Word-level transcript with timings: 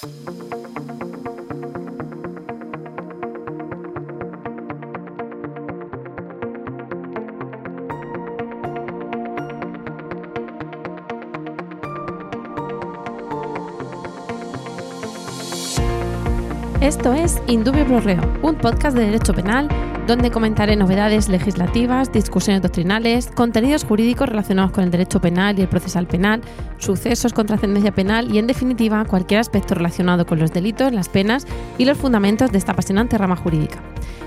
Thank 0.00 0.52
you. 0.52 0.67
Esto 16.88 17.12
es 17.12 17.36
Indubio 17.46 18.00
Reo, 18.00 18.22
un 18.40 18.54
podcast 18.54 18.96
de 18.96 19.04
derecho 19.04 19.34
penal 19.34 19.68
donde 20.06 20.30
comentaré 20.30 20.74
novedades 20.74 21.28
legislativas, 21.28 22.10
discusiones 22.10 22.62
doctrinales, 22.62 23.26
contenidos 23.26 23.84
jurídicos 23.84 24.26
relacionados 24.26 24.72
con 24.72 24.84
el 24.84 24.90
derecho 24.90 25.20
penal 25.20 25.58
y 25.58 25.60
el 25.60 25.68
procesal 25.68 26.06
penal, 26.06 26.40
sucesos 26.78 27.34
con 27.34 27.46
trascendencia 27.46 27.92
penal 27.92 28.34
y, 28.34 28.38
en 28.38 28.46
definitiva, 28.46 29.04
cualquier 29.04 29.40
aspecto 29.40 29.74
relacionado 29.74 30.24
con 30.24 30.38
los 30.38 30.50
delitos, 30.50 30.90
las 30.90 31.10
penas 31.10 31.46
y 31.76 31.84
los 31.84 31.98
fundamentos 31.98 32.50
de 32.52 32.56
esta 32.56 32.72
apasionante 32.72 33.18
rama 33.18 33.36
jurídica. 33.36 33.82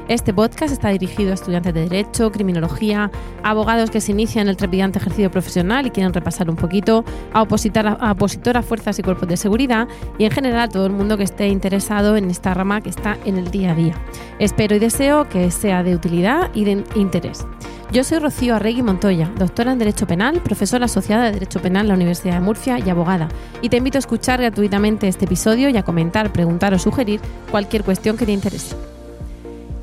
Este 0.08 0.34
podcast 0.34 0.73
está 0.73 0.90
dirigido 0.90 1.32
a 1.32 1.36
estudiantes 1.36 1.73
de 1.73 1.82
Derecho, 1.82 2.32
Criminología, 2.32 3.12
abogados 3.44 3.91
que 3.91 4.02
se 4.02 4.12
inician 4.12 4.50
el 4.50 4.58
trepidante 4.58 5.00
ejercicio 5.00 5.32
profesional 5.32 5.88
y 5.88 5.91
quieren 5.91 6.14
repasar 6.14 6.50
un 6.50 6.55
poquito, 6.55 7.05
a, 7.34 7.40
a 7.40 8.12
opositoras, 8.12 8.66
fuerzas 8.66 9.00
y 9.00 9.04
cuerpos 9.04 9.30
de 9.30 9.38
seguridad 9.38 9.88
y 10.18 10.26
en 10.26 10.32
general 10.32 10.62
a 10.62 10.70
todo 10.70 10.86
el 10.86 10.91
mundo 10.91 11.18
que 11.18 11.24
esté 11.24 11.48
interesado 11.48 12.18
en 12.18 12.30
esta 12.30 12.54
rama 12.54 12.82
que 12.82 12.90
está 12.90 13.18
en 13.26 13.38
el 13.38 13.52
día 13.52 13.72
a 13.72 13.76
día. 13.76 13.94
Espero 14.40 14.76
y 14.76 14.80
deseo 14.80 15.30
que 15.30 15.50
sea 15.52 15.84
de 15.84 15.96
utilidad 15.96 16.49
y 16.54 16.66
de 16.66 16.84
interés. 16.96 17.46
Yo 17.91 18.04
soy 18.04 18.20
Rocío 18.20 18.55
Arregui 18.55 18.84
Montoya, 18.84 19.30
doctora 19.38 19.74
en 19.74 19.80
Derecho 19.80 20.08
Penal, 20.08 20.41
profesora 20.41 20.86
asociada 20.86 21.26
de 21.26 21.34
Derecho 21.34 21.62
Penal 21.62 21.84
en 21.84 21.88
la 21.90 21.96
Universidad 21.96 22.36
de 22.36 22.40
Murcia 22.40 22.80
y 22.80 22.90
abogada, 22.90 23.27
y 23.62 23.68
te 23.68 23.77
invito 23.77 23.98
a 23.98 23.99
escuchar 23.99 24.40
gratuitamente 24.40 25.10
este 25.10 25.26
episodio 25.26 25.70
y 25.70 25.76
a 25.76 25.84
comentar, 25.84 26.32
preguntar 26.32 26.74
o 26.74 26.80
sugerir 26.80 27.20
cualquier 27.49 27.84
cuestión 27.84 28.16
que 28.16 28.26
te 28.26 28.32
interese. 28.32 28.76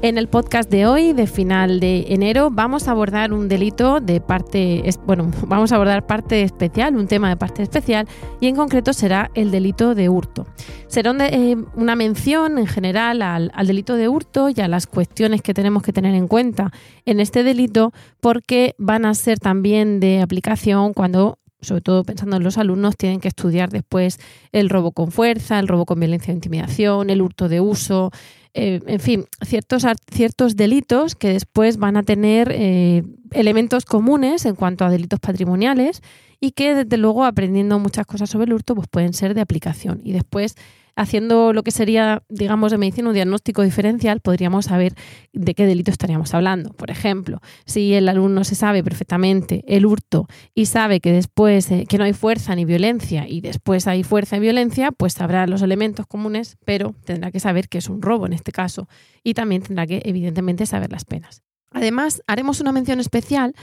En 0.00 0.16
el 0.16 0.28
podcast 0.28 0.70
de 0.70 0.86
hoy, 0.86 1.12
de 1.12 1.26
final 1.26 1.80
de 1.80 2.06
enero, 2.10 2.50
vamos 2.52 2.86
a 2.86 2.92
abordar 2.92 3.32
un 3.32 3.48
delito 3.48 3.98
de 3.98 4.20
parte, 4.20 4.88
bueno, 5.04 5.28
vamos 5.48 5.72
a 5.72 5.74
abordar 5.74 6.06
parte 6.06 6.42
especial, 6.42 6.94
un 6.94 7.08
tema 7.08 7.28
de 7.28 7.36
parte 7.36 7.64
especial, 7.64 8.06
y 8.40 8.46
en 8.46 8.54
concreto 8.54 8.92
será 8.92 9.32
el 9.34 9.50
delito 9.50 9.96
de 9.96 10.08
hurto. 10.08 10.46
Será 10.86 11.16
eh, 11.26 11.56
una 11.74 11.96
mención 11.96 12.58
en 12.58 12.68
general 12.68 13.22
al, 13.22 13.50
al 13.52 13.66
delito 13.66 13.96
de 13.96 14.08
hurto 14.08 14.50
y 14.50 14.60
a 14.60 14.68
las 14.68 14.86
cuestiones 14.86 15.42
que 15.42 15.52
tenemos 15.52 15.82
que 15.82 15.92
tener 15.92 16.14
en 16.14 16.28
cuenta 16.28 16.70
en 17.04 17.18
este 17.18 17.42
delito, 17.42 17.92
porque 18.20 18.76
van 18.78 19.04
a 19.04 19.14
ser 19.14 19.40
también 19.40 19.98
de 19.98 20.20
aplicación 20.20 20.94
cuando 20.94 21.40
sobre 21.60 21.80
todo 21.80 22.04
pensando 22.04 22.36
en 22.36 22.44
los 22.44 22.56
alumnos, 22.56 22.96
tienen 22.96 23.20
que 23.20 23.28
estudiar 23.28 23.70
después 23.70 24.20
el 24.52 24.68
robo 24.68 24.92
con 24.92 25.10
fuerza, 25.10 25.58
el 25.58 25.66
robo 25.66 25.86
con 25.86 25.98
violencia 25.98 26.32
o 26.32 26.34
intimidación, 26.34 27.10
el 27.10 27.20
hurto 27.20 27.48
de 27.48 27.60
uso, 27.60 28.12
eh, 28.54 28.80
en 28.86 29.00
fin, 29.00 29.26
ciertos, 29.44 29.84
ciertos 30.10 30.56
delitos 30.56 31.14
que 31.14 31.28
después 31.28 31.76
van 31.76 31.96
a 31.96 32.02
tener 32.02 32.50
eh, 32.52 33.02
elementos 33.32 33.84
comunes 33.84 34.44
en 34.46 34.54
cuanto 34.54 34.84
a 34.84 34.90
delitos 34.90 35.20
patrimoniales 35.20 36.02
y 36.40 36.52
que 36.52 36.74
desde 36.74 36.96
luego 36.96 37.24
aprendiendo 37.24 37.78
muchas 37.78 38.06
cosas 38.06 38.30
sobre 38.30 38.46
el 38.46 38.54
hurto 38.54 38.74
pues 38.74 38.88
pueden 38.88 39.12
ser 39.12 39.34
de 39.34 39.40
aplicación. 39.40 40.00
Y 40.04 40.12
después 40.12 40.56
haciendo 40.98 41.52
lo 41.52 41.62
que 41.62 41.70
sería, 41.70 42.24
digamos, 42.28 42.72
de 42.72 42.78
medicina 42.78 43.08
un 43.08 43.14
diagnóstico 43.14 43.62
diferencial, 43.62 44.20
podríamos 44.20 44.66
saber 44.66 44.94
de 45.32 45.54
qué 45.54 45.64
delito 45.64 45.92
estaríamos 45.92 46.34
hablando. 46.34 46.70
Por 46.70 46.90
ejemplo, 46.90 47.40
si 47.64 47.94
el 47.94 48.08
alumno 48.08 48.42
se 48.42 48.56
sabe 48.56 48.82
perfectamente 48.82 49.64
el 49.68 49.86
hurto 49.86 50.26
y 50.54 50.66
sabe 50.66 51.00
que 51.00 51.12
después 51.12 51.70
eh, 51.70 51.86
que 51.88 51.98
no 51.98 52.04
hay 52.04 52.12
fuerza 52.12 52.54
ni 52.56 52.64
violencia 52.64 53.28
y 53.28 53.40
después 53.40 53.86
hay 53.86 54.02
fuerza 54.02 54.36
y 54.36 54.40
violencia, 54.40 54.90
pues 54.90 55.12
sabrá 55.12 55.46
los 55.46 55.62
elementos 55.62 56.06
comunes, 56.06 56.58
pero 56.64 56.96
tendrá 57.04 57.30
que 57.30 57.38
saber 57.38 57.68
que 57.68 57.78
es 57.78 57.88
un 57.88 58.02
robo 58.02 58.26
en 58.26 58.32
este 58.32 58.50
caso 58.50 58.88
y 59.22 59.34
también 59.34 59.62
tendrá 59.62 59.86
que, 59.86 60.02
evidentemente, 60.04 60.66
saber 60.66 60.90
las 60.90 61.04
penas. 61.04 61.42
Además, 61.70 62.22
haremos 62.26 62.60
una 62.60 62.72
mención 62.72 62.98
especial 62.98 63.54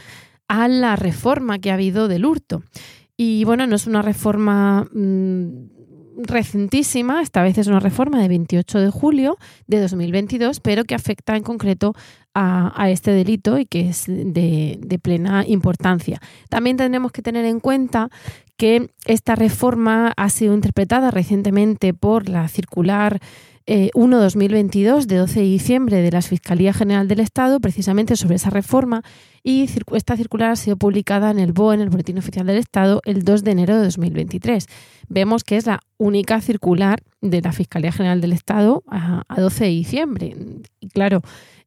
a 0.47 0.69
la 0.69 0.95
reforma 0.95 1.59
que 1.59 1.71
ha 1.71 1.73
habido 1.73 2.07
del 2.07 2.25
hurto. 2.25 2.63
Y 3.17 3.45
bueno, 3.45 3.65
no 3.67 3.75
es 3.75 3.87
una 3.87 4.01
reforma 4.01 4.87
mm, 4.93 5.74
recentísima, 6.17 7.21
esta 7.21 7.43
vez 7.43 7.57
es 7.57 7.67
una 7.67 7.79
reforma 7.79 8.21
de 8.21 8.27
28 8.27 8.79
de 8.79 8.89
julio 8.89 9.37
de 9.67 9.79
2022, 9.79 10.59
pero 10.59 10.83
que 10.83 10.95
afecta 10.95 11.35
en 11.35 11.43
concreto 11.43 11.93
a, 12.33 12.89
este 12.89 13.11
delito 13.11 13.57
y 13.57 13.65
que 13.65 13.89
es 13.89 14.05
de, 14.07 14.77
de, 14.79 14.99
plena 14.99 15.45
importancia. 15.47 16.19
También 16.49 16.75
tendremos 16.75 17.13
que 17.13 17.21
tener 17.21 17.45
en 17.45 17.61
cuenta 17.61 18.09
que 18.57 18.89
esta 19.05 19.35
reforma 19.35 20.13
ha 20.17 20.29
sido 20.29 20.53
interpretada 20.53 21.11
recientemente 21.11 21.93
por 21.93 22.27
la 22.27 22.47
circular 22.49 23.21
1-2022 23.67 25.03
eh, 25.03 25.05
de 25.07 25.17
12 25.17 25.39
de 25.39 25.45
diciembre 25.45 26.01
de 26.01 26.11
la 26.11 26.21
Fiscalía 26.21 26.73
General 26.73 27.07
del 27.07 27.19
Estado 27.19 27.59
precisamente 27.59 28.15
sobre 28.15 28.35
esa 28.35 28.49
reforma 28.49 29.01
y 29.43 29.67
esta 29.93 30.17
circular 30.17 30.51
ha 30.51 30.55
sido 30.55 30.77
publicada 30.77 31.31
en 31.31 31.39
el 31.39 31.53
BOE, 31.53 31.75
en 31.75 31.81
el 31.81 31.89
Boletín 31.89 32.17
Oficial 32.17 32.47
del 32.47 32.57
Estado, 32.57 33.01
el 33.05 33.23
2 33.23 33.43
de 33.43 33.51
enero 33.51 33.77
de 33.77 33.83
2023. 33.83 34.67
Vemos 35.07 35.43
que 35.43 35.57
es 35.57 35.65
la 35.65 35.79
única 35.97 36.41
circular 36.41 37.01
de 37.21 37.41
la 37.41 37.51
Fiscalía 37.51 37.91
General 37.91 38.21
del 38.21 38.33
Estado 38.33 38.83
a, 38.87 39.23
12 39.35 39.65
de 39.65 39.69
diciembre. 39.69 40.35
Y 40.79 40.89
claro, 40.89 41.21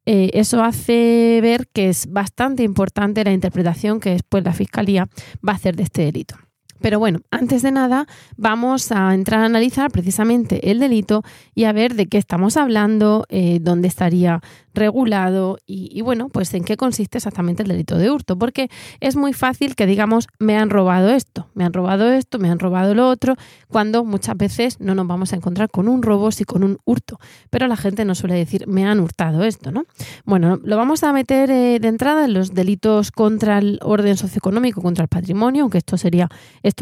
eh, 0.05 0.31
eso 0.33 0.63
hace 0.63 1.39
ver 1.41 1.67
que 1.67 1.89
es 1.89 2.11
bastante 2.11 2.63
importante 2.63 3.23
la 3.23 3.31
interpretación 3.31 3.99
que 3.99 4.11
después 4.11 4.43
la 4.43 4.53
Fiscalía 4.53 5.07
va 5.47 5.53
a 5.53 5.55
hacer 5.55 5.75
de 5.75 5.83
este 5.83 6.03
delito. 6.03 6.35
Pero 6.79 6.99
bueno, 6.99 7.19
antes 7.31 7.61
de 7.61 7.71
nada 7.71 8.07
vamos 8.37 8.91
a 8.91 9.13
entrar 9.13 9.41
a 9.41 9.45
analizar 9.45 9.91
precisamente 9.91 10.71
el 10.71 10.79
delito 10.79 11.23
y 11.55 11.65
a 11.65 11.71
ver 11.71 11.95
de 11.95 12.07
qué 12.07 12.17
estamos 12.17 12.57
hablando, 12.57 13.25
eh, 13.29 13.59
dónde 13.61 13.87
estaría 13.87 14.41
regulado 14.73 15.57
y, 15.65 16.01
bueno, 16.01 16.29
pues 16.29 16.53
en 16.53 16.63
qué 16.63 16.77
consiste 16.77 17.17
exactamente 17.17 17.63
el 17.63 17.69
delito 17.69 17.97
de 17.97 18.09
hurto, 18.09 18.37
porque 18.37 18.69
es 18.99 19.15
muy 19.15 19.33
fácil 19.33 19.75
que 19.75 19.85
digamos 19.85 20.27
me 20.39 20.57
han 20.57 20.69
robado 20.69 21.09
esto, 21.09 21.49
me 21.53 21.65
han 21.65 21.73
robado 21.73 22.11
esto, 22.11 22.39
me 22.39 22.49
han 22.49 22.59
robado 22.59 22.95
lo 22.95 23.07
otro, 23.09 23.35
cuando 23.67 24.03
muchas 24.05 24.37
veces 24.37 24.79
no 24.79 24.95
nos 24.95 25.05
vamos 25.07 25.33
a 25.33 25.35
encontrar 25.35 25.69
con 25.69 25.87
un 25.87 26.01
robo, 26.01 26.31
sino 26.31 26.47
con 26.47 26.63
un 26.63 26.77
hurto, 26.85 27.19
pero 27.49 27.67
la 27.67 27.75
gente 27.77 28.05
no 28.05 28.15
suele 28.15 28.35
decir 28.35 28.67
me 28.67 28.85
han 28.85 28.99
hurtado 28.99 29.43
esto, 29.43 29.71
¿no? 29.71 29.85
Bueno, 30.25 30.59
lo 30.63 30.77
vamos 30.77 31.03
a 31.03 31.11
meter 31.11 31.51
eh, 31.51 31.79
de 31.79 31.87
entrada 31.87 32.25
en 32.25 32.33
los 32.33 32.53
delitos 32.53 33.11
contra 33.11 33.57
el 33.57 33.79
orden 33.83 34.15
socioeconómico, 34.17 34.81
contra 34.81 35.03
el 35.03 35.09
patrimonio, 35.09 35.63
aunque 35.63 35.79
esto 35.79 35.97
sería, 35.97 36.29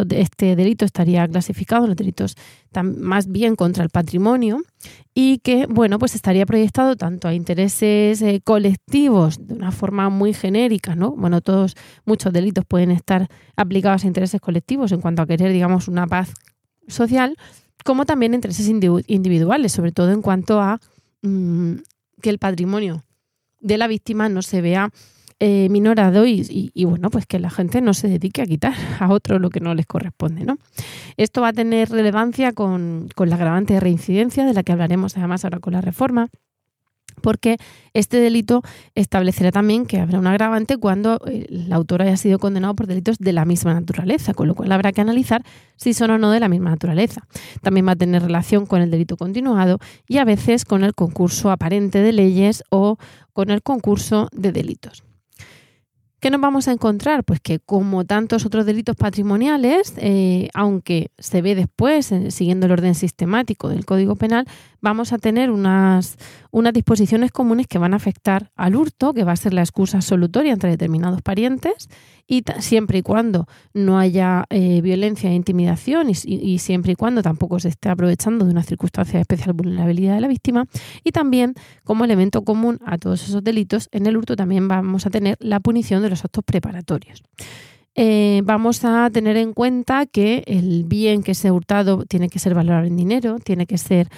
este 0.10 0.56
delito 0.56 0.86
estaría 0.86 1.28
clasificado 1.28 1.84
en 1.84 1.90
los 1.90 1.98
delitos 1.98 2.36
más 2.84 3.28
bien 3.28 3.56
contra 3.56 3.84
el 3.84 3.90
patrimonio 3.90 4.62
y 5.14 5.40
que, 5.40 5.66
bueno, 5.66 5.98
pues 5.98 6.16
estaría 6.16 6.46
proyectado 6.46 6.96
tanto 6.96 7.28
a 7.28 7.34
intereses 7.34 8.22
eh, 8.22 8.42
colectivos 8.44 9.48
de 9.48 9.56
una 9.56 9.72
forma 9.72 10.10
muy 10.10 10.34
genérica, 10.34 10.96
¿no? 10.96 11.12
Bueno, 11.12 11.42
todos, 11.42 11.76
muchos 12.06 12.32
delitos 12.32 12.66
pueden 12.66 12.92
estar 12.92 13.28
aplicados 13.56 14.04
a 14.04 14.08
intereses 14.08 14.40
colectivos 14.40 14.92
en 14.92 15.02
cuanto 15.02 15.22
a 15.22 15.28
querer, 15.28 15.52
digamos, 15.52 15.88
una 15.88 16.06
paz 16.06 16.34
social, 16.88 17.36
como 17.84 18.06
también 18.06 18.34
intereses 18.34 18.68
individuales, 18.68 19.72
sobre 19.72 19.92
todo 19.92 20.12
en 20.12 20.22
cuanto 20.22 20.62
a 20.62 20.80
mm, 21.24 21.74
que 22.22 22.30
el 22.30 22.38
patrimonio 22.38 23.04
de 23.60 23.78
la 23.78 23.88
víctima 23.88 24.30
no 24.30 24.42
se 24.42 24.62
vea 24.62 24.92
eh, 25.40 25.70
minorado 25.70 26.26
y, 26.26 26.72
bueno, 26.86 27.10
pues 27.10 27.26
que 27.26 27.40
la 27.40 27.50
gente 27.50 27.82
no 27.82 27.94
se 27.94 28.08
dedique 28.08 28.42
a 28.42 28.46
quitar 28.46 28.74
a 29.00 29.10
otro 29.10 29.40
lo 29.40 29.50
que 29.50 29.60
no 29.60 29.76
les 29.76 29.86
corresponde, 29.86 30.46
¿no? 30.46 30.58
Esto 31.16 31.42
va 31.42 31.50
a 31.50 31.54
tener 31.54 31.90
relevancia 31.90 32.54
con, 32.54 33.10
con 33.16 33.30
la 33.30 33.36
agravante 33.36 33.74
de 33.74 33.80
reincidencia, 33.80 34.46
de 34.46 34.54
la 34.54 34.64
que 34.64 34.72
hablaremos 34.72 35.18
además 35.18 35.44
ahora 35.46 35.60
con 35.60 35.74
la 35.74 35.82
reforma 35.82 36.30
porque 37.22 37.58
este 37.94 38.20
delito 38.20 38.62
establecerá 38.96 39.52
también 39.52 39.86
que 39.86 40.00
habrá 40.00 40.20
un 40.20 40.28
agravante 40.28 40.78
cuando 40.78 41.20
el 41.26 41.72
autor 41.74 42.04
haya 42.04 42.18
sido 42.18 42.40
condenado 42.40 42.76
por 42.76 42.88
delitos 42.88 43.18
de 43.18 43.34
la 43.34 43.46
misma 43.46 43.74
naturaleza, 43.74 44.34
con 44.34 44.48
lo 44.48 44.56
cual 44.56 44.72
habrá 44.72 44.92
que 44.92 45.02
analizar 45.02 45.44
si 45.76 45.94
son 45.94 46.12
o 46.12 46.18
no 46.18 46.32
de 46.32 46.40
la 46.40 46.50
misma 46.50 46.70
naturaleza. 46.70 47.28
También 47.62 47.88
va 47.88 47.92
a 47.94 47.96
tener 47.96 48.22
relación 48.22 48.66
con 48.66 48.82
el 48.82 48.92
delito 48.92 49.18
continuado 49.18 49.80
y 50.08 50.18
a 50.18 50.26
veces 50.26 50.66
con 50.66 50.84
el 50.84 50.94
concurso 50.94 51.52
aparente 51.52 52.02
de 52.02 52.14
leyes 52.14 52.64
o 52.70 52.98
con 53.34 53.50
el 53.50 53.62
concurso 53.62 54.30
de 54.32 54.52
delitos. 54.52 55.07
¿Qué 56.20 56.32
nos 56.32 56.42
vamos 56.42 56.68
a 56.68 56.72
encontrar? 56.72 57.24
Pues 57.24 57.40
que 57.40 57.60
como 57.60 58.04
tantos 58.04 58.44
otros 58.44 58.66
delitos 58.66 58.96
patrimoniales, 58.96 59.94
eh, 59.98 60.50
aunque 60.56 61.12
se 61.20 61.44
ve 61.44 61.54
después, 61.54 62.12
eh, 62.12 62.32
siguiendo 62.32 62.66
el 62.66 62.72
orden 62.72 62.96
sistemático 62.96 63.70
del 63.70 63.86
Código 63.86 64.16
Penal, 64.16 64.48
vamos 64.82 65.14
a 65.14 65.18
tener 65.18 65.52
unas, 65.52 66.18
unas 66.52 66.74
disposiciones 66.74 67.32
comunes 67.32 67.68
que 67.68 67.78
van 67.78 67.94
a 67.94 67.98
afectar 67.98 68.52
al 68.56 68.76
hurto, 68.76 69.14
que 69.14 69.24
va 69.24 69.32
a 69.32 69.36
ser 69.36 69.54
la 69.54 69.62
excusa 69.62 70.02
solutoria 70.02 70.54
entre 70.54 70.70
determinados 70.70 71.22
parientes, 71.22 71.90
y 72.28 72.44
siempre 72.60 73.00
y 73.00 73.02
cuando 73.02 73.48
no 73.74 73.98
haya 73.98 74.46
eh, 74.50 74.82
violencia 74.82 75.32
e 75.32 75.34
intimidación 75.34 76.10
y, 76.10 76.60
siempre 76.60 76.92
y 76.92 76.96
cuando 76.96 77.24
tampoco 77.24 77.60
se 77.60 77.70
esté 77.70 77.90
aprovechando 77.90 78.44
de 78.46 78.52
una 78.52 78.64
circunstancia 78.64 79.14
de 79.14 79.22
especial 79.22 79.54
vulnerabilidad 79.54 80.16
de 80.16 80.22
la 80.22 80.28
víctima, 80.28 80.66
y 81.04 81.12
también 81.12 81.54
como 81.84 82.04
elemento 82.04 82.44
común 82.44 82.80
a 82.86 82.98
todos 82.98 83.24
esos 83.24 83.44
delitos, 83.44 83.88
en 83.92 84.06
el 84.08 84.18
hurto 84.18 84.36
también 84.36 84.68
vamos 84.68 85.06
a 85.06 85.10
tener 85.10 85.38
la 85.40 85.60
punición 85.60 86.02
de 86.02 86.10
los 86.10 86.26
actos 86.26 86.44
preparatorios. 86.44 87.24
eh, 87.96 88.42
vamos 88.44 88.86
a 88.86 89.10
tener 89.10 89.38
en 89.38 89.54
cuenta 89.54 90.06
que 90.06 90.44
el 90.46 90.84
bien 90.84 91.24
que 91.24 91.34
se 91.34 91.48
ha 91.48 91.54
hurtado 91.54 92.06
tiene 92.06 92.30
que 92.30 92.38
ser 92.38 92.54
valorado 92.54 92.86
en 92.86 92.96
dinero, 92.96 93.40
tiene 93.40 93.66
que 93.66 93.80
ser 93.80 94.10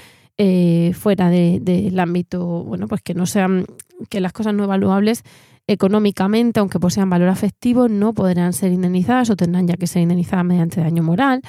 eh, 0.41 0.93
fuera 0.93 1.29
del 1.29 1.99
ámbito, 1.99 2.63
bueno, 2.63 2.87
pues 2.87 3.01
que 3.01 3.13
no 3.13 3.25
sean, 3.25 3.65
que 4.09 4.21
las 4.21 4.31
cosas 4.31 4.53
no 4.53 4.63
evaluables 4.63 5.23
económicamente, 5.67 6.61
aunque 6.61 6.79
posean 6.79 7.09
valor 7.09 7.27
afectivo, 7.27 7.89
no 7.89 8.13
podrán 8.13 8.53
ser 8.53 8.71
indemnizadas 8.71 9.29
o 9.29 9.35
tendrán 9.35 9.67
ya 9.67 9.75
que 9.75 9.85
ser 9.85 10.01
indemnizadas 10.01 10.45
mediante 10.45 10.79
daño 10.79 11.03
moral. 11.03 11.41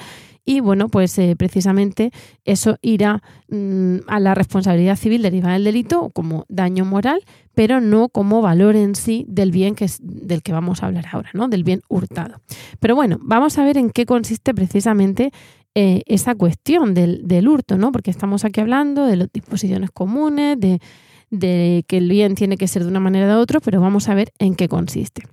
Y 0.43 0.59
bueno, 0.59 0.89
pues 0.89 1.17
eh, 1.19 1.35
precisamente 1.37 2.11
eso 2.43 2.77
irá 2.81 3.23
mm, 3.47 3.99
a 4.07 4.19
la 4.19 4.35
responsabilidad 4.35 4.97
civil 4.97 5.21
derivada 5.21 5.53
del 5.53 5.63
delito 5.63 6.09
como 6.09 6.45
daño 6.49 6.83
moral, 6.83 7.21
pero 7.55 7.79
no 7.79 8.09
como 8.09 8.41
valor 8.41 8.75
en 8.75 8.95
sí 8.95 9.25
del 9.29 9.51
bien 9.51 9.73
que 9.73 9.85
es, 9.85 9.99
del 10.01 10.43
que 10.43 10.51
vamos 10.51 10.83
a 10.83 10.87
hablar 10.87 11.05
ahora, 11.13 11.29
¿no? 11.33 11.47
Del 11.47 11.63
bien 11.63 11.81
hurtado. 11.87 12.41
Pero 12.81 12.95
bueno, 12.95 13.19
vamos 13.21 13.57
a 13.57 13.63
ver 13.63 13.77
en 13.77 13.89
qué 13.89 14.05
consiste 14.05 14.53
precisamente 14.53 15.31
eh, 15.73 16.03
esa 16.05 16.35
cuestión 16.35 16.93
del, 16.93 17.27
del, 17.27 17.47
hurto, 17.47 17.77
¿no? 17.77 17.91
Porque 17.91 18.11
estamos 18.11 18.43
aquí 18.43 18.59
hablando 18.59 19.05
de 19.05 19.15
las 19.15 19.31
disposiciones 19.31 19.89
comunes, 19.91 20.57
de, 20.59 21.85
que 21.87 21.97
el 21.97 22.09
bien 22.09 22.35
tiene 22.35 22.57
que 22.57 22.67
ser 22.67 22.83
de 22.83 22.89
una 22.89 22.99
manera 22.99 23.27
de 23.27 23.35
otra, 23.35 23.61
pero 23.61 23.79
vamos 23.79 24.09
a 24.09 24.13
ver 24.13 24.33
en 24.37 24.55
qué 24.55 24.67
consiste. 24.67 25.23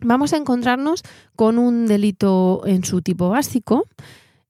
Vamos 0.00 0.32
a 0.32 0.38
encontrarnos 0.38 1.02
con 1.36 1.58
un 1.58 1.86
delito 1.86 2.62
en 2.64 2.84
su 2.84 3.02
tipo 3.02 3.28
básico, 3.28 3.86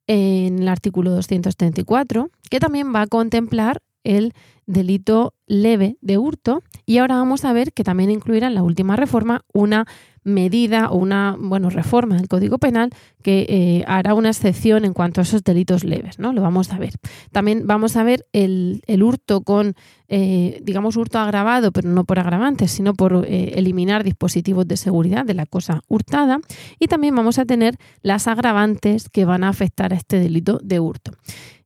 en 0.06 0.60
el 0.60 0.68
artículo 0.68 1.10
234, 1.10 2.30
que 2.48 2.60
también 2.60 2.94
va 2.94 3.02
a 3.02 3.06
contemplar 3.08 3.82
el 4.04 4.32
delito 4.66 5.34
leve 5.46 5.96
de 6.00 6.18
hurto 6.18 6.62
y 6.86 6.98
ahora 6.98 7.16
vamos 7.16 7.44
a 7.44 7.52
ver 7.52 7.72
que 7.72 7.82
también 7.82 8.10
incluirá 8.10 8.46
en 8.46 8.54
la 8.54 8.62
última 8.62 8.94
reforma 8.94 9.44
una 9.52 9.86
medida 10.24 10.90
o 10.90 10.96
una 10.96 11.36
bueno, 11.38 11.70
reforma 11.70 12.16
del 12.16 12.28
Código 12.28 12.58
Penal 12.58 12.90
que 13.22 13.46
eh, 13.48 13.84
hará 13.86 14.14
una 14.14 14.30
excepción 14.30 14.84
en 14.84 14.92
cuanto 14.92 15.20
a 15.20 15.24
esos 15.24 15.42
delitos 15.44 15.84
leves, 15.84 16.18
¿no? 16.18 16.32
Lo 16.32 16.42
vamos 16.42 16.72
a 16.72 16.78
ver. 16.78 16.94
También 17.32 17.66
vamos 17.66 17.96
a 17.96 18.02
ver 18.02 18.26
el, 18.32 18.82
hurto 19.02 19.42
con, 19.42 19.74
eh, 20.08 20.60
digamos, 20.62 20.96
hurto 20.96 21.18
agravado, 21.18 21.72
pero 21.72 21.88
no 21.88 22.04
por 22.04 22.18
agravantes, 22.18 22.70
sino 22.70 22.94
por 22.94 23.26
eh, 23.26 23.52
eliminar 23.56 24.04
dispositivos 24.04 24.66
de 24.66 24.76
seguridad 24.76 25.24
de 25.24 25.34
la 25.34 25.46
cosa 25.46 25.82
hurtada. 25.88 26.40
Y 26.78 26.88
también 26.88 27.14
vamos 27.14 27.38
a 27.38 27.44
tener 27.44 27.76
las 28.02 28.26
agravantes 28.26 29.08
que 29.08 29.24
van 29.24 29.44
a 29.44 29.48
afectar 29.48 29.92
a 29.92 29.96
este 29.96 30.18
delito 30.18 30.60
de 30.62 30.80
hurto. 30.80 31.12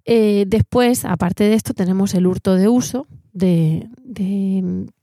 Después, 0.07 1.05
aparte 1.05 1.45
de 1.45 1.55
esto, 1.55 1.75
tenemos 1.75 2.15
el 2.15 2.27
hurto 2.27 2.55
de 2.57 2.69
uso, 2.69 3.07
de, 3.33 3.89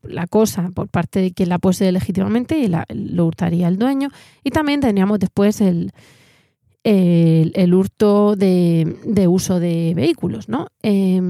la 0.03 0.27
cosa 0.27 0.71
por 0.73 0.87
parte 0.87 1.19
de 1.19 1.31
quien 1.31 1.49
la 1.49 1.59
posee 1.59 1.91
legítimamente 1.91 2.57
y 2.57 2.67
la, 2.67 2.85
lo 2.89 3.25
hurtaría 3.25 3.67
el 3.67 3.77
dueño. 3.77 4.09
Y 4.43 4.51
también 4.51 4.79
tendríamos 4.79 5.19
después 5.19 5.61
el, 5.61 5.91
el, 6.83 7.73
hurto 7.73 8.35
de, 8.35 9.27
uso 9.27 9.59
de 9.59 9.93
vehículos, 9.95 10.49
¿no? 10.49 10.67
Eh, 10.81 11.21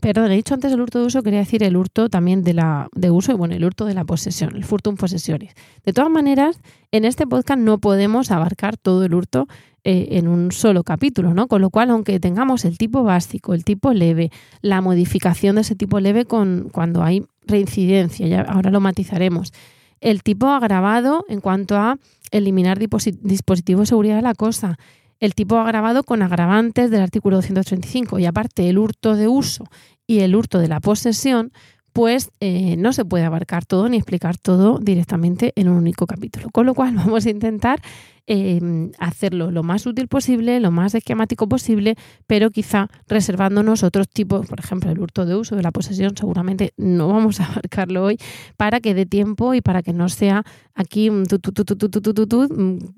perdón, 0.00 0.30
he 0.30 0.36
dicho 0.36 0.54
antes 0.54 0.72
el 0.72 0.80
hurto 0.80 1.00
de 1.00 1.06
uso, 1.06 1.22
quería 1.22 1.38
decir 1.38 1.62
el 1.62 1.76
hurto 1.76 2.08
también 2.08 2.44
de, 2.44 2.54
la, 2.54 2.88
de 2.94 3.10
uso 3.10 3.32
y 3.32 3.34
bueno, 3.34 3.54
el 3.54 3.64
hurto 3.64 3.86
de 3.86 3.94
la 3.94 4.04
posesión, 4.04 4.54
el 4.56 4.64
furtum 4.64 4.96
posesiones. 4.96 5.54
De 5.84 5.92
todas 5.92 6.10
maneras, 6.10 6.60
en 6.92 7.04
este 7.04 7.26
podcast 7.26 7.60
no 7.60 7.78
podemos 7.78 8.30
abarcar 8.30 8.76
todo 8.76 9.04
el 9.04 9.14
hurto 9.14 9.48
eh, 9.84 10.08
en 10.18 10.28
un 10.28 10.52
solo 10.52 10.84
capítulo, 10.84 11.32
¿no? 11.32 11.46
Con 11.46 11.62
lo 11.62 11.70
cual, 11.70 11.90
aunque 11.90 12.20
tengamos 12.20 12.66
el 12.66 12.76
tipo 12.76 13.02
básico, 13.02 13.54
el 13.54 13.64
tipo 13.64 13.94
leve, 13.94 14.30
la 14.60 14.82
modificación 14.82 15.54
de 15.54 15.62
ese 15.62 15.74
tipo 15.74 16.00
leve 16.00 16.26
con, 16.26 16.68
cuando 16.70 17.02
hay 17.02 17.24
reincidencia, 17.46 18.26
ya 18.26 18.42
ahora 18.42 18.70
lo 18.70 18.80
matizaremos, 18.80 19.52
el 20.00 20.22
tipo 20.22 20.48
agravado 20.48 21.24
en 21.28 21.40
cuanto 21.40 21.76
a 21.76 21.96
eliminar 22.30 22.78
dispositivos 22.78 23.82
de 23.82 23.86
seguridad 23.86 24.16
de 24.16 24.22
la 24.22 24.34
cosa, 24.34 24.78
el 25.20 25.34
tipo 25.34 25.58
agravado 25.58 26.04
con 26.04 26.22
agravantes 26.22 26.90
del 26.90 27.02
artículo 27.02 27.36
235 27.36 28.18
y 28.18 28.26
aparte 28.26 28.68
el 28.68 28.78
hurto 28.78 29.16
de 29.16 29.28
uso 29.28 29.64
y 30.06 30.20
el 30.20 30.34
hurto 30.34 30.58
de 30.58 30.68
la 30.68 30.80
posesión, 30.80 31.52
pues 31.92 32.30
eh, 32.40 32.76
no 32.76 32.92
se 32.92 33.04
puede 33.04 33.24
abarcar 33.24 33.66
todo 33.66 33.88
ni 33.88 33.96
explicar 33.96 34.36
todo 34.38 34.78
directamente 34.78 35.52
en 35.56 35.68
un 35.68 35.76
único 35.76 36.06
capítulo. 36.06 36.48
Con 36.50 36.66
lo 36.66 36.74
cual 36.74 36.94
vamos 36.96 37.26
a 37.26 37.30
intentar 37.30 37.80
Em, 38.30 38.92
hacerlo 38.98 39.50
lo 39.50 39.62
más 39.62 39.86
útil 39.86 40.06
posible, 40.06 40.60
lo 40.60 40.70
más 40.70 40.94
esquemático 40.94 41.48
posible, 41.48 41.96
pero 42.26 42.50
quizá 42.50 42.88
reservándonos 43.08 43.82
otros 43.82 44.06
tipos, 44.06 44.46
por 44.46 44.60
ejemplo, 44.60 44.90
el 44.90 44.98
hurto 44.98 45.24
de 45.24 45.34
uso, 45.34 45.56
de 45.56 45.62
la 45.62 45.72
posesión, 45.72 46.14
seguramente 46.14 46.74
no 46.76 47.08
vamos 47.08 47.40
a 47.40 47.46
abarcarlo 47.46 48.04
hoy, 48.04 48.18
para 48.58 48.80
que 48.80 48.92
dé 48.92 49.06
tiempo 49.06 49.54
y 49.54 49.62
para 49.62 49.82
que 49.82 49.94
no 49.94 50.10
sea 50.10 50.44
aquí 50.74 51.10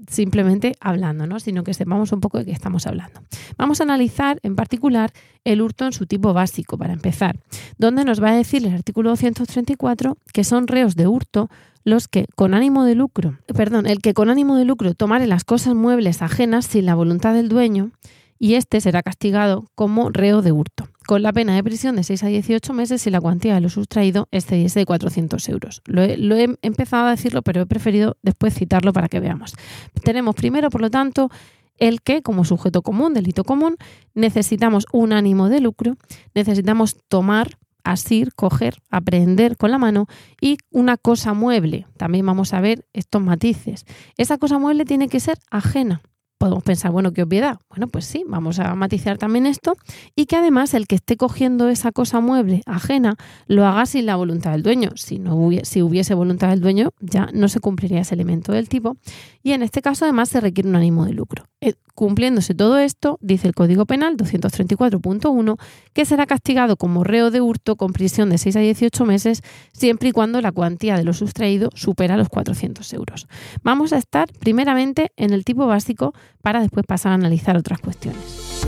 simplemente 0.08 0.74
hablando, 0.80 1.28
¿no? 1.28 1.38
sino 1.38 1.62
que 1.62 1.74
sepamos 1.74 2.10
un 2.10 2.20
poco 2.20 2.38
de 2.38 2.46
qué 2.46 2.52
estamos 2.52 2.88
hablando. 2.88 3.22
Vamos 3.56 3.80
a 3.80 3.84
analizar 3.84 4.40
en 4.42 4.56
particular 4.56 5.12
el 5.44 5.62
hurto 5.62 5.86
en 5.86 5.92
su 5.92 6.06
tipo 6.06 6.32
básico, 6.32 6.76
para 6.76 6.92
empezar, 6.92 7.38
donde 7.78 8.04
nos 8.04 8.20
va 8.20 8.30
a 8.30 8.34
decir 8.34 8.66
el 8.66 8.74
artículo 8.74 9.10
234 9.10 10.18
que 10.32 10.42
son 10.42 10.66
reos 10.66 10.96
de 10.96 11.06
hurto 11.06 11.48
los 11.84 12.08
que 12.08 12.26
con 12.36 12.54
ánimo 12.54 12.84
de 12.84 12.94
lucro, 12.94 13.38
perdón, 13.54 13.86
el 13.86 14.00
que 14.00 14.14
con 14.14 14.30
ánimo 14.30 14.56
de 14.56 14.64
lucro 14.64 14.94
tomare 14.94 15.26
las 15.26 15.44
cosas 15.44 15.74
muebles 15.74 16.22
ajenas 16.22 16.66
sin 16.66 16.86
la 16.86 16.94
voluntad 16.94 17.34
del 17.34 17.48
dueño, 17.48 17.92
y 18.38 18.54
éste 18.54 18.80
será 18.80 19.02
castigado 19.02 19.66
como 19.74 20.08
reo 20.08 20.40
de 20.40 20.50
hurto, 20.50 20.88
con 21.06 21.22
la 21.22 21.32
pena 21.32 21.54
de 21.54 21.62
prisión 21.62 21.96
de 21.96 22.04
6 22.04 22.24
a 22.24 22.26
18 22.28 22.72
meses 22.72 23.02
si 23.02 23.10
la 23.10 23.20
cuantía 23.20 23.54
de 23.54 23.60
lo 23.60 23.68
sustraído 23.68 24.28
excediese 24.30 24.80
de 24.80 24.86
400 24.86 25.46
euros. 25.50 25.82
Lo 25.84 26.02
he, 26.02 26.16
lo 26.16 26.36
he 26.36 26.48
empezado 26.62 27.06
a 27.06 27.10
decirlo, 27.10 27.42
pero 27.42 27.60
he 27.60 27.66
preferido 27.66 28.16
después 28.22 28.54
citarlo 28.54 28.94
para 28.94 29.08
que 29.08 29.20
veamos. 29.20 29.54
Tenemos 30.02 30.34
primero, 30.34 30.70
por 30.70 30.80
lo 30.80 30.90
tanto, 30.90 31.30
el 31.76 32.00
que, 32.00 32.22
como 32.22 32.44
sujeto 32.44 32.80
común, 32.80 33.12
delito 33.12 33.44
común, 33.44 33.76
necesitamos 34.14 34.86
un 34.90 35.12
ánimo 35.12 35.50
de 35.50 35.60
lucro, 35.60 35.96
necesitamos 36.34 36.96
tomar 37.08 37.58
asir, 37.84 38.34
coger, 38.34 38.82
aprender 38.90 39.56
con 39.56 39.70
la 39.70 39.78
mano 39.78 40.06
y 40.40 40.58
una 40.70 40.96
cosa 40.96 41.34
mueble. 41.34 41.86
También 41.96 42.26
vamos 42.26 42.52
a 42.54 42.60
ver 42.60 42.86
estos 42.92 43.22
matices. 43.22 43.84
Esa 44.16 44.38
cosa 44.38 44.58
mueble 44.58 44.84
tiene 44.84 45.08
que 45.08 45.20
ser 45.20 45.38
ajena 45.50 46.02
podemos 46.40 46.62
pensar, 46.62 46.90
bueno, 46.90 47.12
qué 47.12 47.22
obviedad. 47.22 47.58
Bueno, 47.68 47.86
pues 47.86 48.06
sí, 48.06 48.24
vamos 48.26 48.58
a 48.60 48.74
matizar 48.74 49.18
también 49.18 49.44
esto 49.44 49.74
y 50.16 50.24
que 50.24 50.36
además 50.36 50.72
el 50.72 50.86
que 50.86 50.94
esté 50.94 51.18
cogiendo 51.18 51.68
esa 51.68 51.92
cosa 51.92 52.20
mueble 52.20 52.62
ajena 52.64 53.16
lo 53.46 53.66
haga 53.66 53.84
sin 53.84 54.06
la 54.06 54.16
voluntad 54.16 54.52
del 54.52 54.62
dueño. 54.62 54.92
Si, 54.94 55.18
no 55.18 55.36
hubiese, 55.36 55.66
si 55.66 55.82
hubiese 55.82 56.14
voluntad 56.14 56.48
del 56.48 56.62
dueño, 56.62 56.92
ya 56.98 57.28
no 57.34 57.48
se 57.48 57.60
cumpliría 57.60 58.00
ese 58.00 58.14
elemento 58.14 58.52
del 58.52 58.70
tipo. 58.70 58.96
Y 59.42 59.52
en 59.52 59.62
este 59.62 59.82
caso, 59.82 60.06
además, 60.06 60.30
se 60.30 60.40
requiere 60.40 60.70
un 60.70 60.76
ánimo 60.76 61.04
de 61.04 61.12
lucro. 61.12 61.44
Eh, 61.60 61.74
cumpliéndose 61.94 62.54
todo 62.54 62.78
esto, 62.78 63.18
dice 63.20 63.46
el 63.46 63.54
Código 63.54 63.84
Penal 63.84 64.16
234.1, 64.16 65.58
que 65.92 66.06
será 66.06 66.24
castigado 66.24 66.78
como 66.78 67.04
reo 67.04 67.30
de 67.30 67.42
hurto 67.42 67.76
con 67.76 67.92
prisión 67.92 68.30
de 68.30 68.38
6 68.38 68.56
a 68.56 68.60
18 68.60 69.04
meses, 69.04 69.42
siempre 69.72 70.08
y 70.08 70.12
cuando 70.12 70.40
la 70.40 70.52
cuantía 70.52 70.96
de 70.96 71.04
lo 71.04 71.12
sustraído 71.12 71.68
supera 71.74 72.16
los 72.16 72.30
400 72.30 72.90
euros. 72.94 73.26
Vamos 73.62 73.92
a 73.92 73.98
estar 73.98 74.32
primeramente 74.38 75.12
en 75.16 75.34
el 75.34 75.44
tipo 75.44 75.66
básico 75.66 76.14
para 76.42 76.60
después 76.60 76.86
pasar 76.86 77.12
a 77.12 77.14
analizar 77.16 77.56
otras 77.56 77.80
cuestiones. 77.80 78.66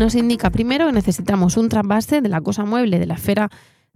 Nos 0.00 0.14
indica 0.14 0.48
primero 0.48 0.86
que 0.86 0.92
necesitamos 0.92 1.58
un 1.58 1.68
trasvase 1.68 2.22
de 2.22 2.30
la 2.30 2.40
cosa 2.40 2.64
mueble 2.64 2.98
de 2.98 3.04
la 3.04 3.14
esfera 3.14 3.50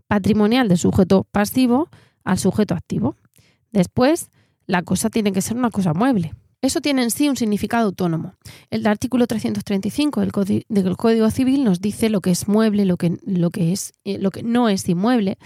patrimonial 0.06 0.68
del 0.68 0.76
sujeto 0.76 1.24
pasivo 1.24 1.88
al 2.24 2.38
sujeto 2.38 2.74
activo. 2.74 3.16
Después, 3.72 4.30
la 4.66 4.82
cosa 4.82 5.08
tiene 5.08 5.32
que 5.32 5.40
ser 5.40 5.56
una 5.56 5.70
cosa 5.70 5.94
mueble. 5.94 6.34
Eso 6.64 6.80
tiene 6.80 7.02
en 7.02 7.10
sí 7.10 7.28
un 7.28 7.36
significado 7.36 7.84
autónomo. 7.84 8.36
El 8.70 8.86
artículo 8.86 9.26
335 9.26 10.22
del, 10.22 10.96
Código 10.96 11.30
Civil 11.30 11.62
nos 11.62 11.82
dice 11.82 12.08
lo 12.08 12.22
que 12.22 12.30
es 12.30 12.48
mueble, 12.48 12.86
lo 12.86 12.96
que, 12.96 13.18
lo 13.26 13.50
que, 13.50 13.72
es, 13.72 13.92
eh, 14.04 14.16
lo 14.18 14.30
que 14.30 14.42
no 14.42 14.70
es 14.70 14.88
inmueble, 14.88 15.36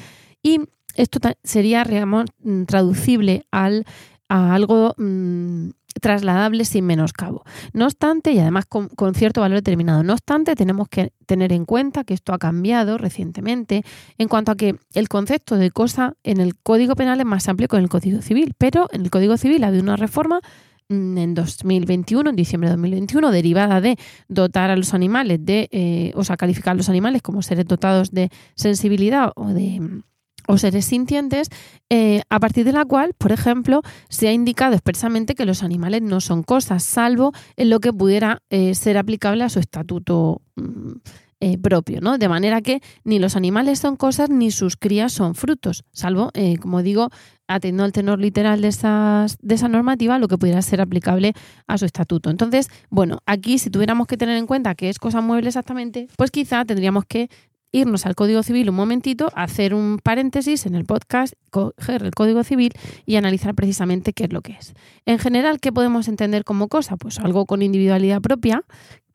y 0.44 0.60
esto 0.94 1.18
sería 1.42 1.84
mm, 1.84 2.66
traducible 2.66 3.46
al, 3.50 3.84
a 4.28 4.54
algo 4.54 4.94
mm, 4.96 5.70
trasladable 6.00 6.64
sin 6.64 6.86
menoscabo. 6.86 7.42
No 7.72 7.86
obstante, 7.86 8.30
y 8.30 8.38
además 8.38 8.66
con, 8.66 8.88
con, 8.88 9.16
cierto 9.16 9.40
valor 9.40 9.58
determinado, 9.58 10.04
no 10.04 10.12
obstante, 10.12 10.54
tenemos 10.54 10.88
que 10.88 11.12
tener 11.26 11.52
en 11.52 11.64
cuenta 11.64 12.04
que 12.04 12.14
esto 12.14 12.32
ha 12.32 12.38
cambiado 12.38 12.96
recientemente 12.96 13.82
en 14.18 14.28
cuanto 14.28 14.52
a 14.52 14.56
que 14.56 14.76
el 14.94 15.08
concepto 15.08 15.56
de 15.56 15.72
cosa 15.72 16.14
en 16.22 16.40
el 16.40 16.54
Código 16.54 16.94
Penal 16.94 17.18
es 17.18 17.26
más 17.26 17.48
amplio 17.48 17.66
que 17.66 17.76
en 17.76 17.82
el 17.82 17.88
Código 17.88 18.22
Civil, 18.22 18.54
pero 18.56 18.86
en 18.92 19.00
el 19.00 19.10
Código 19.10 19.36
Civil 19.36 19.64
ha 19.64 19.66
habido 19.66 19.82
una 19.82 19.96
reforma 19.96 20.40
en 20.88 21.34
2021, 21.34 22.30
en 22.30 22.36
diciembre 22.36 22.68
de 22.68 22.76
2021, 22.76 23.30
derivada 23.30 23.80
de 23.80 23.96
dotar 24.28 24.70
a 24.70 24.76
los 24.76 24.94
animales 24.94 25.44
de, 25.44 25.68
eh, 25.70 26.12
o 26.14 26.24
sea, 26.24 26.36
calificar 26.36 26.72
a 26.72 26.76
los 26.76 26.88
animales 26.88 27.22
como 27.22 27.42
seres 27.42 27.66
dotados 27.66 28.10
de 28.10 28.30
sensibilidad 28.54 29.32
o 29.36 29.48
de 29.48 30.02
o 30.50 30.56
seres 30.56 30.86
sintientes, 30.86 31.50
eh, 31.90 32.22
a 32.30 32.40
partir 32.40 32.64
de 32.64 32.72
la 32.72 32.86
cual, 32.86 33.12
por 33.18 33.32
ejemplo, 33.32 33.82
se 34.08 34.28
ha 34.28 34.32
indicado 34.32 34.72
expresamente 34.72 35.34
que 35.34 35.44
los 35.44 35.62
animales 35.62 36.00
no 36.00 36.22
son 36.22 36.42
cosas, 36.42 36.82
salvo 36.82 37.32
en 37.56 37.68
lo 37.68 37.80
que 37.80 37.92
pudiera 37.92 38.40
eh, 38.48 38.74
ser 38.74 38.96
aplicable 38.96 39.44
a 39.44 39.50
su 39.50 39.58
estatuto 39.58 40.40
mm, 40.56 40.92
eh, 41.40 41.56
propio, 41.58 42.00
¿no? 42.00 42.18
De 42.18 42.28
manera 42.28 42.60
que 42.62 42.80
ni 43.04 43.18
los 43.18 43.36
animales 43.36 43.78
son 43.78 43.96
cosas 43.96 44.28
ni 44.28 44.50
sus 44.50 44.76
crías 44.76 45.12
son 45.12 45.34
frutos, 45.34 45.84
salvo, 45.92 46.30
eh, 46.34 46.58
como 46.58 46.82
digo, 46.82 47.10
atendiendo 47.46 47.84
al 47.84 47.92
tenor 47.92 48.18
literal 48.18 48.60
de, 48.60 48.68
esas, 48.68 49.38
de 49.40 49.54
esa 49.54 49.68
normativa, 49.68 50.18
lo 50.18 50.28
que 50.28 50.36
pudiera 50.36 50.60
ser 50.62 50.80
aplicable 50.80 51.34
a 51.66 51.78
su 51.78 51.84
estatuto. 51.84 52.30
Entonces, 52.30 52.68
bueno, 52.90 53.20
aquí 53.24 53.58
si 53.58 53.70
tuviéramos 53.70 54.06
que 54.06 54.16
tener 54.16 54.36
en 54.36 54.46
cuenta 54.46 54.74
que 54.74 54.88
es 54.88 54.98
cosa 54.98 55.20
mueble 55.20 55.48
exactamente, 55.48 56.08
pues 56.16 56.30
quizá 56.30 56.64
tendríamos 56.64 57.04
que 57.04 57.30
irnos 57.72 58.06
al 58.06 58.14
Código 58.14 58.42
Civil 58.42 58.70
un 58.70 58.76
momentito, 58.76 59.30
hacer 59.34 59.74
un 59.74 59.98
paréntesis 60.02 60.66
en 60.66 60.74
el 60.74 60.84
podcast, 60.84 61.34
coger 61.50 62.02
el 62.02 62.12
Código 62.12 62.42
Civil 62.44 62.72
y 63.06 63.16
analizar 63.16 63.54
precisamente 63.54 64.12
qué 64.12 64.24
es 64.24 64.32
lo 64.32 64.40
que 64.40 64.52
es. 64.52 64.74
En 65.06 65.18
general, 65.18 65.60
¿qué 65.60 65.72
podemos 65.72 66.08
entender 66.08 66.44
como 66.44 66.68
cosa? 66.68 66.96
Pues 66.96 67.18
algo 67.18 67.46
con 67.46 67.62
individualidad 67.62 68.20
propia, 68.20 68.64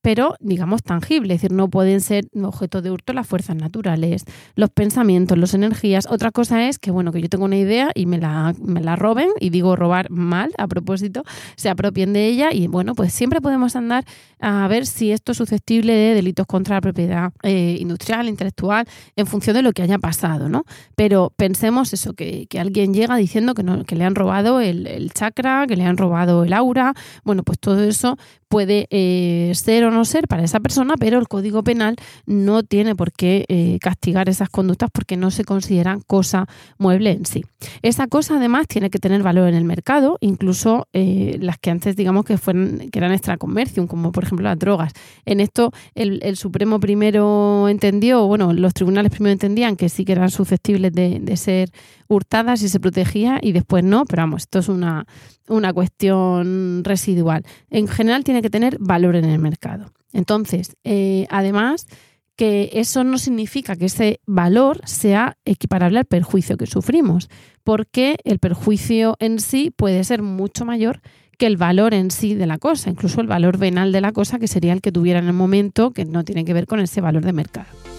pero 0.04 0.36
digamos 0.42 0.84
tangible, 0.84 1.34
es 1.34 1.42
decir, 1.42 1.56
no 1.56 1.70
pueden 1.70 2.02
ser 2.02 2.28
objeto 2.44 2.82
de 2.82 2.92
hurto 2.92 3.14
las 3.14 3.26
fuerzas 3.26 3.56
naturales, 3.56 4.26
los 4.54 4.70
pensamientos, 4.70 5.38
las 5.38 5.54
energías. 5.54 6.08
Otra 6.10 6.32
cosa 6.32 6.68
es 6.68 6.78
que, 6.78 6.92
bueno, 6.92 7.14
que 7.14 7.22
yo 7.22 7.30
tengo 7.30 7.46
una 7.46 7.56
idea 7.56 7.90
y 7.96 8.06
me 8.06 8.18
la, 8.18 8.54
me 8.62 8.82
la 8.82 8.98
roben, 8.98 9.30
y 9.40 9.50
digo 9.50 9.78
robar 9.78 10.10
mal 10.10 10.52
a 10.58 10.68
propósito, 10.68 11.24
se 11.56 11.70
apropien 11.70 12.12
de 12.12 12.28
ella 12.28 12.50
y, 12.52 12.68
bueno, 12.68 12.96
pues 12.96 13.14
siempre 13.14 13.40
podemos 13.40 13.78
andar 13.78 14.04
a 14.42 14.68
ver 14.68 14.86
si 14.86 15.14
esto 15.14 15.32
es 15.32 15.38
susceptible 15.38 15.94
de 15.94 16.16
delitos 16.16 16.48
contra 16.48 16.76
la 16.76 16.82
propiedad 16.82 17.32
eh, 17.42 17.78
industrial, 17.80 18.28
intelectual, 18.28 18.86
en 19.16 19.26
función 19.26 19.56
de 19.56 19.62
lo 19.62 19.72
que 19.72 19.84
haya 19.84 20.00
pasado, 20.00 20.50
¿no? 20.50 20.66
Pero 20.98 21.32
pensemos 21.38 21.94
eso, 21.94 22.14
que, 22.14 22.46
alguien 22.60 22.94
llega 22.94 23.16
diciendo 23.16 23.54
que, 23.54 23.64
no, 23.64 23.86
que 23.86 23.96
le 23.96 24.04
han 24.04 24.16
robado 24.16 24.60
el, 24.60 24.86
el 24.86 25.14
chakra, 25.14 25.66
que 25.66 25.78
le 25.78 25.86
han 25.86 25.96
robado 25.96 26.44
el 26.44 26.52
aura, 26.52 26.94
bueno, 27.24 27.44
pues 27.44 27.58
todo 27.58 27.82
eso 27.86 28.18
puede 28.54 28.86
eh, 28.92 29.52
ser 29.56 29.84
o 29.84 29.90
no 29.94 30.06
ser 30.06 30.28
para 30.28 30.44
esa 30.44 30.60
persona, 30.60 30.96
pero 30.98 31.20
el 31.20 31.28
Código 31.28 31.64
Penal 31.64 31.96
no 32.26 32.64
tiene 32.64 32.96
por 32.96 33.12
qué 33.12 33.46
eh, 33.48 33.78
castigar 33.82 34.30
esas 34.30 34.50
conductas 34.50 34.90
porque 34.92 35.18
no 35.18 35.32
se 35.32 35.44
consideran 35.44 36.02
cosa 36.02 36.48
mueble 36.78 37.12
en 37.12 37.26
sí. 37.26 37.46
Esa 37.82 38.08
cosa 38.08 38.38
además 38.38 38.68
tiene 38.68 38.90
que 38.90 39.00
tener 39.00 39.24
valor 39.24 39.48
en 39.48 39.56
el 39.56 39.64
mercado, 39.64 40.18
incluso 40.22 40.88
eh, 40.94 41.38
las 41.40 41.58
que 41.58 41.72
antes 41.72 41.96
digamos 41.96 42.26
que, 42.26 42.38
fueron, 42.38 42.90
que 42.92 43.00
eran 43.00 43.14
extracomercium, 43.14 43.88
como 43.88 44.12
por 44.12 44.24
ejemplo 44.24 44.44
las 44.44 44.60
drogas. 44.60 44.94
En 45.26 45.40
esto 45.40 45.72
el, 45.96 46.22
Supremo 46.36 46.80
primero 46.80 47.70
entendió, 47.70 48.26
bueno, 48.26 48.54
los 48.54 48.74
tribunales 48.74 49.12
primero 49.12 49.32
entendían 49.32 49.76
que 49.76 49.88
sí 49.88 50.04
que 50.04 50.14
eran 50.14 50.32
susceptibles 50.32 50.92
de 50.92 51.38
ser 51.38 51.70
hurtadas 52.08 52.62
y 52.62 52.70
se 52.70 52.80
protegía 52.80 53.40
y 53.42 53.52
después 53.52 53.84
no, 53.84 54.06
pero 54.06 54.24
vamos, 54.24 54.44
esto 54.44 54.60
es 54.60 54.70
una, 54.70 55.06
una 55.48 55.74
cuestión 55.74 56.84
residual. 56.84 57.44
En 57.70 57.88
general 57.88 58.24
tiene 58.24 58.42
que 58.42 58.50
tener 58.50 58.78
valor 58.80 59.16
en 59.16 59.26
el 59.26 59.40
mercado. 59.40 59.92
Entonces, 60.14 60.76
eh, 60.84 61.26
además, 61.30 61.88
que 62.36 62.72
eso 62.74 63.04
no 63.04 63.18
significa 63.18 63.76
que 63.76 63.86
ese 63.86 64.20
valor 64.26 64.82
sea 64.86 65.38
equiparable 65.46 66.00
al 66.00 66.06
perjuicio 66.06 66.58
que 66.58 66.66
sufrimos, 66.66 67.30
porque 67.64 68.18
el 68.24 68.40
perjuicio 68.40 69.16
en 69.20 69.40
sí 69.40 69.72
puede 69.76 70.04
ser 70.04 70.22
mucho 70.22 70.66
mayor 70.66 71.02
que 71.38 71.46
el 71.48 71.58
valor 71.58 71.94
en 71.94 72.12
sí 72.12 72.36
de 72.36 72.48
la 72.48 72.58
cosa, 72.58 72.90
incluso 72.90 73.22
el 73.22 73.28
valor 73.28 73.58
venal 73.58 73.92
de 73.92 74.02
la 74.02 74.12
cosa, 74.12 74.40
que 74.40 74.48
sería 74.48 74.74
el 74.74 74.82
que 74.82 74.92
tuviera 74.92 75.20
en 75.20 75.28
el 75.28 75.34
momento, 75.34 75.92
que 75.92 76.06
no 76.06 76.24
tiene 76.24 76.46
que 76.46 76.54
ver 76.54 76.68
con 76.68 76.80
ese 76.80 77.02
valor 77.02 77.26
de 77.26 77.34
mercado. 77.34 77.93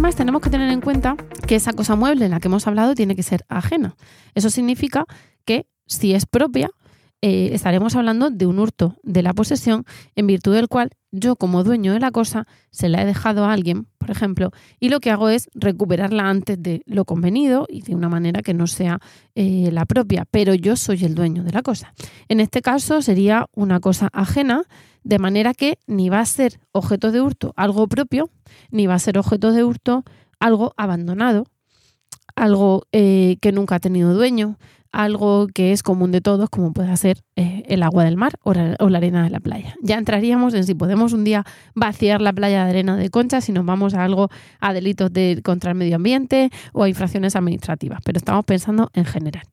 Además, 0.00 0.16
tenemos 0.16 0.40
que 0.40 0.48
tener 0.48 0.70
en 0.70 0.80
cuenta 0.80 1.14
que 1.46 1.56
esa 1.56 1.74
cosa 1.74 1.94
mueble 1.94 2.24
en 2.24 2.30
la 2.30 2.40
que 2.40 2.48
hemos 2.48 2.66
hablado 2.66 2.94
tiene 2.94 3.14
que 3.14 3.22
ser 3.22 3.44
ajena. 3.50 3.96
Eso 4.34 4.48
significa 4.48 5.04
que 5.44 5.66
si 5.84 6.14
es 6.14 6.24
propia, 6.24 6.70
eh, 7.20 7.50
estaremos 7.52 7.94
hablando 7.96 8.30
de 8.30 8.46
un 8.46 8.60
hurto 8.60 8.96
de 9.02 9.22
la 9.22 9.34
posesión 9.34 9.84
en 10.16 10.26
virtud 10.26 10.54
del 10.54 10.68
cual 10.68 10.88
yo 11.10 11.36
como 11.36 11.64
dueño 11.64 11.92
de 11.92 12.00
la 12.00 12.12
cosa 12.12 12.46
se 12.70 12.88
la 12.88 13.02
he 13.02 13.04
dejado 13.04 13.44
a 13.44 13.52
alguien, 13.52 13.88
por 13.98 14.10
ejemplo, 14.10 14.52
y 14.78 14.88
lo 14.88 15.00
que 15.00 15.10
hago 15.10 15.28
es 15.28 15.50
recuperarla 15.52 16.30
antes 16.30 16.56
de 16.62 16.80
lo 16.86 17.04
convenido 17.04 17.66
y 17.68 17.82
de 17.82 17.94
una 17.94 18.08
manera 18.08 18.40
que 18.40 18.54
no 18.54 18.66
sea 18.68 19.00
eh, 19.34 19.68
la 19.70 19.84
propia, 19.84 20.24
pero 20.30 20.54
yo 20.54 20.76
soy 20.76 21.04
el 21.04 21.14
dueño 21.14 21.44
de 21.44 21.52
la 21.52 21.60
cosa. 21.60 21.92
En 22.28 22.40
este 22.40 22.62
caso 22.62 23.02
sería 23.02 23.48
una 23.54 23.80
cosa 23.80 24.08
ajena 24.14 24.62
de 25.02 25.18
manera 25.18 25.54
que 25.54 25.78
ni 25.86 26.08
va 26.08 26.20
a 26.20 26.26
ser 26.26 26.60
objeto 26.72 27.12
de 27.12 27.20
hurto 27.20 27.52
algo 27.56 27.86
propio, 27.88 28.30
ni 28.70 28.86
va 28.86 28.94
a 28.94 28.98
ser 28.98 29.18
objeto 29.18 29.52
de 29.52 29.64
hurto 29.64 30.04
algo 30.38 30.72
abandonado, 30.76 31.46
algo 32.36 32.84
eh, 32.92 33.36
que 33.40 33.52
nunca 33.52 33.76
ha 33.76 33.80
tenido 33.80 34.14
dueño, 34.14 34.56
algo 34.92 35.46
que 35.48 35.72
es 35.72 35.82
común 35.82 36.10
de 36.10 36.20
todos, 36.20 36.50
como 36.50 36.72
puede 36.72 36.96
ser 36.96 37.22
eh, 37.36 37.62
el 37.68 37.82
agua 37.82 38.04
del 38.04 38.16
mar 38.16 38.32
o 38.42 38.52
la, 38.52 38.76
arena 38.96 39.22
de 39.22 39.30
la 39.30 39.40
playa. 39.40 39.76
Ya 39.82 39.98
entraríamos 39.98 40.54
en 40.54 40.64
si 40.64 40.74
podemos 40.74 41.12
un 41.12 41.24
día 41.24 41.44
vaciar 41.74 42.20
la 42.20 42.32
playa 42.32 42.64
de 42.64 42.70
arena 42.70 42.96
de 42.96 43.10
concha, 43.10 43.40
si 43.40 43.52
nos 43.52 43.64
vamos 43.64 43.94
a 43.94 44.04
algo, 44.04 44.28
a 44.58 44.72
delitos 44.72 45.12
de, 45.12 45.40
contra 45.44 45.70
el 45.70 45.76
medio 45.76 45.96
ambiente 45.96 46.50
o 46.72 46.82
a 46.82 46.88
infracciones 46.88 47.36
administrativas, 47.36 48.00
pero 48.04 48.18
estamos 48.18 48.44
pensando 48.44 48.90
en 48.94 49.04
general. 49.04 49.44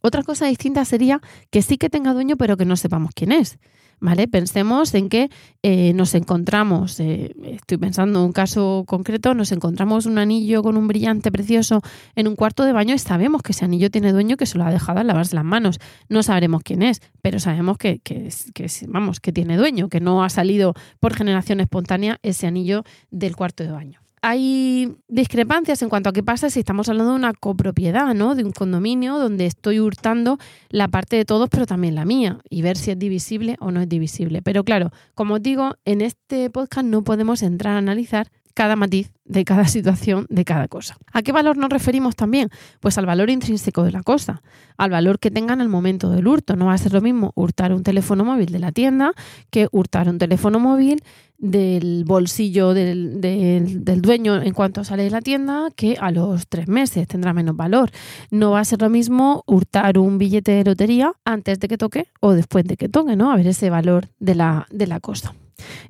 Otra 0.00 0.22
cosa 0.22 0.46
distinta 0.46 0.84
sería 0.84 1.20
que 1.50 1.62
sí 1.62 1.78
que 1.78 1.88
tenga 1.88 2.12
dueño, 2.12 2.36
pero 2.36 2.56
que 2.56 2.66
no 2.66 2.76
sepamos 2.76 3.12
quién 3.14 3.32
es. 3.32 3.58
¿Vale? 4.00 4.28
Pensemos 4.28 4.94
en 4.94 5.08
que 5.08 5.30
eh, 5.62 5.92
nos 5.94 6.14
encontramos, 6.14 7.00
eh, 7.00 7.34
estoy 7.44 7.78
pensando 7.78 8.20
en 8.20 8.26
un 8.26 8.32
caso 8.32 8.84
concreto, 8.86 9.34
nos 9.34 9.52
encontramos 9.52 10.06
un 10.06 10.18
anillo 10.18 10.62
con 10.62 10.76
un 10.76 10.88
brillante 10.88 11.32
precioso 11.32 11.82
en 12.14 12.28
un 12.28 12.36
cuarto 12.36 12.64
de 12.64 12.72
baño 12.72 12.94
y 12.94 12.98
sabemos 12.98 13.42
que 13.42 13.52
ese 13.52 13.64
anillo 13.64 13.90
tiene 13.90 14.12
dueño 14.12 14.36
que 14.36 14.46
se 14.46 14.58
lo 14.58 14.64
ha 14.64 14.70
dejado 14.70 15.00
a 15.00 15.04
lavarse 15.04 15.34
las 15.34 15.44
manos. 15.44 15.80
No 16.08 16.22
sabremos 16.22 16.62
quién 16.62 16.82
es, 16.82 17.00
pero 17.22 17.40
sabemos 17.40 17.78
que, 17.78 17.98
que, 18.00 18.28
que, 18.54 18.66
vamos, 18.88 19.20
que 19.20 19.32
tiene 19.32 19.56
dueño, 19.56 19.88
que 19.88 20.00
no 20.00 20.22
ha 20.22 20.28
salido 20.28 20.74
por 21.00 21.14
generación 21.14 21.60
espontánea 21.60 22.18
ese 22.22 22.46
anillo 22.46 22.84
del 23.10 23.36
cuarto 23.36 23.64
de 23.64 23.70
baño 23.70 24.03
hay 24.26 24.96
discrepancias 25.06 25.82
en 25.82 25.90
cuanto 25.90 26.08
a 26.08 26.12
qué 26.14 26.22
pasa 26.22 26.48
si 26.48 26.58
estamos 26.58 26.88
hablando 26.88 27.12
de 27.12 27.18
una 27.18 27.34
copropiedad, 27.34 28.14
¿no? 28.14 28.34
De 28.34 28.42
un 28.42 28.52
condominio 28.52 29.18
donde 29.18 29.44
estoy 29.44 29.80
hurtando 29.80 30.38
la 30.70 30.88
parte 30.88 31.16
de 31.16 31.26
todos, 31.26 31.50
pero 31.50 31.66
también 31.66 31.94
la 31.94 32.06
mía, 32.06 32.38
y 32.48 32.62
ver 32.62 32.78
si 32.78 32.90
es 32.90 32.98
divisible 32.98 33.56
o 33.60 33.70
no 33.70 33.82
es 33.82 33.88
divisible. 33.88 34.40
Pero 34.40 34.64
claro, 34.64 34.92
como 35.14 35.34
os 35.34 35.42
digo, 35.42 35.74
en 35.84 36.00
este 36.00 36.48
podcast 36.48 36.86
no 36.86 37.04
podemos 37.04 37.42
entrar 37.42 37.74
a 37.74 37.78
analizar 37.78 38.30
cada 38.54 38.76
matiz 38.76 39.10
de 39.24 39.44
cada 39.44 39.66
situación, 39.66 40.26
de 40.30 40.44
cada 40.44 40.68
cosa. 40.68 40.96
¿A 41.12 41.22
qué 41.22 41.32
valor 41.32 41.56
nos 41.56 41.70
referimos 41.70 42.14
también? 42.14 42.50
Pues 42.80 42.96
al 42.98 43.06
valor 43.06 43.30
intrínseco 43.30 43.82
de 43.82 43.90
la 43.90 44.02
cosa, 44.02 44.42
al 44.76 44.90
valor 44.90 45.18
que 45.18 45.30
tenga 45.30 45.54
en 45.54 45.60
el 45.60 45.68
momento 45.68 46.10
del 46.10 46.26
hurto. 46.26 46.56
No 46.56 46.66
va 46.66 46.74
a 46.74 46.78
ser 46.78 46.92
lo 46.92 47.00
mismo 47.00 47.32
hurtar 47.34 47.72
un 47.72 47.82
teléfono 47.82 48.24
móvil 48.24 48.52
de 48.52 48.58
la 48.58 48.72
tienda 48.72 49.12
que 49.50 49.68
hurtar 49.72 50.08
un 50.08 50.18
teléfono 50.18 50.60
móvil 50.60 51.02
del 51.36 52.04
bolsillo 52.06 52.74
del, 52.74 53.20
del, 53.20 54.02
dueño 54.02 54.40
en 54.40 54.54
cuanto 54.54 54.84
sale 54.84 55.02
de 55.02 55.10
la 55.10 55.20
tienda 55.20 55.68
que 55.74 55.96
a 56.00 56.10
los 56.10 56.46
tres 56.46 56.68
meses 56.68 57.08
tendrá 57.08 57.32
menos 57.32 57.56
valor. 57.56 57.90
No 58.30 58.52
va 58.52 58.60
a 58.60 58.64
ser 58.64 58.80
lo 58.80 58.88
mismo 58.88 59.42
hurtar 59.46 59.98
un 59.98 60.16
billete 60.18 60.52
de 60.52 60.64
lotería 60.64 61.12
antes 61.24 61.58
de 61.58 61.68
que 61.68 61.76
toque 61.76 62.06
o 62.20 62.32
después 62.32 62.64
de 62.64 62.76
que 62.76 62.88
toque, 62.88 63.16
¿no? 63.16 63.32
A 63.32 63.36
ver 63.36 63.48
ese 63.48 63.68
valor 63.68 64.08
de 64.20 64.36
la, 64.36 64.66
de 64.70 64.86
la 64.86 65.00
cosa. 65.00 65.34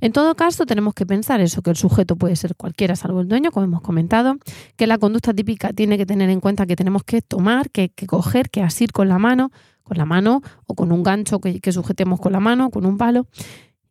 En 0.00 0.12
todo 0.12 0.34
caso, 0.34 0.66
tenemos 0.66 0.94
que 0.94 1.06
pensar 1.06 1.40
eso, 1.40 1.62
que 1.62 1.70
el 1.70 1.76
sujeto 1.76 2.16
puede 2.16 2.36
ser 2.36 2.56
cualquiera 2.56 2.96
salvo 2.96 3.20
el 3.20 3.28
dueño, 3.28 3.50
como 3.50 3.64
hemos 3.64 3.82
comentado, 3.82 4.36
que 4.76 4.86
la 4.86 4.98
conducta 4.98 5.32
típica 5.34 5.72
tiene 5.72 5.98
que 5.98 6.06
tener 6.06 6.30
en 6.30 6.40
cuenta 6.40 6.66
que 6.66 6.76
tenemos 6.76 7.04
que 7.04 7.22
tomar, 7.22 7.70
que, 7.70 7.88
que 7.90 8.06
coger, 8.06 8.50
que 8.50 8.62
asir 8.62 8.92
con 8.92 9.08
la 9.08 9.18
mano, 9.18 9.50
con 9.84 9.98
la 9.98 10.06
mano 10.06 10.42
o 10.66 10.74
con 10.74 10.90
un 10.90 11.04
gancho 11.04 11.38
que, 11.40 11.72
sujetemos 11.72 12.20
con 12.20 12.32
la 12.32 12.40
mano, 12.40 12.70
con 12.70 12.84
un 12.84 12.98
palo, 12.98 13.28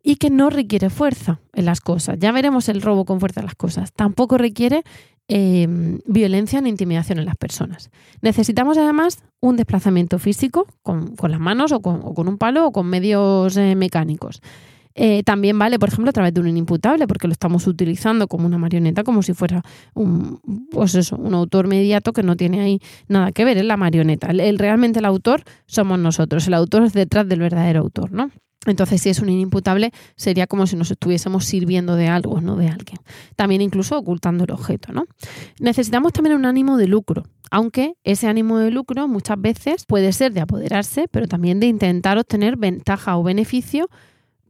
y 0.02 0.18
que 0.18 0.30
no 0.30 0.50
requiere 0.50 0.90
fuerza 0.90 1.40
en 1.54 1.66
las 1.66 1.80
cosas. 1.80 2.18
Ya 2.20 2.34
veremos 2.34 2.68
el 2.68 2.82
robo 2.82 3.06
con 3.06 3.22
fuerza 3.22 3.40
en 3.40 3.46
las 3.46 3.56
cosas. 3.56 3.94
Tampoco 3.94 4.38
requiere 4.38 4.84
eh, 5.30 5.66
violencia 6.06 6.60
ni 6.60 6.70
intimidación 6.70 7.20
en 7.20 7.26
las 7.26 7.38
personas. 7.38 7.90
Necesitamos 8.22 8.78
además 8.78 9.20
un 9.40 9.56
desplazamiento 9.56 10.20
físico 10.20 10.68
con, 10.82 11.16
las 11.30 11.40
manos 11.40 11.72
o 11.72 11.82
con, 11.82 12.28
un 12.28 12.38
palo 12.38 12.68
o 12.68 12.72
con 12.74 12.88
medios 12.88 13.56
eh, 13.56 13.76
mecánicos. 13.76 14.42
Eh, 14.96 15.24
también 15.24 15.58
vale, 15.58 15.80
por 15.80 15.90
ejemplo, 15.90 16.10
a 16.10 16.14
través 16.14 16.34
de 16.34 16.42
un 16.42 16.48
inimputable, 16.48 17.08
porque 17.08 17.28
lo 17.28 17.34
estamos 17.34 17.68
utilizando 17.68 18.28
como 18.28 18.46
una 18.46 18.58
marioneta, 18.58 19.04
como 19.04 19.24
si 19.24 19.34
fuera 19.34 19.64
un, 19.94 20.40
pues 20.72 20.96
eso, 20.96 21.16
un 21.16 21.34
autor 21.34 21.68
mediato 21.68 22.14
que 22.14 22.24
no 22.24 22.36
tiene 22.36 22.62
ahí 22.62 22.80
nada 23.08 23.32
que 23.32 23.46
ver, 23.46 23.58
es 23.58 23.66
la 23.66 23.78
marioneta. 23.78 24.28
El, 24.32 24.60
realmente 24.60 25.00
el 25.00 25.06
autor 25.06 25.44
somos 25.66 26.00
nosotros, 26.00 26.48
el 26.48 26.54
autor 26.54 26.84
es 26.84 26.94
detrás 26.94 27.28
del 27.28 27.40
verdadero 27.40 27.82
autor, 27.82 28.12
¿no? 28.12 28.30
Entonces, 28.66 29.02
si 29.02 29.10
es 29.10 29.20
un 29.20 29.28
inimputable, 29.28 29.92
sería 30.16 30.48
como 30.48 30.68
si 30.68 30.78
nos 30.78 30.90
estuviésemos 30.90 31.44
sirviendo 31.44 31.98
de 31.98 32.08
algo, 32.08 32.40
no 32.40 32.56
de 32.56 32.70
alguien. 32.70 32.98
También 33.36 33.62
incluso 33.62 33.98
ocultando 33.98 34.46
el 34.46 34.52
objeto, 34.52 34.94
¿no? 34.94 35.06
Necesitamos 35.60 36.14
también 36.14 36.38
un 36.38 36.46
ánimo 36.46 36.78
de 36.78 36.88
lucro, 36.88 37.24
aunque 37.52 37.96
ese 38.06 38.28
ánimo 38.28 38.60
de 38.60 38.72
lucro 38.72 39.08
muchas 39.08 39.40
veces 39.40 39.86
puede 39.86 40.14
ser 40.14 40.32
de 40.32 40.42
apoderarse, 40.42 41.08
pero 41.12 41.28
también 41.28 41.60
de 41.60 41.68
intentar 41.68 42.18
obtener 42.18 42.56
ventaja 42.56 43.18
o 43.18 43.24
beneficio 43.24 43.90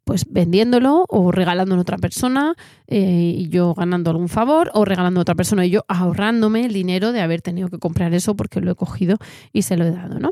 pues 0.03 0.25
vendiéndolo 0.29 1.05
o 1.07 1.31
regalándolo 1.31 1.79
a 1.79 1.83
otra 1.83 1.97
persona 1.97 2.55
eh, 2.87 3.33
y 3.37 3.49
yo 3.49 3.73
ganando 3.73 4.11
algún 4.11 4.29
favor 4.29 4.69
o 4.73 4.85
regalando 4.85 5.19
a 5.19 5.23
otra 5.23 5.35
persona 5.35 5.65
y 5.65 5.69
yo 5.69 5.85
ahorrándome 5.87 6.65
el 6.65 6.73
dinero 6.73 7.11
de 7.11 7.21
haber 7.21 7.41
tenido 7.41 7.69
que 7.69 7.79
comprar 7.79 8.13
eso 8.13 8.35
porque 8.35 8.61
lo 8.61 8.71
he 8.71 8.75
cogido 8.75 9.17
y 9.51 9.61
se 9.61 9.77
lo 9.77 9.85
he 9.85 9.91
dado, 9.91 10.19
¿no? 10.19 10.31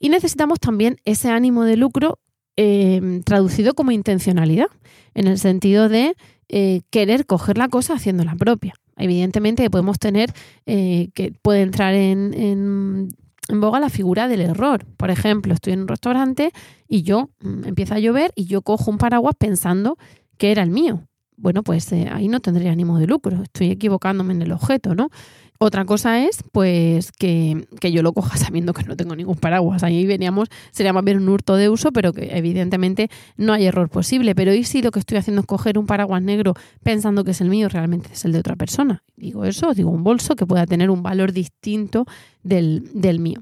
Y 0.00 0.08
necesitamos 0.08 0.60
también 0.60 0.98
ese 1.04 1.30
ánimo 1.30 1.64
de 1.64 1.76
lucro 1.76 2.18
eh, 2.56 3.20
traducido 3.24 3.74
como 3.74 3.90
intencionalidad, 3.90 4.68
en 5.14 5.26
el 5.26 5.38
sentido 5.38 5.88
de 5.88 6.14
eh, 6.48 6.82
querer 6.90 7.26
coger 7.26 7.58
la 7.58 7.68
cosa 7.68 7.94
haciendo 7.94 8.22
la 8.22 8.36
propia. 8.36 8.74
Evidentemente 8.96 9.68
podemos 9.70 9.98
tener, 9.98 10.32
eh, 10.66 11.08
que 11.14 11.32
puede 11.32 11.62
entrar 11.62 11.94
en, 11.94 12.32
en, 12.34 13.08
boga 13.52 13.80
la 13.80 13.88
figura 13.88 14.28
del 14.28 14.40
error. 14.40 14.86
Por 14.96 15.10
ejemplo, 15.10 15.54
estoy 15.54 15.74
en 15.74 15.82
un 15.82 15.88
restaurante 15.88 16.52
y 16.88 17.02
yo 17.02 17.30
mm, 17.40 17.64
empieza 17.66 17.96
a 17.96 17.98
llover 17.98 18.32
y 18.34 18.46
yo 18.46 18.62
cojo 18.62 18.90
un 18.90 18.98
paraguas 18.98 19.34
pensando 19.38 19.96
que 20.38 20.50
era 20.50 20.62
el 20.62 20.70
mío. 20.70 21.06
Bueno, 21.36 21.62
pues 21.62 21.92
ahí 21.92 22.28
no 22.28 22.40
tendría 22.40 22.70
ánimo 22.70 22.98
de 22.98 23.06
lucro, 23.06 23.42
estoy 23.42 23.70
equivocándome 23.70 24.34
en 24.34 24.42
el 24.42 24.52
objeto, 24.52 24.94
¿no? 24.94 25.10
Otra 25.58 25.84
cosa 25.84 26.24
es, 26.24 26.42
pues, 26.50 27.12
que, 27.12 27.66
yo 27.80 28.02
lo 28.02 28.12
coja 28.12 28.36
sabiendo 28.36 28.72
que 28.72 28.82
no 28.82 28.96
tengo 28.96 29.14
ningún 29.14 29.36
paraguas. 29.36 29.84
Ahí 29.84 30.04
veníamos, 30.04 30.48
sería 30.72 30.92
más 30.92 31.04
bien 31.04 31.18
un 31.18 31.28
hurto 31.28 31.54
de 31.56 31.68
uso, 31.68 31.92
pero 31.92 32.12
que 32.12 32.36
evidentemente 32.36 33.08
no 33.36 33.52
hay 33.52 33.66
error 33.66 33.88
posible. 33.88 34.34
Pero 34.34 34.52
¿y 34.52 34.64
si 34.64 34.82
lo 34.82 34.90
que 34.90 34.98
estoy 34.98 35.18
haciendo 35.18 35.42
es 35.42 35.46
coger 35.46 35.78
un 35.78 35.86
paraguas 35.86 36.22
negro 36.22 36.54
pensando 36.82 37.22
que 37.22 37.30
es 37.30 37.40
el 37.40 37.48
mío, 37.48 37.68
realmente 37.68 38.10
es 38.12 38.24
el 38.24 38.32
de 38.32 38.40
otra 38.40 38.56
persona? 38.56 39.04
Digo 39.16 39.44
eso, 39.44 39.74
digo 39.74 39.90
un 39.90 40.02
bolso 40.02 40.34
que 40.34 40.44
pueda 40.44 40.66
tener 40.66 40.90
un 40.90 41.04
valor 41.04 41.32
distinto 41.32 42.04
del, 42.42 42.90
del 42.92 43.20
mío. 43.20 43.40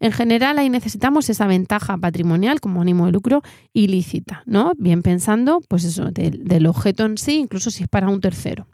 En 0.00 0.10
general, 0.12 0.58
ahí 0.58 0.68
necesitamos 0.68 1.30
esa 1.30 1.46
ventaja 1.46 1.96
patrimonial 1.96 2.60
como 2.60 2.82
ánimo 2.82 3.06
de 3.06 3.12
lucro 3.12 3.42
ilícita, 3.72 4.42
¿no? 4.46 4.72
Bien 4.76 5.02
pensando, 5.02 5.60
pues 5.68 5.84
eso, 5.84 6.10
del, 6.10 6.44
del 6.44 6.66
objeto 6.66 7.04
en 7.04 7.18
sí, 7.18 7.36
incluso 7.38 7.70
si 7.70 7.84
es 7.84 7.88
para 7.88 8.08
un 8.08 8.20
tercero. 8.20 8.66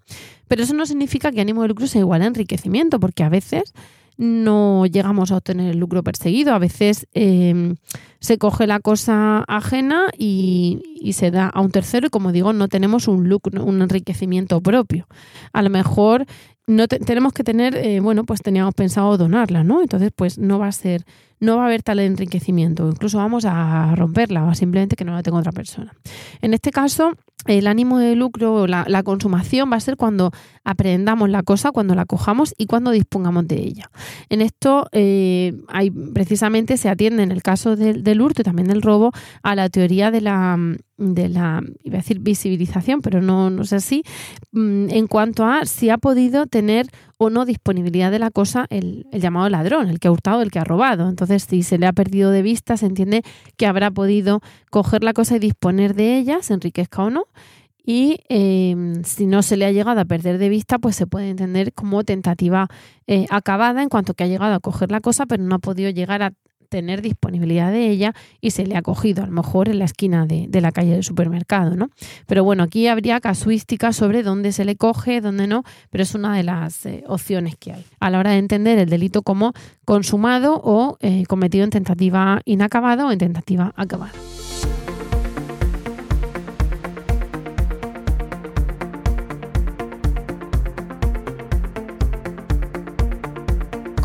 Pero 0.48 0.62
eso 0.62 0.74
no 0.74 0.86
significa 0.86 1.30
que 1.30 1.40
ánimo 1.40 1.62
de 1.62 1.68
lucro 1.68 1.86
sea 1.86 2.00
igual 2.00 2.22
a 2.22 2.26
enriquecimiento, 2.26 2.98
porque 2.98 3.22
a 3.22 3.28
veces 3.28 3.74
no 4.18 4.84
llegamos 4.86 5.30
a 5.30 5.36
obtener 5.36 5.70
el 5.70 5.78
lucro 5.78 6.02
perseguido. 6.02 6.52
A 6.52 6.58
veces 6.58 7.06
em, 7.14 7.76
se 8.20 8.36
coge 8.36 8.66
la 8.66 8.80
cosa 8.80 9.44
ajena 9.46 10.08
y, 10.18 10.80
se 11.12 11.30
da 11.30 11.48
a 11.48 11.60
un 11.60 11.70
tercero 11.70 12.08
y 12.08 12.10
como 12.10 12.32
digo, 12.32 12.52
no 12.52 12.68
tenemos 12.68 13.08
un 13.08 13.28
lucro, 13.28 13.64
un 13.64 13.80
enriquecimiento 13.80 14.60
propio. 14.60 15.06
A 15.52 15.62
lo 15.62 15.70
mejor 15.70 16.26
no 16.66 16.86
tenemos 16.86 17.32
que 17.32 17.44
tener, 17.44 17.76
eh, 17.76 18.00
bueno, 18.00 18.24
pues 18.24 18.42
teníamos 18.42 18.74
pensado 18.74 19.16
donarla, 19.16 19.64
¿no? 19.64 19.80
Entonces, 19.80 20.10
pues 20.14 20.38
no 20.38 20.58
va 20.58 20.66
a 20.66 20.72
ser, 20.72 21.04
no 21.40 21.57
va 21.57 21.64
a 21.64 21.66
haber 21.66 21.83
tal 21.83 22.00
enriquecimiento. 22.00 22.88
Incluso 22.88 23.18
vamos 23.18 23.45
a 23.45 23.95
romperla 23.95 24.45
o 24.45 24.54
simplemente 24.54 24.97
que 24.97 25.04
no 25.04 25.12
la 25.12 25.23
tenga 25.23 25.38
otra 25.38 25.52
persona. 25.52 25.95
En 26.40 26.54
este 26.54 26.71
caso, 26.71 27.12
el 27.47 27.66
ánimo 27.66 27.99
de 27.99 28.14
lucro, 28.16 28.66
la, 28.66 28.85
la 28.88 29.02
consumación 29.02 29.71
va 29.71 29.76
a 29.76 29.80
ser 29.80 29.97
cuando 29.97 30.33
aprendamos 30.64 31.30
la 31.30 31.42
cosa, 31.42 31.73
cuando 31.73 31.95
la 31.95 32.04
cojamos 32.04 32.54
y 32.59 32.66
cuando 32.66 32.90
dispongamos 32.90 33.47
de 33.49 33.57
ella. 33.57 33.90
En 34.28 34.42
esto 34.42 34.87
eh, 34.92 35.54
hay, 35.68 35.90
precisamente 35.90 36.76
se 36.76 36.90
atiende 36.90 37.23
en 37.23 37.33
el 37.33 37.42
caso 37.42 37.75
del, 37.76 38.21
hurto 38.21 38.42
y 38.42 38.45
también 38.45 38.68
del 38.68 38.83
robo 38.83 39.12
a 39.42 39.54
la 39.54 39.71
teoría 39.71 40.11
de 40.11 40.21
la, 40.21 40.59
de 40.99 41.28
la, 41.28 41.62
iba 41.85 41.97
a 41.97 42.00
decir 42.00 42.18
visibilización, 42.18 43.00
pero 43.00 43.23
no, 43.23 43.49
no 43.49 43.62
es 43.62 43.73
así, 43.73 44.02
mm, 44.52 44.90
en 44.90 45.07
cuanto 45.07 45.47
a 45.47 45.64
si 45.64 45.88
ha 45.88 45.97
podido 45.97 46.47
tener 46.47 46.88
o 47.18 47.30
no 47.30 47.44
disponibilidad 47.44 48.10
de 48.10 48.20
la 48.20 48.30
cosa 48.30 48.66
el, 48.70 49.06
el, 49.12 49.20
llamado 49.20 49.48
ladrón, 49.48 49.88
el 49.88 49.98
que 49.98 50.08
ha 50.08 50.12
hurtado, 50.12 50.40
el 50.40 50.50
que 50.50 50.60
ha 50.60 50.64
robado. 50.64 51.08
Entonces, 51.08 51.42
si 51.42 51.62
se 51.62 51.76
le 51.76 51.87
ha 51.87 51.92
perdido 51.92 52.30
de 52.30 52.42
vista, 52.42 52.76
se 52.76 52.87
entiende 52.87 53.22
que 53.56 53.66
habrá 53.66 53.90
podido 53.90 54.40
coger 54.70 55.02
la 55.02 55.12
cosa 55.12 55.37
y 55.37 55.40
disponer 55.40 55.94
de 55.94 56.16
ella, 56.16 56.42
se 56.42 56.54
enriquezca 56.54 57.02
o 57.02 57.10
no. 57.10 57.26
Y 57.84 58.20
em, 58.28 59.02
si 59.02 59.26
no 59.26 59.42
se 59.42 59.56
le 59.56 59.64
ha 59.64 59.72
llegado 59.72 60.00
a 60.00 60.04
perder 60.04 60.38
de 60.38 60.48
vista, 60.50 60.78
pues 60.78 60.94
se 60.94 61.06
puede 61.06 61.30
entender 61.30 61.72
como 61.72 62.04
tentativa 62.04 62.68
eh, 63.06 63.26
acabada 63.30 63.82
en 63.82 63.88
cuanto 63.88 64.14
que 64.14 64.25
ha 64.25 64.26
llegado 64.26 64.54
a 64.54 64.60
coger 64.60 64.90
la 64.90 65.00
cosa, 65.00 65.26
pero 65.26 65.42
no 65.42 65.54
ha 65.54 65.58
podido 65.58 65.88
llegar 65.90 66.22
a 66.22 66.34
tener 66.68 67.02
disponibilidad 67.02 67.72
de 67.72 67.88
ella 67.88 68.14
y 68.40 68.50
se 68.50 68.66
le 68.66 68.76
ha 68.76 68.82
cogido 68.82 69.22
a 69.22 69.26
lo 69.26 69.32
mejor 69.32 69.68
en 69.68 69.78
la 69.78 69.84
esquina 69.84 70.26
de, 70.26 70.48
la 70.60 70.72
calle 70.72 70.92
del 70.92 71.04
supermercado, 71.04 71.76
¿no? 71.76 71.90
Pero 72.26 72.44
bueno, 72.44 72.64
aquí 72.64 72.88
habría 72.88 73.20
casuística 73.20 73.92
sobre 73.92 74.22
dónde 74.22 74.52
se 74.52 74.64
le 74.64 74.76
coge, 74.76 75.20
dónde 75.20 75.46
no, 75.46 75.62
pero 75.90 76.02
es 76.02 76.14
una 76.14 76.37
de 76.37 76.42
las 76.42 76.85
eh, 76.87 77.04
opciones 77.07 77.57
que 77.57 77.72
hay 77.72 77.85
a 78.00 78.11
la 78.11 78.18
hora 78.18 78.33
de 78.33 78.38
entender 78.38 78.78
el 78.78 78.88
delito 78.88 79.22
como 79.22 79.52
consumado 79.85 80.61
o 80.62 80.98
eh, 81.00 81.24
cometido 81.26 81.64
en 81.64 81.70
tentativa 81.70 82.40
inacabada 82.44 83.07
o 83.07 83.12
en 83.12 83.18
tentativa 83.18 83.72
acabada. 83.76 84.12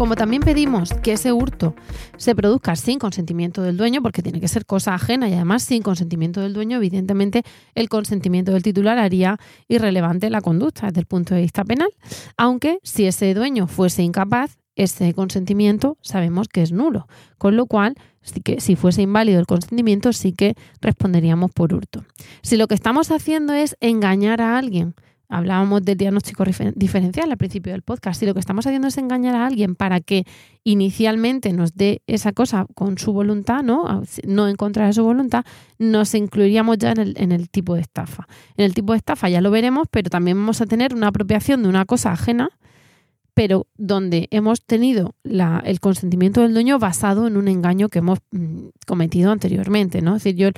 Como 0.04 0.18
también 0.18 0.42
pedimos 0.42 0.92
que 1.02 1.14
ese 1.14 1.32
hurto 1.32 1.76
se 2.18 2.36
produzca 2.36 2.76
sin 2.76 3.00
consentimiento 3.00 3.62
del 3.62 3.78
dueño, 3.78 4.02
porque 4.02 4.22
tiene 4.22 4.42
que 4.42 4.50
ser 4.50 4.66
cosa 4.66 4.94
ajena 4.94 5.30
y 5.30 5.34
además 5.34 5.64
sin 5.64 5.82
consentimiento 5.82 6.42
del 6.42 6.52
dueño, 6.52 6.76
evidentemente 6.76 7.44
el 7.74 7.88
consentimiento 7.88 8.52
del 8.52 8.64
titular 8.64 8.98
haría 8.98 9.38
irrelevante 9.70 10.30
la 10.30 10.42
conducta 10.42 10.88
desde 10.88 11.00
el 11.00 11.06
punto 11.06 11.36
de 11.36 11.44
vista 11.44 11.64
penal, 11.64 11.88
aunque 12.36 12.80
si 12.84 13.06
ese 13.06 13.34
dueño 13.34 13.68
fuese 13.68 14.04
incapaz, 14.04 14.58
ese 14.76 15.14
consentimiento 15.14 15.98
sabemos 16.02 16.50
que 16.50 16.64
es 16.64 16.74
nulo, 16.74 17.08
con 17.38 17.56
lo 17.56 17.66
cual 17.66 17.96
que, 18.44 18.60
si 18.60 18.76
fuese 18.76 19.04
inválido 19.04 19.40
el 19.40 19.46
consentimiento 19.46 20.12
sí 20.12 20.34
que 20.34 20.56
responderíamos 20.82 21.50
por 21.52 21.74
hurto. 21.74 22.04
Si 22.42 22.58
lo 22.58 22.68
que 22.68 22.76
estamos 22.76 23.10
haciendo 23.10 23.54
es 23.54 23.78
engañar 23.80 24.42
a 24.42 24.58
alguien, 24.58 24.96
Hablábamos 25.30 25.84
del 25.84 25.98
diagnóstico 25.98 26.44
diferencial 26.76 27.32
al 27.32 27.38
principio 27.38 27.72
del 27.72 27.82
podcast. 27.82 28.20
Si 28.20 28.26
lo 28.26 28.34
que 28.34 28.40
estamos 28.40 28.68
haciendo 28.68 28.88
es 28.88 28.98
engañar 28.98 29.36
a 29.36 29.46
alguien 29.46 29.76
para 29.76 30.00
que 30.00 30.26
inicialmente 30.64 31.54
nos 31.54 31.76
dé 31.76 32.02
esa 32.08 32.34
cosa 32.34 32.68
con 32.76 32.98
su 32.98 33.14
voluntad, 33.14 33.64
no, 33.64 34.04
no 34.26 34.48
en 34.48 34.56
contra 34.56 34.86
de 34.86 34.94
su 34.94 35.04
voluntad, 35.04 35.44
nos 35.80 36.14
incluiríamos 36.14 36.78
ya 36.78 36.92
en 36.92 37.00
el, 37.00 37.14
en 37.18 37.32
el 37.32 37.50
tipo 37.50 37.76
de 37.76 37.82
estafa. 37.82 38.28
En 38.58 38.66
el 38.66 38.74
tipo 38.74 38.94
de 38.94 38.98
estafa 38.98 39.30
ya 39.30 39.42
lo 39.42 39.50
veremos, 39.50 39.88
pero 39.90 40.10
también 40.10 40.38
vamos 40.38 40.62
a 40.62 40.66
tener 40.66 40.94
una 40.94 41.08
apropiación 41.08 41.64
de 41.64 41.70
una 41.70 41.86
cosa 41.86 42.12
ajena, 42.12 42.50
pero 43.34 43.68
donde 43.78 44.28
hemos 44.32 44.64
tenido 44.64 45.16
el 45.24 45.80
consentimiento 45.80 46.42
del 46.42 46.54
dueño 46.54 46.78
basado 46.78 47.28
en 47.28 47.38
un 47.38 47.48
engaño 47.48 47.90
que 47.90 48.00
hemos 48.00 48.20
mm, 48.32 48.68
cometido 48.86 49.32
anteriormente. 49.32 50.02
¿no? 50.02 50.16
Es 50.16 50.24
decir, 50.24 50.40
yo 50.40 50.50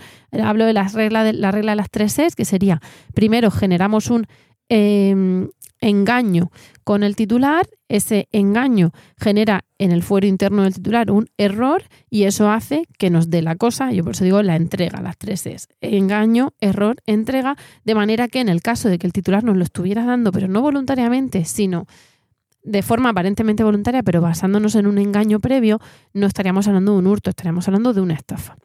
hablo 0.43 0.65
de, 0.65 0.73
las 0.73 0.93
reglas 0.93 1.25
de 1.25 1.34
la 1.34 1.51
regla 1.51 1.71
de 1.71 1.78
las 1.78 1.89
tres 1.89 2.19
es, 2.19 2.36
que 2.36 2.45
sería, 2.45 2.82
primero 3.13 3.49
generamos 3.49 4.10
un 4.10 4.28
Em, 4.69 5.49
engaño 5.82 6.51
con 6.84 7.04
el 7.04 7.15
titular, 7.15 7.67
ese 7.88 8.28
engaño 8.32 8.91
genera 9.19 9.65
en 9.78 9.91
el 9.91 10.01
fuero 10.01 10.25
interno 10.25 10.63
del 10.63 10.73
titular 10.73 11.12
un 11.12 11.28
error 11.38 11.84
y 12.10 12.23
eso 12.23 12.49
hace 12.49 12.88
que 12.97 13.10
nos 13.10 13.30
dé 13.30 13.41
la 13.41 13.56
cosa, 13.56 13.91
yo 13.91 14.04
por 14.04 14.13
eso 14.13 14.23
digo 14.23 14.41
la 14.41 14.56
entrega, 14.56 15.01
las 15.01 15.17
tres 15.17 15.45
es 15.45 15.67
engaño, 15.82 16.54
error, 16.60 16.97
entrega, 17.06 17.56
de 17.84 17.95
manera 17.95 18.28
que 18.28 18.39
en 18.39 18.49
el 18.49 18.62
caso 18.62 18.89
de 18.89 18.97
que 18.97 19.06
el 19.06 19.13
titular 19.13 19.43
nos 19.43 19.58
lo 19.58 19.63
estuviera 19.63 20.06
dando, 20.06 20.32
pero 20.32 20.47
no 20.47 20.62
voluntariamente, 20.62 21.45
sino 21.45 21.86
de 22.63 22.82
forma 22.82 23.10
aparentemente 23.10 23.63
voluntaria, 23.63 24.01
pero 24.01 24.21
basándonos 24.21 24.73
en 24.75 24.88
un 24.88 24.97
engaño 24.97 25.39
previo, 25.39 25.80
no 26.13 26.25
estaríamos 26.25 26.67
hablando 26.67 26.93
de 26.93 26.99
un 26.99 27.08
hurto, 27.08 27.30
estaríamos 27.30 27.67
hablando 27.67 27.93
de 27.93 28.01
una 28.01 28.15
estafa. 28.15 28.58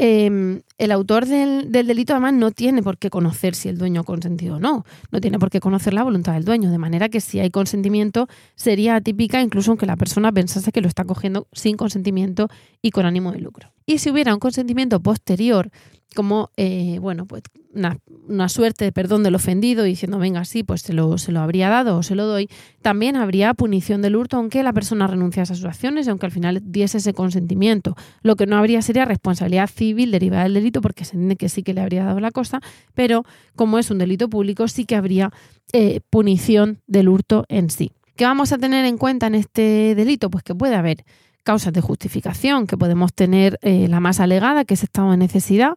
Em, 0.00 0.62
el 0.78 0.92
autor 0.92 1.26
del, 1.26 1.72
delito 1.72 2.12
además 2.12 2.32
no 2.32 2.52
tiene 2.52 2.84
por 2.84 2.98
qué 2.98 3.10
conocer 3.10 3.56
si 3.56 3.68
el 3.68 3.78
dueño 3.78 4.02
ha 4.02 4.04
consentido 4.04 4.56
o 4.56 4.60
no, 4.60 4.84
no 5.10 5.20
tiene 5.20 5.40
por 5.40 5.50
qué 5.50 5.58
conocer 5.58 5.92
la 5.92 6.04
voluntad 6.04 6.34
del 6.34 6.44
dueño, 6.44 6.70
de 6.70 6.78
manera 6.78 7.08
que 7.08 7.20
si 7.20 7.40
hay 7.40 7.50
consentimiento 7.50 8.28
sería 8.54 8.94
atípica 8.94 9.42
incluso 9.42 9.72
aunque 9.72 9.86
la 9.86 9.96
persona 9.96 10.30
pensase 10.30 10.70
que 10.70 10.80
lo 10.80 10.86
está 10.86 11.04
cogiendo 11.04 11.48
sin 11.52 11.76
consentimiento 11.76 12.48
y 12.80 12.92
con 12.92 13.06
ánimo 13.06 13.32
de 13.32 13.40
lucro. 13.40 13.72
Y 13.88 14.00
si 14.00 14.10
hubiera 14.10 14.34
un 14.34 14.38
consentimiento 14.38 15.00
posterior 15.00 15.70
como, 16.14 16.50
eh, 16.58 16.98
bueno, 17.00 17.24
pues 17.24 17.42
una, 17.72 18.48
suerte 18.50 18.84
de 18.84 18.92
perdón 18.92 19.22
del 19.22 19.34
ofendido 19.34 19.82
diciendo, 19.82 20.18
venga, 20.18 20.44
sí, 20.44 20.62
pues 20.62 20.82
se 20.82 20.92
lo, 20.92 21.16
se 21.16 21.32
lo 21.32 21.40
habría 21.40 21.70
dado 21.70 21.96
o 21.96 22.02
se 22.02 22.14
lo 22.14 22.26
doy, 22.26 22.50
también 22.82 23.16
habría 23.16 23.54
punición 23.54 24.02
del 24.02 24.16
hurto 24.16 24.36
aunque 24.36 24.62
la 24.62 24.74
persona 24.74 25.06
renunciase 25.06 25.54
a 25.54 25.56
sus 25.56 25.64
acciones 25.64 26.06
y 26.06 26.10
aunque 26.10 26.26
al 26.26 26.32
final 26.32 26.60
diese 26.66 26.98
ese 26.98 27.14
consentimiento. 27.14 27.96
Lo 28.20 28.36
que 28.36 28.44
no 28.44 28.58
habría 28.58 28.82
sería 28.82 29.06
responsabilidad 29.06 29.70
civil 29.70 30.10
derivada 30.10 30.42
del 30.42 30.52
delito 30.52 30.82
porque 30.82 31.06
se 31.06 31.12
entiende 31.12 31.36
que 31.36 31.48
sí 31.48 31.62
que 31.62 31.72
le 31.72 31.80
habría 31.80 32.04
dado 32.04 32.20
la 32.20 32.30
cosa, 32.30 32.60
pero 32.92 33.24
como 33.56 33.78
es 33.78 33.90
un 33.90 33.96
delito 33.96 34.28
público 34.28 34.68
sí 34.68 34.84
que 34.84 34.96
habría 34.96 35.32
eh, 35.72 36.02
punición 36.10 36.82
del 36.86 37.08
hurto 37.08 37.46
en 37.48 37.70
sí. 37.70 37.92
¿Qué 38.16 38.24
vamos 38.24 38.52
a 38.52 38.58
tener 38.58 38.84
en 38.84 38.98
cuenta 38.98 39.28
en 39.28 39.36
este 39.36 39.94
delito? 39.94 40.28
Pues 40.28 40.44
que 40.44 40.54
puede 40.54 40.74
haber 40.74 41.06
causas 41.48 41.72
de 41.72 41.80
justificación 41.80 42.66
que 42.66 42.76
podemos 42.76 43.14
tener 43.14 43.58
eh, 43.62 43.88
la 43.88 44.00
más 44.00 44.20
alegada, 44.20 44.66
que 44.66 44.74
es 44.74 44.82
estado 44.82 45.12
de 45.12 45.16
necesidad, 45.16 45.72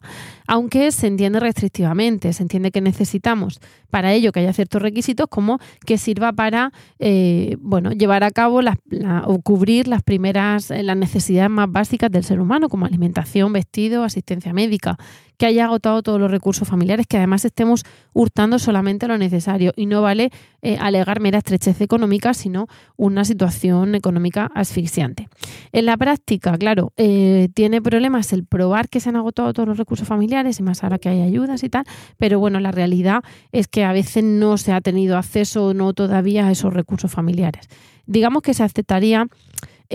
aunque 0.46 0.92
se 0.92 1.06
entiende 1.06 1.40
restrictivamente, 1.40 2.30
se 2.34 2.42
entiende 2.42 2.70
que 2.70 2.82
necesitamos 2.82 3.58
para 3.88 4.12
ello 4.12 4.32
que 4.32 4.40
haya 4.40 4.52
ciertos 4.52 4.82
requisitos 4.82 5.28
como 5.30 5.60
que 5.86 5.96
sirva 5.96 6.34
para 6.34 6.72
eh, 6.98 7.56
bueno, 7.60 7.92
llevar 7.92 8.22
a 8.22 8.30
cabo 8.30 8.60
o 9.24 9.40
cubrir 9.40 9.88
las 9.88 10.02
primeras, 10.02 10.70
eh, 10.70 10.82
las 10.82 10.96
necesidades 10.98 11.48
más 11.48 11.72
básicas 11.72 12.10
del 12.10 12.22
ser 12.22 12.38
humano, 12.38 12.68
como 12.68 12.84
alimentación, 12.84 13.54
vestido, 13.54 14.04
asistencia 14.04 14.52
médica, 14.52 14.98
que 15.42 15.46
haya 15.46 15.64
agotado 15.64 16.04
todos 16.04 16.20
los 16.20 16.30
recursos 16.30 16.68
familiares, 16.68 17.08
que 17.08 17.16
además 17.16 17.44
estemos 17.44 17.82
hurtando 18.12 18.60
solamente 18.60 19.08
lo 19.08 19.18
necesario 19.18 19.72
y 19.74 19.86
no 19.86 20.00
vale 20.00 20.30
eh, 20.62 20.76
alegar 20.78 21.18
mera 21.18 21.38
estrechez 21.38 21.80
económica, 21.80 22.32
sino 22.32 22.68
una 22.96 23.24
situación 23.24 23.96
económica 23.96 24.52
asfixiante. 24.54 25.28
En 25.72 25.86
la 25.86 25.96
práctica, 25.96 26.56
claro, 26.56 26.92
eh, 26.96 27.48
tiene 27.54 27.82
problemas 27.82 28.32
el 28.32 28.44
probar 28.44 28.88
que 28.88 29.00
se 29.00 29.08
han 29.08 29.16
agotado 29.16 29.52
todos 29.52 29.68
los 29.68 29.78
recursos 29.78 30.06
familiares 30.06 30.60
y 30.60 30.62
más 30.62 30.84
ahora 30.84 30.98
que 30.98 31.08
hay 31.08 31.22
ayudas 31.22 31.64
y 31.64 31.68
tal, 31.68 31.86
pero 32.18 32.38
bueno, 32.38 32.60
la 32.60 32.70
realidad 32.70 33.24
es 33.50 33.66
que 33.66 33.82
a 33.82 33.92
veces 33.92 34.22
no 34.22 34.58
se 34.58 34.72
ha 34.72 34.80
tenido 34.80 35.18
acceso 35.18 35.66
o 35.66 35.74
no 35.74 35.92
todavía 35.92 36.46
a 36.46 36.52
esos 36.52 36.72
recursos 36.72 37.10
familiares. 37.10 37.68
Digamos 38.06 38.42
que 38.42 38.54
se 38.54 38.62
aceptaría 38.62 39.26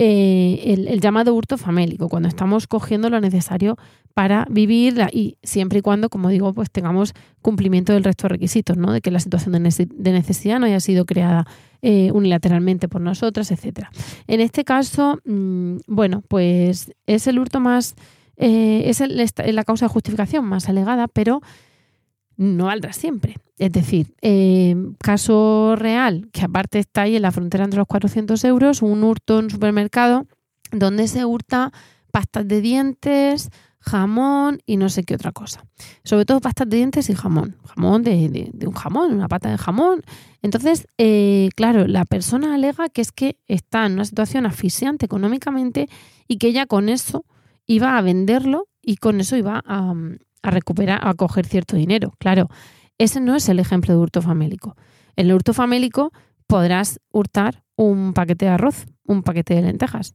eh, 0.00 0.74
el, 0.88 1.00
llamado 1.00 1.34
hurto 1.34 1.58
famélico, 1.58 2.08
cuando 2.08 2.28
estamos 2.28 2.68
cogiendo 2.68 3.10
lo 3.10 3.20
necesario 3.20 3.76
para 4.14 4.46
vivir 4.48 4.96
y 5.12 5.38
siempre 5.42 5.80
y 5.80 5.82
cuando, 5.82 6.08
como 6.08 6.28
digo, 6.28 6.54
pues 6.54 6.70
tengamos 6.70 7.14
cumplimiento 7.42 7.92
del 7.92 8.04
resto 8.04 8.28
de 8.28 8.28
requisitos, 8.28 8.76
¿no? 8.76 8.92
De 8.92 9.00
que 9.00 9.10
la 9.10 9.18
situación 9.18 9.54
de 9.54 10.12
necesidad 10.12 10.60
no 10.60 10.66
haya 10.66 10.78
sido 10.78 11.04
creada 11.04 11.48
eh, 11.82 12.12
unilateralmente 12.12 12.88
por 12.88 13.00
nosotras, 13.00 13.50
etcétera. 13.50 13.90
En 14.28 14.40
este 14.40 14.62
caso, 14.62 15.18
mm, 15.24 15.78
bueno, 15.88 16.22
pues 16.28 16.92
es 17.06 17.26
el 17.26 17.40
hurto 17.40 17.58
más, 17.58 17.96
eh, 18.36 18.84
es 18.86 19.00
la 19.00 19.64
causa 19.64 19.86
de 19.86 19.90
justificación 19.90 20.44
más 20.44 20.68
alegada, 20.68 21.08
pero 21.08 21.40
no 22.38 22.66
valdrá 22.66 22.94
siempre. 22.94 23.36
Es 23.58 23.72
decir, 23.72 24.14
eh, 24.22 24.74
caso 24.98 25.74
real, 25.76 26.30
que 26.32 26.42
aparte 26.42 26.78
está 26.78 27.02
ahí 27.02 27.16
en 27.16 27.22
la 27.22 27.32
frontera 27.32 27.64
entre 27.64 27.78
los 27.78 27.88
400 27.88 28.42
euros, 28.44 28.80
un 28.80 29.02
hurto 29.04 29.38
en 29.38 29.46
un 29.46 29.50
supermercado 29.50 30.26
donde 30.70 31.08
se 31.08 31.24
hurta 31.24 31.72
pastas 32.12 32.46
de 32.46 32.60
dientes, 32.60 33.50
jamón 33.80 34.60
y 34.66 34.76
no 34.76 34.88
sé 34.88 35.02
qué 35.02 35.14
otra 35.14 35.32
cosa. 35.32 35.64
Sobre 36.04 36.24
todo 36.24 36.40
pastas 36.40 36.68
de 36.68 36.76
dientes 36.76 37.10
y 37.10 37.14
jamón. 37.14 37.56
Jamón 37.64 38.04
de, 38.04 38.50
un 38.64 38.72
jamón, 38.72 39.12
una 39.12 39.28
pata 39.28 39.50
de 39.50 39.58
jamón. 39.58 40.02
Entonces, 40.40 40.86
eh, 40.98 41.48
claro, 41.56 41.88
la 41.88 42.04
persona 42.04 42.54
alega 42.54 42.88
que 42.88 43.00
es 43.00 43.10
que 43.10 43.36
está 43.48 43.86
en 43.86 43.94
una 43.94 44.04
situación 44.04 44.46
asfixiante 44.46 45.06
económicamente 45.06 45.88
y 46.28 46.38
que 46.38 46.48
ella 46.48 46.66
con 46.66 46.88
eso 46.88 47.24
iba 47.66 47.98
a 47.98 48.02
venderlo 48.02 48.68
y 48.80 48.96
con 48.96 49.20
eso 49.20 49.36
iba 49.36 49.62
a, 49.66 49.94
a 50.42 50.50
recuperar, 50.50 51.00
a 51.02 51.14
coger 51.14 51.46
cierto 51.46 51.76
dinero. 51.76 52.12
Claro, 52.18 52.48
ese 52.98 53.20
no 53.20 53.36
es 53.36 53.48
el 53.48 53.58
ejemplo 53.58 53.94
de 53.94 54.00
hurto 54.00 54.22
famélico. 54.22 54.76
En 55.16 55.26
el 55.26 55.34
hurto 55.34 55.54
famélico 55.54 56.12
podrás 56.46 57.00
hurtar 57.12 57.62
un 57.76 58.12
paquete 58.12 58.46
de 58.46 58.50
arroz, 58.52 58.86
un 59.04 59.22
paquete 59.22 59.54
de 59.54 59.62
lentejas, 59.62 60.14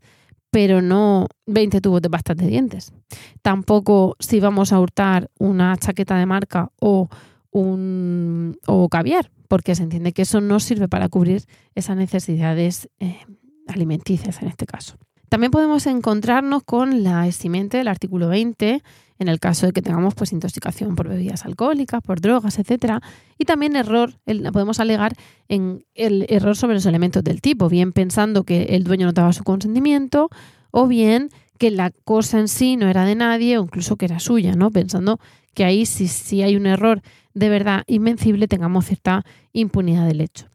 pero 0.50 0.82
no 0.82 1.28
20 1.48 1.82
tubos 1.82 2.02
de 2.02 2.10
pastas 2.10 2.38
de 2.38 2.48
dientes. 2.48 2.94
Tampoco 3.42 4.16
si 4.20 4.40
vamos 4.40 4.74
a 4.74 4.80
hurtar 4.80 5.30
una 5.40 5.76
chaqueta 5.78 6.18
de 6.18 6.26
marca 6.26 6.72
o 6.80 7.10
un 7.52 8.58
o 8.68 8.90
caviar, 8.90 9.32
porque 9.48 9.76
se 9.76 9.84
entiende 9.84 10.14
que 10.14 10.24
eso 10.24 10.42
no 10.42 10.60
sirve 10.60 10.88
para 10.88 11.10
cubrir 11.10 11.44
esas 11.76 11.96
necesidades 11.96 12.90
eh, 13.00 13.20
alimenticias 13.68 14.42
en 14.42 14.48
este 14.50 14.66
caso. 14.66 14.98
También 15.30 15.52
podemos 15.52 15.88
encontrarnos 15.88 16.64
con 16.64 17.04
la 17.04 17.28
eximente 17.28 17.78
del 17.78 17.88
artículo 17.88 18.28
20 18.28 18.84
en 19.24 19.30
el 19.30 19.40
caso 19.40 19.66
de 19.66 19.72
que 19.72 19.82
tengamos 19.82 20.14
pues 20.14 20.32
intoxicación 20.32 20.96
por 20.96 21.10
bebidas 21.10 21.46
alcohólicas, 21.46 22.04
por 22.04 22.22
drogas, 22.22 22.60
etcétera, 22.60 23.02
y 23.38 23.46
también 23.46 23.76
error, 23.76 24.14
podemos 24.52 24.80
alegar 24.80 25.16
en 25.48 25.84
el 25.96 26.26
error 26.30 26.56
sobre 26.56 26.76
los 26.76 26.86
elementos 26.86 27.24
del 27.24 27.42
tipo, 27.42 27.70
bien 27.70 27.92
pensando 27.92 28.44
que 28.44 28.64
el 28.76 28.84
dueño 28.84 29.08
no 29.08 29.14
daba 29.14 29.34
su 29.34 29.44
consentimiento 29.44 30.30
o 30.70 30.88
bien 30.88 31.30
que 31.58 31.72
la 31.72 31.92
cosa 31.92 32.40
en 32.40 32.48
sí 32.48 32.78
no 32.78 32.88
era 32.88 33.06
de 33.06 33.16
nadie 33.16 33.58
o 33.58 33.64
incluso 33.64 33.96
que 33.96 34.06
era 34.06 34.20
suya, 34.20 34.56
¿no? 34.56 34.70
Pensando 34.70 35.20
que 35.54 35.64
ahí 35.64 35.86
si, 35.86 36.08
si 36.08 36.42
hay 36.42 36.56
un 36.56 36.66
error 36.66 37.02
de 37.34 37.50
verdad 37.50 37.84
invencible 37.88 38.48
tengamos 38.48 38.86
cierta 38.86 39.26
impunidad 39.54 40.08
del 40.08 40.22
hecho. 40.22 40.48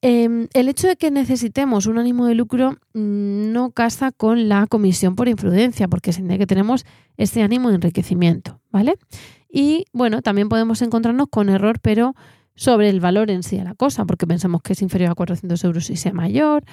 Em, 0.00 0.46
el 0.52 0.68
hecho 0.68 0.86
de 0.86 0.96
que 0.96 1.10
necesitemos 1.10 1.86
un 1.86 1.98
ánimo 1.98 2.26
de 2.26 2.36
lucro 2.36 2.72
mm, 2.94 3.52
no 3.52 3.72
casa 3.72 4.12
con 4.12 4.48
la 4.48 4.66
comisión 4.68 5.16
por 5.16 5.28
imprudencia, 5.28 5.88
porque 5.88 6.10
entiende 6.10 6.38
que 6.38 6.46
tenemos 6.46 6.86
ese 7.16 7.42
ánimo 7.42 7.70
de 7.70 7.76
enriquecimiento, 7.76 8.60
¿vale? 8.70 8.94
Y 9.50 9.86
bueno, 9.92 10.22
también 10.22 10.48
podemos 10.48 10.82
encontrarnos 10.82 11.26
con 11.30 11.48
error, 11.48 11.80
pero 11.80 12.14
sobre 12.54 12.90
el 12.90 13.00
valor 13.00 13.30
en 13.30 13.42
sí 13.42 13.56
de 13.56 13.64
la 13.64 13.74
cosa, 13.74 14.04
porque 14.04 14.26
pensamos 14.26 14.62
que 14.62 14.74
es 14.74 14.82
inferior 14.82 15.10
a 15.10 15.14
400 15.14 15.64
euros 15.64 15.90
y 15.90 15.96
sea 15.96 16.12
mayor, 16.12 16.64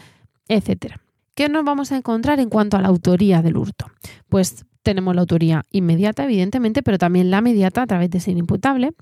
etcétera. 0.47 1.01
¿Qué 1.33 1.49
nos 1.49 1.63
vamos 1.65 1.91
a 1.91 1.97
encontrar 1.97 2.39
en 2.39 2.49
cuanto 2.49 2.77
a 2.77 2.81
la 2.81 2.87
autoría 2.87 3.41
del 3.41 3.57
hurto? 3.57 3.87
Pues 4.29 4.65
tenemos 4.83 5.15
la 5.15 5.21
autoría 5.21 5.65
inmediata, 5.71 6.23
evidentemente, 6.23 6.83
pero 6.83 6.97
también 6.97 7.31
la 7.31 7.41
mediata 7.41 7.81
a 7.81 7.87
través 7.87 8.09
de 8.11 8.19
ser 8.19 8.37
imputable. 8.37 8.93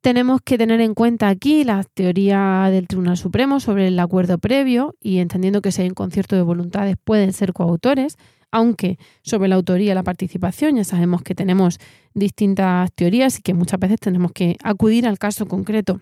Tenemos 0.00 0.40
que 0.44 0.56
tener 0.56 0.80
en 0.80 0.94
cuenta 0.94 1.28
aquí 1.28 1.64
la 1.64 1.82
teoría 1.82 2.68
del 2.70 2.86
Tribunal 2.86 3.16
Supremo 3.16 3.58
sobre 3.58 3.88
el 3.88 3.98
acuerdo 3.98 4.38
previo 4.38 4.94
y 5.00 5.18
entendiendo 5.18 5.60
que 5.60 5.72
si 5.72 5.82
hay 5.82 5.88
un 5.88 5.94
concierto 5.94 6.36
de 6.36 6.42
voluntades 6.42 6.96
pueden 7.02 7.32
ser 7.32 7.52
coautores, 7.52 8.16
aunque 8.52 8.96
sobre 9.22 9.48
la 9.48 9.56
autoría 9.56 9.90
y 9.90 9.94
la 9.94 10.04
participación 10.04 10.76
ya 10.76 10.84
sabemos 10.84 11.22
que 11.22 11.34
tenemos 11.34 11.78
distintas 12.14 12.92
teorías 12.92 13.40
y 13.40 13.42
que 13.42 13.54
muchas 13.54 13.80
veces 13.80 13.98
tenemos 13.98 14.30
que 14.30 14.56
acudir 14.62 15.06
al 15.06 15.18
caso 15.18 15.46
concreto. 15.46 16.00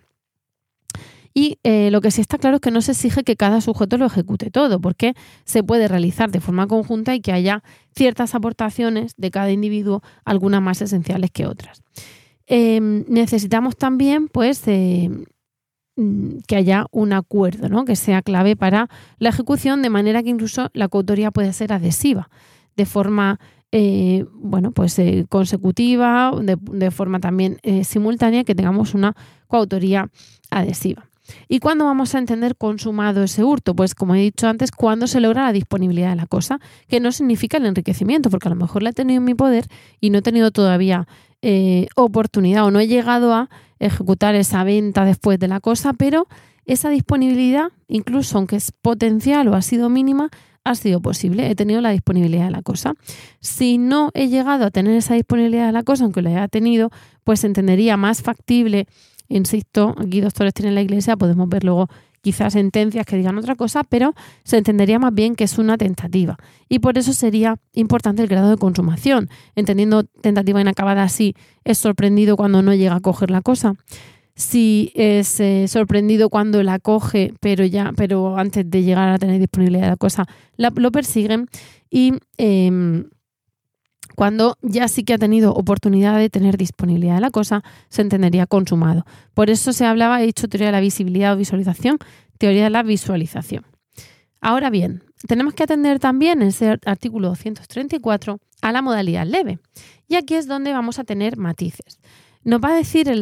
Y 1.33 1.57
eh, 1.63 1.89
lo 1.91 1.99
que 1.99 2.11
sí 2.11 2.21
está 2.21 2.37
claro 2.37 2.55
es 2.57 2.61
que 2.61 2.71
no 2.71 2.81
se 2.81 2.91
exige 2.91 3.23
que 3.23 3.35
cada 3.35 3.61
sujeto 3.61 3.97
lo 3.97 4.05
ejecute 4.05 4.49
todo, 4.51 4.79
porque 4.79 5.13
se 5.43 5.63
puede 5.63 5.87
realizar 5.87 6.31
de 6.31 6.39
forma 6.39 6.67
conjunta 6.67 7.15
y 7.15 7.21
que 7.21 7.31
haya 7.31 7.63
ciertas 7.95 8.35
aportaciones 8.35 9.13
de 9.17 9.31
cada 9.31 9.51
individuo, 9.51 10.01
algunas 10.23 10.61
más 10.61 10.81
esenciales 10.81 11.31
que 11.31 11.45
otras. 11.45 11.83
Em, 12.47 13.03
necesitamos 13.09 13.75
también, 13.75 14.29
pues, 14.29 14.63
eh, 14.67 15.09
mm, 15.97 16.39
que 16.47 16.55
haya 16.55 16.85
un 16.91 17.11
acuerdo, 17.11 17.67
¿no? 17.67 17.83
Que 17.83 17.97
sea 17.97 18.21
clave 18.21 18.55
para 18.55 18.89
la 19.19 19.29
ejecución, 19.29 19.81
de 19.81 19.89
manera 19.89 20.23
que 20.23 20.29
incluso 20.29 20.69
la 20.73 20.87
coautoría 20.87 21.31
puede 21.31 21.51
ser 21.51 21.73
adhesiva, 21.73 22.29
de 22.77 22.85
forma, 22.85 23.39
eh, 23.73 24.25
bueno, 24.33 24.71
pues 24.71 24.97
eh, 24.99 25.25
consecutiva, 25.27 26.31
de, 26.41 26.91
forma 26.91 27.19
también 27.19 27.59
simultánea, 27.83 28.45
que 28.45 28.55
tengamos 28.55 28.93
una 28.93 29.13
coautoría 29.47 30.09
adhesiva. 30.49 31.09
¿Y 31.47 31.59
cuándo 31.59 31.85
vamos 31.85 32.15
a 32.15 32.19
entender 32.19 32.55
consumado 32.55 33.23
ese 33.23 33.43
hurto? 33.43 33.75
Pues 33.75 33.95
como 33.95 34.15
he 34.15 34.19
dicho 34.19 34.47
antes, 34.47 34.71
cuando 34.71 35.07
se 35.07 35.19
logra 35.19 35.43
la 35.43 35.51
disponibilidad 35.51 36.11
de 36.11 36.15
la 36.15 36.25
cosa, 36.25 36.59
que 36.87 37.01
no 37.01 37.11
significa 37.11 37.57
el 37.57 37.65
enriquecimiento, 37.65 38.29
porque 38.29 38.47
a 38.47 38.51
lo 38.51 38.55
mejor 38.55 38.83
la 38.83 38.91
he 38.91 38.93
tenido 38.93 39.17
en 39.17 39.25
mi 39.25 39.33
poder 39.33 39.67
y 39.99 40.09
no 40.09 40.19
he 40.19 40.21
tenido 40.21 40.51
todavía 40.51 41.07
eh, 41.41 41.87
oportunidad 41.95 42.65
o 42.65 42.71
no 42.71 42.79
he 42.79 42.87
llegado 42.87 43.33
a 43.33 43.49
ejecutar 43.79 44.35
esa 44.35 44.63
venta 44.63 45.05
después 45.05 45.39
de 45.39 45.47
la 45.47 45.59
cosa, 45.59 45.93
pero 45.93 46.27
esa 46.65 46.89
disponibilidad, 46.89 47.69
incluso 47.87 48.37
aunque 48.37 48.57
es 48.57 48.71
potencial 48.71 49.47
o 49.47 49.55
ha 49.55 49.61
sido 49.61 49.89
mínima, 49.89 50.29
ha 50.63 50.75
sido 50.75 51.01
posible. 51.01 51.49
He 51.49 51.55
tenido 51.55 51.81
la 51.81 51.91
disponibilidad 51.91 52.45
de 52.45 52.51
la 52.51 52.61
cosa. 52.61 52.93
Si 53.39 53.77
no 53.77 54.11
he 54.13 54.27
llegado 54.27 54.65
a 54.65 54.71
tener 54.71 54.95
esa 54.95 55.13
disponibilidad 55.13 55.67
de 55.67 55.71
la 55.71 55.83
cosa, 55.83 56.03
aunque 56.03 56.21
la 56.21 56.29
haya 56.29 56.47
tenido, 56.47 56.89
pues 57.23 57.43
entendería 57.43 57.97
más 57.97 58.21
factible, 58.21 58.87
insisto, 59.29 59.95
aquí 59.97 60.21
doctores 60.21 60.53
tienen 60.53 60.75
la 60.75 60.81
iglesia, 60.81 61.15
podemos 61.15 61.47
ver 61.49 61.63
luego 61.63 61.87
quizás 62.21 62.53
sentencias 62.53 63.05
que 63.05 63.17
digan 63.17 63.37
otra 63.37 63.55
cosa, 63.55 63.83
pero 63.83 64.13
se 64.43 64.57
entendería 64.57 64.99
más 64.99 65.13
bien 65.13 65.35
que 65.35 65.43
es 65.43 65.57
una 65.57 65.77
tentativa. 65.77 66.37
Y 66.69 66.79
por 66.79 66.97
eso 66.97 67.13
sería 67.13 67.57
importante 67.73 68.21
el 68.21 68.27
grado 68.27 68.49
de 68.49 68.57
consumación, 68.57 69.29
entendiendo 69.55 70.03
tentativa 70.03 70.61
inacabada 70.61 71.03
así, 71.03 71.35
es 71.63 71.77
sorprendido 71.77 72.37
cuando 72.37 72.61
no 72.61 72.73
llega 72.73 72.95
a 72.95 72.99
coger 72.99 73.31
la 73.31 73.41
cosa. 73.41 73.75
Si 74.35 74.91
es 74.93 75.39
eh, 75.39 75.67
sorprendido 75.67 76.29
cuando 76.29 76.61
la 76.61 76.77
coge, 76.77 77.33
pero 77.39 77.65
ya, 77.65 77.91
pero 77.95 78.37
antes 78.37 78.69
de 78.69 78.83
llegar 78.83 79.09
a 79.09 79.17
tener 79.17 79.39
disponibilidad 79.39 79.87
la 79.87 79.95
cosa, 79.95 80.25
lo 80.57 80.91
persiguen. 80.91 81.47
Y 81.89 82.13
em, 82.37 83.05
cuando 84.17 84.57
ya 84.63 84.87
sí 84.87 85.03
que 85.03 85.13
ha 85.13 85.19
tenido 85.19 85.53
oportunidad 85.53 86.17
de 86.17 86.31
tener 86.31 86.57
disponibilidad 86.57 87.13
de 87.13 87.21
la 87.21 87.29
cosa, 87.29 87.63
se 87.89 88.01
entendería 88.01 88.47
consumado. 88.47 89.05
Por 89.35 89.51
eso 89.51 89.73
se 89.73 89.85
hablaba, 89.85 90.19
he 90.19 90.25
dicho, 90.25 90.47
teoría 90.47 90.69
de 90.69 90.71
la 90.71 90.79
visibilidad 90.79 91.33
o 91.33 91.37
visualización, 91.37 91.99
teoría 92.39 92.63
de 92.63 92.71
la 92.71 92.81
visualización. 92.81 93.67
Ahora 94.41 94.71
bien, 94.71 95.03
tenemos 95.27 95.53
que 95.53 95.61
atender 95.61 95.99
también 95.99 96.41
ese 96.41 96.79
artículo 96.87 97.27
234 97.27 98.39
a 98.63 98.71
la 98.71 98.81
modalidad 98.81 99.27
leve. 99.27 99.59
Y 100.07 100.15
aquí 100.15 100.33
es 100.33 100.47
donde 100.47 100.73
vamos 100.73 100.97
a 100.97 101.03
tener 101.03 101.37
matices. 101.37 101.99
Nos 102.43 102.59
va 102.59 102.69
a 102.69 102.75
decir 102.75 103.09
el 103.09 103.21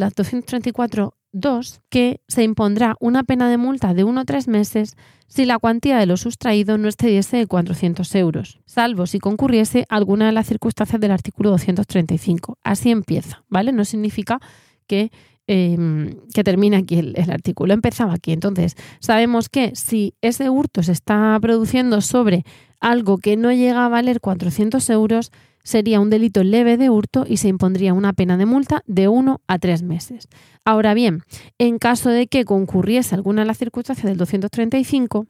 234.2 1.36 1.82
que 1.90 2.22
se 2.28 2.44
impondrá 2.44 2.96
una 3.00 3.24
pena 3.24 3.50
de 3.50 3.58
multa 3.58 3.94
de 3.94 4.04
1 4.04 4.22
o 4.22 4.26
3 4.26 4.48
meses 4.48 4.96
si 5.28 5.46
la 5.46 5.60
cuantía 5.60 5.98
de 5.98 6.06
lo 6.06 6.18
sustraído 6.18 6.78
no 6.78 6.88
excediese 6.88 7.38
de 7.38 7.48
400 7.48 8.16
euros, 8.16 8.60
salvo 8.66 9.06
si 9.06 9.20
concurriese 9.20 9.86
alguna 9.90 10.28
de 10.28 10.32
las 10.32 10.48
circunstancias 10.48 11.02
del 11.02 11.12
artículo 11.12 11.50
235. 11.52 12.58
Así 12.64 12.92
empieza, 12.92 13.44
¿vale? 13.50 13.72
No 13.72 13.86
significa 13.86 14.40
que, 14.88 15.12
em, 15.48 16.16
que 16.34 16.44
termine 16.44 16.78
aquí 16.78 17.00
el, 17.00 17.14
el, 17.18 17.32
artículo. 17.32 17.74
Empezaba 17.74 18.14
aquí. 18.14 18.32
Entonces, 18.32 18.76
sabemos 19.00 19.50
que 19.50 19.76
si 19.76 20.14
ese 20.22 20.50
hurto 20.50 20.84
se 20.84 20.92
está 20.92 21.38
produciendo 21.42 22.02
sobre 22.02 22.46
algo 22.80 23.18
que 23.18 23.36
no 23.36 23.52
llega 23.52 23.86
a 23.86 23.90
valer 23.90 24.22
400 24.22 24.90
euros, 24.92 25.32
sería 25.66 26.00
un 26.00 26.12
delito 26.12 26.44
leve 26.44 26.78
de 26.78 26.90
hurto 26.90 27.26
y 27.28 27.38
se 27.38 27.50
impondría 27.50 27.94
una 27.94 28.14
pena 28.14 28.38
de 28.38 28.46
multa 28.46 28.84
de 28.86 29.10
1 29.10 29.42
a 29.48 29.60
3 29.60 29.82
meses. 29.82 30.30
Ahora 30.64 30.94
bien, 30.94 31.24
en 31.58 31.80
caso 31.80 32.10
de 32.10 32.28
que 32.28 32.46
concurriese 32.46 33.16
alguna 33.16 33.42
de 33.42 33.48
las 33.48 33.58
circunstancias 33.58 34.06
del 34.06 34.18
235, 34.18 35.26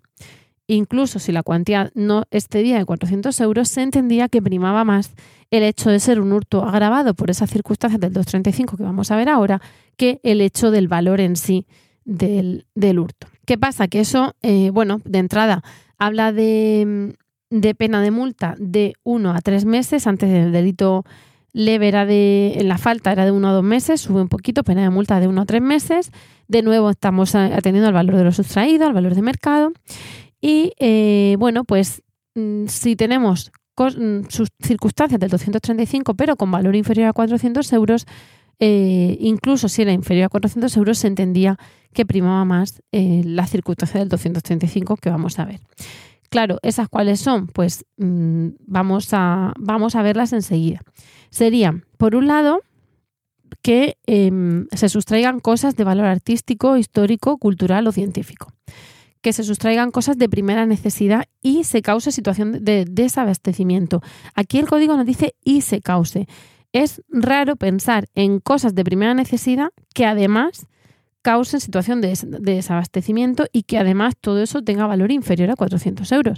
incluso 0.67 1.19
si 1.19 1.31
la 1.31 1.41
cuantía 1.41 1.89
no 1.95 2.25
excedía 2.31 2.77
de 2.77 2.85
400 2.85 3.39
euros, 3.39 3.69
se 3.69 3.81
entendía 3.81 4.27
que 4.27 4.41
primaba 4.41 4.83
más 4.83 5.13
el 5.51 5.63
hecho 5.63 5.89
de 5.89 6.01
ser 6.01 6.19
un 6.19 6.33
hurto 6.33 6.65
agravado 6.65 7.13
por 7.13 7.31
esas 7.31 7.49
circunstancias 7.49 8.01
del 8.01 8.11
235 8.11 8.75
que 8.75 8.83
vamos 8.83 9.11
a 9.11 9.15
ver 9.15 9.29
ahora 9.29 9.61
que 9.95 10.19
el 10.23 10.41
hecho 10.41 10.69
del 10.69 10.89
valor 10.89 11.21
en 11.21 11.37
sí 11.37 11.65
del, 12.03 12.65
hurto. 12.99 13.27
¿Qué 13.45 13.57
pasa? 13.57 13.87
Que 13.87 14.01
eso, 14.01 14.35
eh, 14.41 14.69
bueno, 14.71 15.01
de 15.05 15.19
entrada 15.19 15.63
habla 15.97 16.33
de, 16.33 17.15
de, 17.49 17.75
pena 17.75 18.01
de 18.01 18.11
multa 18.11 18.55
de 18.57 18.93
1 19.03 19.31
a 19.31 19.41
3 19.41 19.65
meses, 19.65 20.07
antes 20.07 20.29
del 20.29 20.51
delito 20.51 21.05
leve 21.53 21.87
era 21.87 22.05
de, 22.05 22.53
en 22.57 22.67
la 22.67 22.77
falta 22.77 23.11
era 23.11 23.25
de 23.25 23.31
1 23.31 23.47
a 23.47 23.51
2 23.53 23.63
meses, 23.63 24.01
sube 24.01 24.21
un 24.21 24.27
poquito, 24.27 24.63
pena 24.63 24.83
de 24.83 24.89
multa 24.89 25.19
de 25.19 25.27
1 25.27 25.41
a 25.41 25.45
3 25.45 25.61
meses, 25.61 26.11
de 26.47 26.61
nuevo 26.61 26.89
estamos 26.89 27.33
atendiendo 27.35 27.87
al 27.87 27.93
valor 27.93 28.17
de 28.17 28.25
lo 28.25 28.31
sustraído, 28.31 28.85
al 28.85 28.93
valor 28.93 29.15
de 29.15 29.21
mercado, 29.21 29.71
y 30.41 30.73
eh, 30.79 31.37
bueno, 31.39 31.63
pues 31.63 32.03
mm, 32.35 32.67
si 32.67 32.95
tenemos 32.95 33.51
mm, 33.77 34.27
sus 34.29 34.49
circunstancias 34.61 35.19
del 35.19 35.29
235, 35.29 36.13
pero 36.13 36.35
con 36.35 36.51
valor 36.51 36.75
inferior 36.75 37.07
a 37.07 37.13
400 37.13 37.71
euros, 37.73 38.05
eh, 38.59 39.17
incluso 39.19 39.69
si 39.69 39.81
era 39.81 39.91
inferior 39.91 40.25
a 40.25 40.29
400 40.29 40.75
euros, 40.77 40.97
se 40.99 41.07
entendía 41.07 41.57
que 41.93 42.05
primaba 42.05 42.45
más 42.45 42.81
eh, 42.91 43.21
la 43.25 43.47
circunstancia 43.47 43.99
del 43.99 44.09
235 44.09 44.97
que 44.97 45.09
vamos 45.09 45.39
a 45.39 45.45
ver. 45.45 45.61
Claro, 46.35 46.59
¿esas 46.63 46.89
cuáles 46.89 47.21
son? 47.21 47.47
Pues 47.47 47.85
mm, 47.95 48.47
vamos, 48.67 49.07
a, 49.13 49.53
vamos 49.57 49.95
a 49.95 50.01
verlas 50.01 50.33
enseguida. 50.33 50.81
Serían, 51.29 51.85
por 51.95 52.13
un 52.13 52.27
lado, 52.27 52.59
que 53.61 53.95
em, 54.05 54.67
se 54.73 54.89
sustraigan 54.89 55.39
cosas 55.39 55.77
de 55.77 55.85
valor 55.85 56.07
artístico, 56.07 56.75
histórico, 56.75 57.37
cultural 57.37 57.87
o 57.87 57.93
científico. 57.93 58.51
Que 59.21 59.31
se 59.31 59.45
sustraigan 59.45 59.91
cosas 59.91 60.17
de 60.17 60.27
primera 60.27 60.65
necesidad 60.65 61.23
y 61.41 61.63
se 61.63 61.81
cause 61.81 62.11
situación 62.11 62.65
de 62.65 62.83
desabastecimiento. 62.83 64.01
Aquí 64.33 64.59
el 64.59 64.67
código 64.67 64.97
nos 64.97 65.05
dice 65.05 65.35
y 65.41 65.61
se 65.61 65.79
cause 65.79 66.27
es 66.73 67.01
raro 67.07 67.55
pensar 67.55 68.09
en 68.13 68.41
cosas 68.41 68.75
de 68.75 68.83
primera 68.83 69.13
necesidad 69.13 69.69
que 69.93 70.05
además 70.05 70.67
causen 71.25 71.59
situación 71.59 72.01
de, 72.01 72.15
desabastecimiento 72.39 73.47
y 73.51 73.63
que 73.63 73.79
además 73.79 74.13
todo 74.21 74.43
eso 74.43 74.61
tenga 74.61 74.85
valor 74.85 75.11
inferior 75.11 75.49
a 75.49 75.55
400 75.55 76.11
euros. 76.11 76.37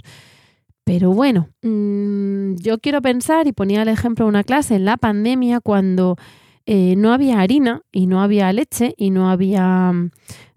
Pero 0.82 1.12
bueno, 1.12 1.50
mm, 1.62 2.54
yo 2.54 2.78
quiero 2.78 3.02
pensar, 3.02 3.46
y 3.46 3.52
ponía 3.52 3.82
el 3.82 3.88
ejemplo 3.88 4.24
de 4.24 4.30
una 4.30 4.44
clase 4.44 4.76
en 4.76 4.86
la 4.86 4.96
pandemia 4.96 5.60
cuando 5.60 6.16
eh, 6.64 6.94
no 6.96 7.12
había 7.12 7.40
harina 7.40 7.82
y 7.92 8.06
no 8.06 8.22
había 8.22 8.50
leche 8.54 8.94
y 8.96 9.10
no 9.10 9.28
había 9.28 9.92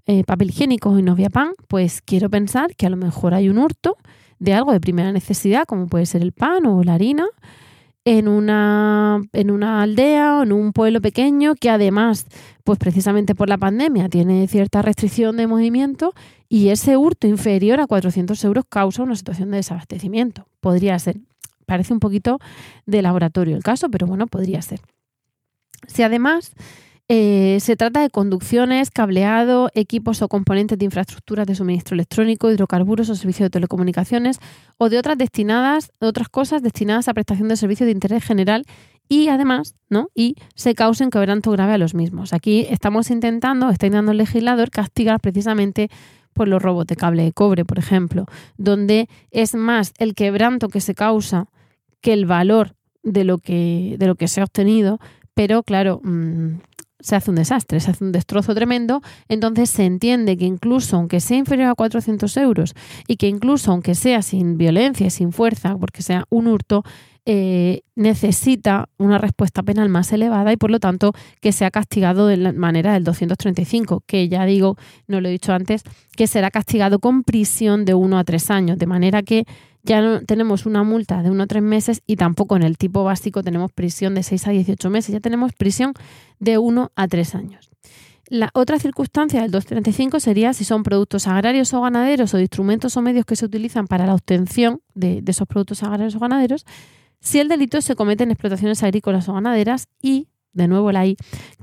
eh, 0.05 0.23
papel 0.23 0.51
higiénico 0.51 0.97
y 0.97 1.03
no 1.03 1.11
había 1.11 1.29
pan, 1.29 1.51
pues 1.67 2.01
quiero 2.01 2.29
pensar 2.29 2.73
que 2.77 2.85
a 2.85 2.89
lo 2.89 2.95
mejor 2.95 3.33
hay 3.33 3.49
un 3.49 3.57
hurto 3.57 3.97
de 4.39 4.53
algo 4.53 4.71
de 4.71 4.79
primera 4.79 5.11
necesidad, 5.11 5.65
como 5.65 5.87
puede 5.87 6.05
ser 6.05 6.21
el 6.21 6.31
pan 6.31 6.65
o 6.65 6.85
la 6.85 6.93
harina, 6.93 7.25
en 8.03 8.27
una, 8.27 9.21
en 9.33 9.51
una 9.51 9.81
aldea 9.81 10.37
o 10.37 10.43
en 10.43 10.51
un 10.51 10.73
pueblo 10.73 11.01
pequeño 11.01 11.55
que 11.55 11.69
además, 11.69 12.25
pues 12.63 12.79
precisamente 12.79 13.35
por 13.35 13.49
la 13.49 13.57
pandemia, 13.57 14.09
tiene 14.09 14.47
cierta 14.47 14.81
restricción 14.81 15.37
de 15.37 15.47
movimiento 15.47 16.13
y 16.49 16.69
ese 16.69 16.97
hurto 16.97 17.27
inferior 17.27 17.79
a 17.79 17.87
400 17.87 18.43
euros 18.43 18.65
causa 18.67 19.03
una 19.03 19.15
situación 19.15 19.51
de 19.51 19.57
desabastecimiento. 19.57 20.47
Podría 20.59 20.97
ser. 20.99 21.17
Parece 21.65 21.93
un 21.93 21.99
poquito 21.99 22.39
de 22.85 23.01
laboratorio 23.01 23.55
el 23.55 23.63
caso, 23.63 23.89
pero 23.89 24.07
bueno, 24.07 24.27
podría 24.27 24.61
ser. 24.61 24.81
Si 25.87 26.03
además 26.03 26.53
eh, 27.13 27.59
se 27.59 27.75
trata 27.75 27.99
de 27.99 28.09
conducciones, 28.09 28.89
cableado, 28.89 29.69
equipos 29.73 30.21
o 30.21 30.29
componentes 30.29 30.77
de 30.77 30.85
infraestructuras 30.85 31.45
de 31.45 31.55
suministro 31.55 31.93
electrónico, 31.93 32.49
hidrocarburos 32.49 33.09
o 33.09 33.15
servicios 33.15 33.47
de 33.47 33.49
telecomunicaciones 33.49 34.39
o 34.77 34.87
de 34.87 34.97
otras 34.97 35.17
destinadas, 35.17 35.91
otras 35.99 36.29
cosas 36.29 36.63
destinadas 36.63 37.09
a 37.09 37.13
prestación 37.13 37.49
de 37.49 37.57
servicios 37.57 37.87
de 37.87 37.91
interés 37.91 38.23
general 38.23 38.63
y 39.09 39.27
además, 39.27 39.75
¿no? 39.89 40.07
Y 40.15 40.37
se 40.55 40.73
causen 40.73 41.09
quebranto 41.09 41.51
grave 41.51 41.73
a 41.73 41.77
los 41.77 41.93
mismos. 41.93 42.31
Aquí 42.31 42.65
estamos 42.69 43.11
intentando, 43.11 43.69
está 43.69 43.87
intentando 43.87 44.13
el 44.13 44.17
legislador 44.17 44.71
castigar 44.71 45.19
precisamente 45.19 45.89
por 46.31 46.47
los 46.47 46.61
robos 46.61 46.87
de 46.87 46.95
cable 46.95 47.23
de 47.23 47.33
cobre, 47.33 47.65
por 47.65 47.77
ejemplo, 47.77 48.25
donde 48.57 49.09
es 49.31 49.53
más 49.53 49.91
el 49.97 50.15
quebranto 50.15 50.69
que 50.69 50.79
se 50.79 50.95
causa 50.95 51.49
que 51.99 52.13
el 52.13 52.25
valor 52.25 52.73
de 53.03 53.25
lo 53.25 53.37
que, 53.37 53.97
de 53.99 54.07
lo 54.07 54.15
que 54.15 54.29
se 54.29 54.39
ha 54.39 54.45
obtenido, 54.45 55.01
pero 55.33 55.63
claro, 55.63 56.01
mm, 56.03 56.59
se 57.01 57.15
hace 57.15 57.29
un 57.29 57.35
desastre, 57.35 57.79
se 57.79 57.91
hace 57.91 58.03
un 58.03 58.11
destrozo 58.11 58.53
tremendo, 58.55 59.01
entonces 59.27 59.69
se 59.69 59.85
entiende 59.85 60.37
que 60.37 60.45
incluso 60.45 60.97
aunque 60.97 61.19
sea 61.19 61.37
inferior 61.37 61.69
a 61.69 61.75
400 61.75 62.35
euros 62.37 62.73
y 63.07 63.17
que 63.17 63.27
incluso 63.27 63.71
aunque 63.71 63.95
sea 63.95 64.21
sin 64.21 64.57
violencia 64.57 65.09
sin 65.09 65.31
fuerza, 65.31 65.77
porque 65.77 66.01
sea 66.01 66.25
un 66.29 66.47
hurto, 66.47 66.83
eh, 67.25 67.83
necesita 67.95 68.89
una 68.97 69.19
respuesta 69.19 69.61
penal 69.61 69.89
más 69.89 70.11
elevada 70.11 70.51
y 70.51 70.57
por 70.57 70.71
lo 70.71 70.79
tanto 70.79 71.13
que 71.39 71.51
sea 71.51 71.69
castigado 71.69 72.25
de 72.25 72.37
la 72.37 72.51
manera 72.51 72.93
del 72.93 73.03
235, 73.03 74.03
que 74.07 74.27
ya 74.27 74.43
digo, 74.45 74.75
no 75.07 75.21
lo 75.21 75.27
he 75.27 75.31
dicho 75.31 75.53
antes, 75.53 75.83
que 76.17 76.25
será 76.25 76.49
castigado 76.49 76.97
con 76.97 77.23
prisión 77.23 77.85
de 77.85 77.93
uno 77.93 78.17
a 78.17 78.23
tres 78.23 78.49
años, 78.49 78.79
de 78.79 78.87
manera 78.87 79.21
que 79.21 79.45
ya 79.83 80.01
no 80.01 80.21
tenemos 80.21 80.65
una 80.65 80.83
multa 80.83 81.23
de 81.23 81.29
uno 81.29 81.43
a 81.43 81.47
tres 81.47 81.63
meses 81.63 82.01
y 82.05 82.15
tampoco 82.15 82.55
en 82.55 82.63
el 82.63 82.77
tipo 82.77 83.03
básico 83.03 83.43
tenemos 83.43 83.71
prisión 83.71 84.15
de 84.15 84.23
6 84.23 84.47
a 84.47 84.51
18 84.51 84.89
meses, 84.89 85.13
ya 85.13 85.19
tenemos 85.19 85.53
prisión 85.53 85.93
de 86.39 86.57
uno 86.57 86.91
a 86.95 87.07
tres 87.07 87.35
años. 87.35 87.69
La 88.27 88.49
otra 88.53 88.79
circunstancia 88.79 89.41
del 89.41 89.51
235 89.51 90.21
sería 90.21 90.53
si 90.53 90.63
son 90.63 90.83
productos 90.83 91.27
agrarios 91.27 91.73
o 91.73 91.81
ganaderos 91.81 92.33
o 92.33 92.39
instrumentos 92.39 92.95
o 92.95 93.01
medios 93.01 93.25
que 93.25 93.35
se 93.35 93.45
utilizan 93.45 93.87
para 93.87 94.05
la 94.05 94.13
obtención 94.13 94.81
de, 94.93 95.21
de 95.21 95.31
esos 95.31 95.47
productos 95.47 95.83
agrarios 95.83 96.15
o 96.15 96.19
ganaderos, 96.19 96.65
si 97.19 97.39
el 97.39 97.49
delito 97.49 97.81
se 97.81 97.95
comete 97.95 98.23
en 98.23 98.31
explotaciones 98.31 98.83
agrícolas 98.83 99.27
o 99.27 99.33
ganaderas 99.33 99.87
y 100.01 100.27
de 100.53 100.67
nuevo 100.67 100.91
la 100.91 101.05
I, 101.05 101.17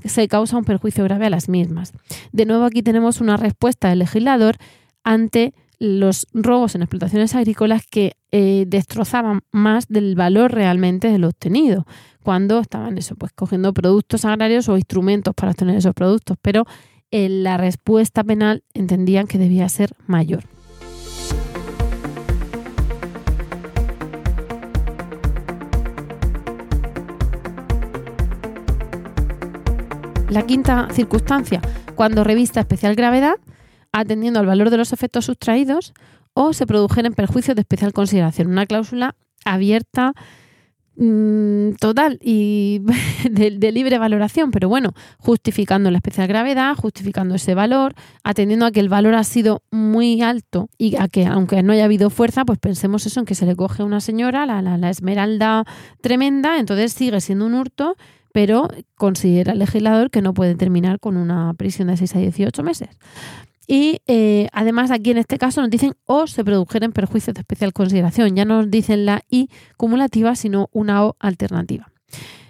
se 0.05 0.27
causa 0.27 0.57
un 0.57 0.65
perjuicio 0.65 1.03
grave 1.03 1.27
a 1.27 1.29
las 1.29 1.49
mismas. 1.49 1.93
De 2.31 2.45
nuevo 2.45 2.65
aquí 2.65 2.81
tenemos 2.81 3.21
una 3.21 3.37
respuesta 3.37 3.89
del 3.89 3.99
legislador 3.99 4.57
ante 5.03 5.53
los 5.79 6.27
robos 6.33 6.75
en 6.75 6.81
explotaciones 6.81 7.33
agrícolas 7.35 7.85
que 7.89 8.17
eh, 8.31 8.65
destrozaban 8.67 9.41
más 9.51 9.87
del 9.87 10.15
valor 10.15 10.51
realmente 10.51 11.09
de 11.09 11.17
lo 11.17 11.29
obtenido, 11.29 11.87
cuando 12.21 12.59
estaban 12.59 12.97
eso, 12.97 13.15
pues 13.15 13.31
cogiendo 13.33 13.73
productos 13.73 14.25
agrarios 14.25 14.67
o 14.67 14.75
instrumentos 14.75 15.33
para 15.33 15.51
obtener 15.51 15.77
esos 15.77 15.93
productos, 15.93 16.37
pero 16.41 16.65
en 17.11 17.43
la 17.43 17.57
respuesta 17.57 18.23
penal 18.23 18.63
entendían 18.73 19.25
que 19.25 19.37
debía 19.37 19.67
ser 19.69 19.93
mayor. 20.05 20.43
La 30.29 30.45
quinta 30.45 30.87
circunstancia, 30.91 31.59
cuando 31.95 32.23
revista 32.23 32.59
especial 32.59 32.93
gravedad, 32.93 33.35
atendiendo 33.91 34.39
al 34.39 34.45
valor 34.45 34.69
de 34.69 34.77
los 34.77 34.93
efectos 34.93 35.25
sustraídos 35.25 35.93
o 36.33 36.53
se 36.53 36.65
produjeren 36.65 37.13
perjuicios 37.13 37.55
de 37.55 37.61
especial 37.61 37.93
consideración. 37.93 38.47
Una 38.47 38.65
cláusula 38.65 39.15
abierta 39.45 40.13
mm, 40.95 41.71
total 41.79 42.19
y 42.21 42.81
de, 43.29 43.71
libre 43.71 43.97
valoración, 43.97 44.51
pero 44.51 44.69
bueno, 44.69 44.93
justificando 45.17 45.91
la 45.91 45.97
especial 45.97 46.27
gravedad, 46.27 46.75
justificando 46.75 47.35
ese 47.35 47.55
valor, 47.55 47.93
atendiendo 48.23 48.65
a 48.65 48.71
que 48.71 48.79
el 48.79 48.89
valor 48.89 49.15
ha 49.15 49.23
sido 49.23 49.63
muy 49.71 50.21
alto 50.21 50.69
y 50.77 50.95
a 50.95 51.07
que 51.07 51.25
aunque 51.25 51.63
no 51.63 51.73
haya 51.73 51.85
habido 51.85 52.09
fuerza, 52.09 52.45
pues 52.45 52.59
pensemos 52.59 53.05
eso 53.05 53.19
en 53.19 53.25
que 53.25 53.35
se 53.35 53.45
le 53.45 53.55
coge 53.55 53.81
a 53.81 53.85
una 53.85 54.01
señora 54.01 54.45
la, 54.45 54.61
la 54.61 54.89
esmeralda 54.89 55.65
tremenda, 56.01 56.59
entonces 56.59 56.93
sigue 56.93 57.19
siendo 57.21 57.45
un 57.45 57.55
hurto 57.55 57.95
pero 58.31 58.67
considera 58.95 59.53
el 59.53 59.59
legislador 59.59 60.11
que 60.11 60.21
no 60.21 60.33
puede 60.33 60.55
terminar 60.55 60.99
con 60.99 61.17
una 61.17 61.53
prisión 61.55 61.87
de 61.87 61.97
6 61.97 62.15
a 62.15 62.19
18 62.19 62.63
meses. 62.63 62.89
Y 63.71 64.01
eh, 64.07 64.47
además 64.51 64.89
aquí 64.89 65.11
en 65.11 65.19
este 65.19 65.37
caso 65.37 65.61
nos 65.61 65.69
dicen 65.69 65.93
o 66.05 66.25
se 66.25 66.43
produjeren 66.43 66.91
perjuicios 66.91 67.35
de 67.35 67.41
especial 67.41 67.71
consideración. 67.71 68.35
Ya 68.35 68.43
no 68.43 68.57
nos 68.57 68.71
dicen 68.71 69.05
la 69.05 69.21
I 69.29 69.47
cumulativa, 69.77 70.35
sino 70.35 70.69
una 70.71 71.05
O 71.05 71.15
alternativa. 71.19 71.91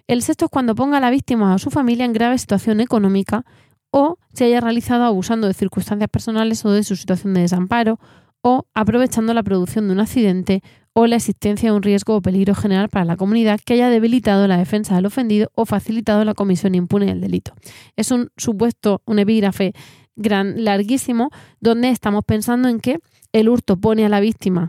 El 0.08 0.22
sexto 0.22 0.46
es 0.46 0.52
cuando 0.52 0.76
ponga 0.76 0.96
a 0.96 1.02
la 1.02 1.10
víctima 1.10 1.52
o 1.52 1.56
a 1.56 1.60
su 1.60 1.72
familia 1.72 2.06
en 2.06 2.14
grave 2.14 2.38
situación 2.38 2.80
económica 2.80 3.44
o 3.92 4.18
se 4.34 4.46
haya 4.46 4.62
realizado 4.62 5.04
abusando 5.04 5.48
de 5.48 5.54
circunstancias 5.54 6.10
personales 6.10 6.64
o 6.64 6.72
de 6.72 6.84
su 6.86 6.96
situación 6.96 7.34
de 7.34 7.42
desamparo 7.42 8.00
o 8.42 8.66
aprovechando 8.74 9.34
la 9.34 9.44
producción 9.44 9.88
de 9.88 9.96
un 9.96 10.00
accidente 10.00 10.64
o 10.94 11.06
la 11.06 11.18
existencia 11.18 11.70
de 11.70 11.76
un 11.76 11.84
riesgo 11.84 12.16
o 12.16 12.22
peligro 12.22 12.56
general 12.56 12.88
para 12.88 13.04
la 13.04 13.18
comunidad 13.18 13.60
que 13.66 13.74
haya 13.74 13.90
debilitado 13.90 14.48
la 14.48 14.58
defensa 14.58 14.96
del 14.96 15.06
ofendido 15.06 15.52
o 15.54 15.66
facilitado 15.66 16.24
la 16.24 16.34
comisión 16.34 16.76
impune 16.76 17.08
del 17.08 17.20
delito. 17.20 17.54
Es 17.98 18.12
un 18.12 18.30
supuesto, 18.38 19.02
un 19.06 19.20
epígrafe 19.20 19.74
gran, 20.20 20.64
larguísimo, 20.64 21.32
donde 21.60 21.90
estamos 21.90 22.24
pensando 22.26 22.70
en 22.70 22.80
que 22.80 23.00
el 23.34 23.50
hurto 23.50 23.78
pone 23.78 24.06
a 24.06 24.10
la 24.10 24.20
víctima 24.20 24.68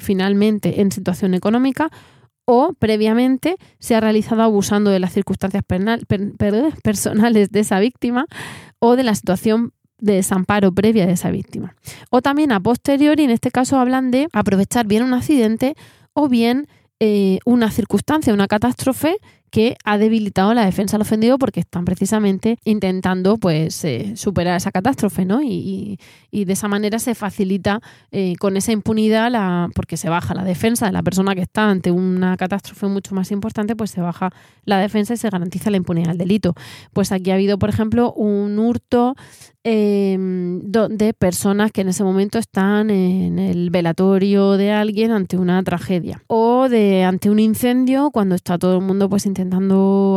finalmente 0.00 0.80
en 0.80 0.90
situación 0.90 1.34
económica 1.34 1.90
o 2.44 2.72
previamente 2.78 3.56
se 3.78 3.94
ha 3.94 4.00
realizado 4.00 4.42
abusando 4.42 4.90
de 4.90 5.00
las 5.00 5.12
circunstancias 5.12 5.62
personales 6.82 7.50
de 7.50 7.60
esa 7.60 7.78
víctima 7.78 8.26
o 8.78 8.96
de 8.96 9.02
la 9.02 9.14
situación 9.14 9.72
de 9.98 10.14
desamparo 10.14 10.72
previa 10.72 11.06
de 11.06 11.12
esa 11.12 11.30
víctima. 11.30 11.74
O 12.10 12.22
también 12.22 12.52
a 12.52 12.60
posteriori, 12.60 13.24
en 13.24 13.30
este 13.30 13.50
caso 13.50 13.78
hablan 13.78 14.10
de 14.10 14.28
aprovechar 14.32 14.86
bien 14.86 15.02
un 15.02 15.12
accidente 15.12 15.74
o 16.14 16.28
bien 16.28 16.68
eh, 17.00 17.38
una 17.44 17.70
circunstancia, 17.70 18.32
una 18.32 18.48
catástrofe 18.48 19.18
que 19.50 19.76
ha 19.84 19.98
debilitado 19.98 20.54
la 20.54 20.64
defensa 20.64 20.96
del 20.96 21.02
ofendido 21.02 21.38
porque 21.38 21.60
están 21.60 21.84
precisamente 21.84 22.58
intentando 22.64 23.36
pues 23.36 23.84
eh, 23.84 24.12
superar 24.16 24.56
esa 24.56 24.70
catástrofe, 24.70 25.24
¿no? 25.24 25.40
Y, 25.42 25.98
de 26.30 26.52
esa 26.52 26.68
manera 26.68 26.98
se 26.98 27.14
facilita 27.14 27.80
eh, 28.10 28.34
con 28.38 28.56
esa 28.56 28.72
impunidad 28.72 29.30
la, 29.30 29.68
porque 29.74 29.96
se 29.96 30.08
baja 30.08 30.34
la 30.34 30.44
defensa 30.44 30.86
de 30.86 30.92
la 30.92 31.02
persona 31.02 31.34
que 31.34 31.42
está 31.42 31.68
ante 31.68 31.90
una 31.90 32.36
catástrofe 32.36 32.86
mucho 32.86 33.14
más 33.14 33.30
importante, 33.32 33.76
pues 33.76 33.90
se 33.90 34.00
baja 34.00 34.30
la 34.64 34.78
defensa 34.78 35.14
y 35.14 35.16
se 35.16 35.28
garantiza 35.28 35.70
la 35.70 35.76
impunidad 35.78 36.08
del 36.08 36.18
delito. 36.18 36.54
Pues 36.92 37.12
aquí 37.12 37.30
ha 37.30 37.34
habido, 37.34 37.58
por 37.58 37.68
ejemplo, 37.70 38.12
un 38.12 38.58
hurto 38.58 39.14
em, 39.64 40.60
de 40.62 41.14
personas 41.14 41.72
que 41.72 41.80
en 41.80 41.88
ese 41.88 42.04
momento 42.04 42.38
están 42.38 42.90
en 42.90 43.38
el 43.38 43.70
velatorio 43.70 44.56
de 44.56 44.72
alguien 44.72 45.10
ante 45.10 45.36
una 45.36 45.62
tragedia 45.62 46.22
o 46.26 46.68
de 46.68 47.04
ante 47.04 47.30
un 47.30 47.38
incendio 47.38 48.10
cuando 48.10 48.34
está 48.34 48.58
todo 48.58 48.76
el 48.76 48.84
mundo 48.84 49.08
pues 49.08 49.26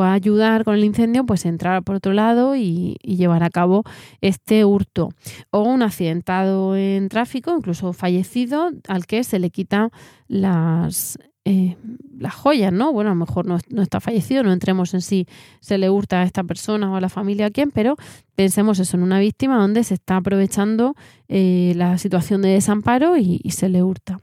ayudar 0.03 0.63
con 0.63 0.75
el 0.75 0.83
incendio, 0.83 1.25
pues 1.25 1.45
entrar 1.45 1.83
por 1.83 1.95
otro 1.95 2.13
lado 2.13 2.55
y, 2.55 2.97
llevar 3.03 3.43
a 3.43 3.49
cabo 3.49 3.83
este 4.21 4.65
hurto. 4.65 5.09
O 5.51 5.61
un 5.61 5.83
accidentado 5.83 6.75
en 6.75 7.09
tráfico, 7.09 7.55
incluso 7.55 7.93
fallecido, 7.93 8.71
al 8.87 9.05
que 9.05 9.23
se 9.23 9.39
le 9.39 9.49
quitan 9.49 9.89
las, 10.27 11.19
eh, 11.45 11.75
las 12.17 12.33
joyas, 12.33 12.71
¿no? 12.71 12.93
Bueno, 12.93 13.11
a 13.11 13.13
lo 13.13 13.19
mejor 13.19 13.45
no, 13.45 13.57
está 13.81 13.99
fallecido, 13.99 14.43
no 14.43 14.53
entremos 14.53 14.93
en 14.93 15.01
si 15.01 15.27
se 15.59 15.77
le 15.77 15.89
hurta 15.89 16.21
a 16.21 16.23
esta 16.23 16.43
persona 16.43 16.91
o 16.91 16.95
a 16.95 17.01
la 17.01 17.09
familia 17.09 17.47
a 17.47 17.51
quién, 17.51 17.71
pero 17.71 17.95
pensemos 18.35 18.79
eso 18.79 18.97
en 18.97 19.03
una 19.03 19.19
víctima 19.19 19.57
donde 19.57 19.83
se 19.83 19.95
está 19.95 20.17
aprovechando 20.17 20.95
eh, 21.27 21.73
la 21.75 21.97
situación 21.97 22.41
de 22.41 22.49
desamparo 22.49 23.17
y, 23.17 23.39
se 23.51 23.69
le 23.69 23.83
hurta 23.83 24.19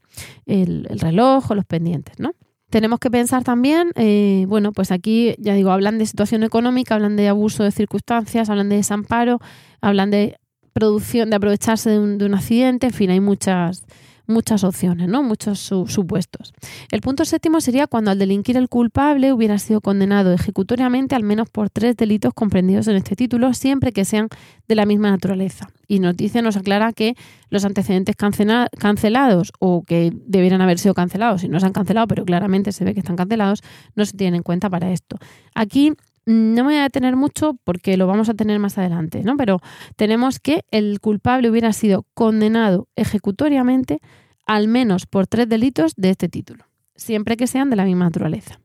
el, 0.47 0.87
el 0.91 1.01
reloj 1.01 1.51
o 1.51 1.55
los 1.55 1.65
pendientes, 1.65 2.19
¿no? 2.19 2.33
Tenemos 2.71 2.99
que 2.99 3.11
pensar 3.11 3.45
también, 3.45 3.93
eh, 3.95 4.45
bueno, 4.47 4.73
pues 4.73 4.91
aquí 4.91 5.35
ya 5.39 5.55
digo, 5.55 5.71
hablan 5.71 5.99
de 5.99 6.05
situación 6.05 6.43
económica, 6.43 6.95
hablan 6.95 7.17
de 7.17 7.29
abuso 7.29 7.65
de 7.65 7.71
circunstancias, 7.71 8.51
hablan 8.51 8.69
de 8.69 8.77
desamparo, 8.77 9.39
hablan 9.81 10.11
de 10.11 10.37
producción, 10.75 11.31
de 11.31 11.37
aprovecharse 11.37 11.89
de 11.89 11.99
un, 11.99 12.19
de 12.19 12.27
un 12.27 12.35
accidente, 12.35 12.89
en 12.89 12.93
fin, 12.93 13.11
hay 13.11 13.21
muchas, 13.21 13.87
muchas 14.29 14.63
opciones, 14.63 15.09
¿no? 15.09 15.23
muchos 15.23 15.59
supuestos. 15.59 16.53
El 16.93 17.01
punto 17.01 17.25
séptimo 17.25 17.61
sería 17.61 17.87
cuando 17.87 18.11
al 18.11 18.19
delinquir 18.19 18.57
el 18.57 18.69
culpable 18.69 19.33
hubiera 19.33 19.59
sido 19.59 19.81
condenado 19.81 20.33
ejecutoriamente 20.33 21.17
al 21.17 21.23
menos 21.23 21.49
por 21.51 21.71
tres 21.71 21.97
delitos 21.97 22.35
comprendidos 22.35 22.87
en 22.89 22.97
este 22.97 23.17
título, 23.17 23.55
siempre 23.55 23.93
que 23.93 24.05
sean 24.05 24.29
de 24.69 24.75
la 24.75 24.87
misma 24.87 25.11
naturaleza. 25.11 25.69
Y 25.89 26.01
nos 26.01 26.17
dice, 26.17 26.43
nos 26.43 26.57
aclara 26.57 26.93
que 26.93 27.15
los 27.49 27.65
antecedentes 27.65 28.15
cancelados 28.17 29.53
o 29.59 29.83
que 29.83 30.13
debieran 30.27 30.61
haber 30.61 30.79
sido 30.79 30.93
cancelados, 30.93 31.41
si 31.41 31.49
no 31.49 31.59
se 31.59 31.67
han 31.67 31.73
cancelado, 31.73 32.07
pero 32.07 32.25
claramente 32.27 32.73
se 32.73 32.85
ve 32.85 32.93
que 32.93 33.01
están 33.01 33.17
cancelados, 33.17 33.63
no 33.97 34.05
se 34.05 34.17
tienen 34.17 34.37
en 34.37 34.43
cuenta 34.43 34.69
para 34.69 34.93
esto. 34.93 35.17
Aquí 35.55 35.95
no 36.29 36.63
me 36.63 36.73
voy 36.73 36.75
a 36.77 36.83
detener 36.83 37.17
mucho 37.17 37.59
porque 37.65 37.97
lo 37.97 38.07
vamos 38.07 38.29
a 38.29 38.35
tener 38.35 38.59
más 38.59 38.77
adelante, 38.77 39.23
¿no? 39.25 39.39
Pero 39.39 39.61
tenemos 39.97 40.41
que 40.41 40.63
el 40.71 41.01
culpable 41.01 41.49
hubiera 41.49 41.73
sido 41.73 42.05
condenado 42.13 42.87
ejecutoriamente 42.97 44.01
al 44.45 44.69
menos 44.69 45.07
por 45.07 45.27
tres 45.27 45.49
delitos 45.49 45.95
de 45.97 46.11
este 46.11 46.29
título, 46.29 46.67
siempre 46.97 47.39
que 47.39 47.47
sean 47.47 47.71
de 47.71 47.77
la 47.77 47.87
misma 47.87 48.05
naturaleza. 48.05 48.61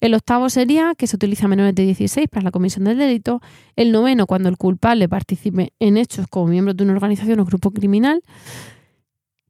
El 0.00 0.12
octavo 0.14 0.50
sería 0.50 0.94
que 0.96 1.06
se 1.06 1.14
utiliza 1.14 1.46
menores 1.46 1.76
de 1.76 1.84
16 1.84 2.28
para 2.28 2.42
la 2.42 2.50
comisión 2.50 2.84
del 2.84 2.98
delito. 2.98 3.40
El 3.76 3.92
noveno, 3.92 4.26
cuando 4.26 4.48
el 4.48 4.56
culpable 4.56 5.08
participe 5.08 5.72
en 5.78 5.96
hechos 5.96 6.26
como 6.28 6.48
miembro 6.48 6.74
de 6.74 6.82
una 6.82 6.94
organización 6.94 7.38
o 7.38 7.44
grupo 7.44 7.70
criminal. 7.70 8.22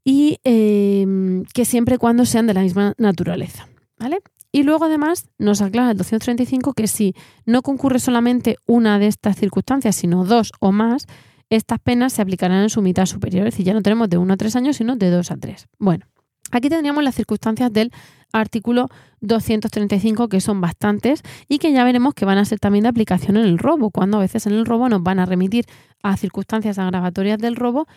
Y 0.04 0.36
eh, 0.44 1.42
que 1.54 1.64
siempre 1.64 1.94
y 1.94 1.98
cuando 1.98 2.26
sean 2.26 2.46
de 2.46 2.54
la 2.54 2.60
misma 2.60 2.92
naturaleza. 2.98 3.66
¿Vale? 3.98 4.18
Y 4.54 4.62
luego 4.62 4.84
además 4.84 5.28
nos 5.36 5.62
aclara 5.62 5.90
el 5.90 5.96
235 5.96 6.74
que 6.74 6.86
si 6.86 7.16
no 7.44 7.60
concurre 7.62 7.98
solamente 7.98 8.56
una 8.68 9.00
de 9.00 9.08
estas 9.08 9.36
circunstancias, 9.36 9.96
sino 9.96 10.24
dos 10.24 10.52
o 10.60 10.70
más, 10.70 11.06
estas 11.50 11.80
penas 11.80 12.12
se 12.12 12.22
aplicarán 12.22 12.62
en 12.62 12.70
su 12.70 12.80
mitad 12.80 13.06
superior. 13.06 13.48
Es 13.48 13.54
decir, 13.54 13.66
ya 13.66 13.74
no 13.74 13.82
tenemos 13.82 14.08
de 14.08 14.16
1 14.16 14.32
a 14.32 14.36
3 14.36 14.54
años, 14.54 14.76
sino 14.76 14.94
de 14.94 15.10
2 15.10 15.32
a 15.32 15.36
3. 15.38 15.66
Bueno, 15.80 16.06
aquí 16.52 16.68
tendríamos 16.68 17.02
las 17.02 17.16
circunstancias 17.16 17.72
del 17.72 17.90
artículo 18.32 18.90
235, 19.22 20.28
que 20.28 20.40
son 20.40 20.60
bastantes 20.60 21.22
y 21.48 21.58
que 21.58 21.72
ya 21.72 21.82
veremos 21.82 22.14
que 22.14 22.24
van 22.24 22.38
a 22.38 22.44
ser 22.44 22.60
también 22.60 22.84
de 22.84 22.90
aplicación 22.90 23.36
en 23.36 23.46
el 23.46 23.58
robo, 23.58 23.90
cuando 23.90 24.18
a 24.18 24.20
veces 24.20 24.46
en 24.46 24.52
el 24.52 24.66
robo 24.66 24.88
nos 24.88 25.02
van 25.02 25.18
a 25.18 25.26
remitir 25.26 25.66
a 26.04 26.16
circunstancias 26.16 26.78
agravatorias 26.78 27.40
del 27.40 27.56
robo 27.56 27.88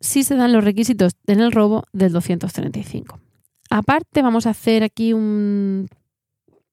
si 0.00 0.22
se 0.22 0.36
dan 0.36 0.52
los 0.52 0.64
requisitos 0.64 1.14
en 1.26 1.40
el 1.40 1.50
robo 1.50 1.84
del 1.94 2.12
235. 2.12 3.20
Aparte, 3.70 4.22
vamos 4.22 4.46
a 4.46 4.50
hacer 4.50 4.82
aquí 4.82 5.12
un 5.12 5.88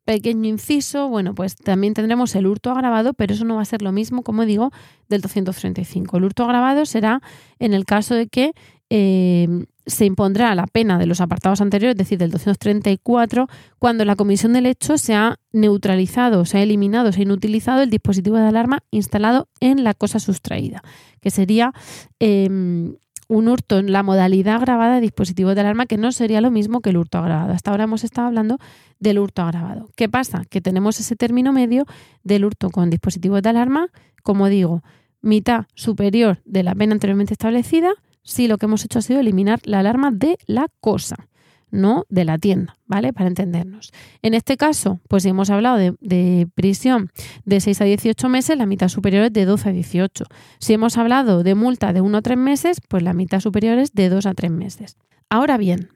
pequeño 0.05 0.47
inciso. 0.47 1.09
Bueno, 1.09 1.35
pues 1.35 1.55
también 1.55 1.93
tendremos 1.93 2.35
el 2.35 2.47
hurto 2.47 2.71
agravado, 2.71 3.13
pero 3.13 3.33
eso 3.33 3.43
no 3.43 3.55
va 3.55 3.63
a 3.63 3.65
ser 3.65 3.81
lo 3.81 3.91
mismo, 3.91 4.23
como 4.23 4.45
digo, 4.45 4.71
del 5.09 5.21
235. 5.21 6.17
El 6.17 6.23
hurto 6.23 6.43
agravado 6.43 6.85
será 6.85 7.21
en 7.59 7.73
el 7.73 7.85
caso 7.85 8.15
de 8.15 8.27
que 8.27 8.53
eh, 8.89 9.65
se 9.87 10.05
impondrá 10.05 10.53
la 10.55 10.67
pena 10.67 10.97
de 10.97 11.05
los 11.05 11.21
apartados 11.21 11.61
anteriores, 11.61 11.93
es 11.93 11.97
decir, 11.97 12.17
del 12.17 12.31
234, 12.31 13.47
cuando 13.79 14.05
la 14.05 14.15
comisión 14.15 14.53
del 14.53 14.65
hecho 14.65 14.97
se 14.97 15.13
ha 15.13 15.37
neutralizado, 15.51 16.45
se 16.45 16.57
ha 16.57 16.63
eliminado, 16.63 17.11
se 17.11 17.19
ha 17.19 17.23
inutilizado 17.23 17.81
el 17.81 17.89
dispositivo 17.89 18.37
de 18.37 18.47
alarma 18.47 18.79
instalado 18.91 19.47
en 19.59 19.83
la 19.83 19.93
cosa 19.93 20.19
sustraída, 20.19 20.81
que 21.21 21.29
sería 21.29 21.73
em, 22.19 22.95
un 23.27 23.47
hurto 23.47 23.79
en 23.79 23.91
la 23.91 24.03
modalidad 24.03 24.55
agravada 24.55 24.95
de 24.95 25.01
dispositivos 25.01 25.55
de 25.55 25.61
alarma, 25.61 25.85
que 25.85 25.97
no 25.97 26.11
sería 26.11 26.41
lo 26.41 26.51
mismo 26.51 26.81
que 26.81 26.91
el 26.91 26.97
hurto 26.97 27.17
agravado. 27.17 27.53
Hasta 27.53 27.71
ahora 27.71 27.85
hemos 27.85 28.03
estado 28.03 28.27
hablando 28.27 28.59
del 28.99 29.19
hurto 29.19 29.41
agravado. 29.41 29.89
¿Qué 29.95 30.09
pasa? 30.09 30.43
Que 30.49 30.61
tenemos 30.61 30.99
ese 30.99 31.15
término 31.15 31.53
medio 31.53 31.85
del 32.23 32.45
hurto 32.45 32.69
con 32.69 32.89
dispositivos 32.89 33.41
de 33.41 33.49
alarma, 33.49 33.89
como 34.23 34.47
digo, 34.47 34.83
mitad 35.21 35.65
superior 35.73 36.39
de 36.45 36.63
la 36.63 36.75
pena 36.75 36.93
anteriormente 36.93 37.33
establecida, 37.33 37.91
si 38.23 38.47
lo 38.47 38.57
que 38.57 38.65
hemos 38.65 38.83
hecho 38.85 38.99
ha 38.99 39.01
sido 39.01 39.19
eliminar 39.19 39.59
la 39.63 39.79
alarma 39.79 40.11
de 40.11 40.37
la 40.47 40.67
cosa 40.79 41.27
no 41.71 42.05
de 42.09 42.25
la 42.25 42.37
tienda, 42.37 42.77
¿vale? 42.85 43.13
Para 43.13 43.27
entendernos. 43.27 43.91
En 44.21 44.33
este 44.33 44.57
caso, 44.57 44.99
pues 45.07 45.23
si 45.23 45.29
hemos 45.29 45.49
hablado 45.49 45.77
de, 45.77 46.47
prisión 46.55 47.11
de 47.43 47.59
6 47.59 47.81
a 47.81 47.85
18 47.85 48.29
meses, 48.29 48.57
la 48.57 48.65
mitad 48.65 48.89
superior 48.89 49.25
es 49.25 49.33
de 49.33 49.45
12 49.45 49.69
a 49.69 49.71
18. 49.71 50.25
Si 50.59 50.73
hemos 50.73 50.97
hablado 50.97 51.43
de 51.43 51.55
multa 51.55 51.93
de 51.93 52.01
1 52.01 52.17
a 52.17 52.21
3 52.21 52.37
meses, 52.37 52.81
pues 52.87 53.03
la 53.03 53.13
mitad 53.13 53.39
superior 53.39 53.77
es 53.77 53.93
de 53.93 54.09
2 54.09 54.25
a 54.25 54.33
3 54.33 54.51
meses. 54.51 54.97
Ahora 55.29 55.57
bien, 55.57 55.89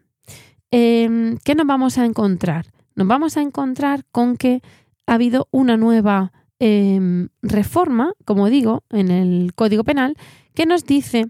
em, 0.71 1.37
¿qué 1.43 1.55
nos 1.55 1.67
vamos 1.67 1.97
a 1.97 2.05
encontrar? 2.05 2.67
Nos 2.95 3.07
vamos 3.07 3.37
a 3.37 3.41
encontrar 3.41 4.05
con 4.11 4.37
que 4.37 4.61
ha 5.07 5.13
habido 5.13 5.47
una 5.51 5.77
nueva 5.77 6.31
em, 6.61 7.29
reforma, 7.41 8.11
como 8.25 8.49
digo, 8.49 8.83
en 8.89 9.11
el 9.11 9.53
Código 9.55 9.85
Penal, 9.85 10.15
que 10.53 10.65
nos 10.65 10.83
dice 10.83 11.27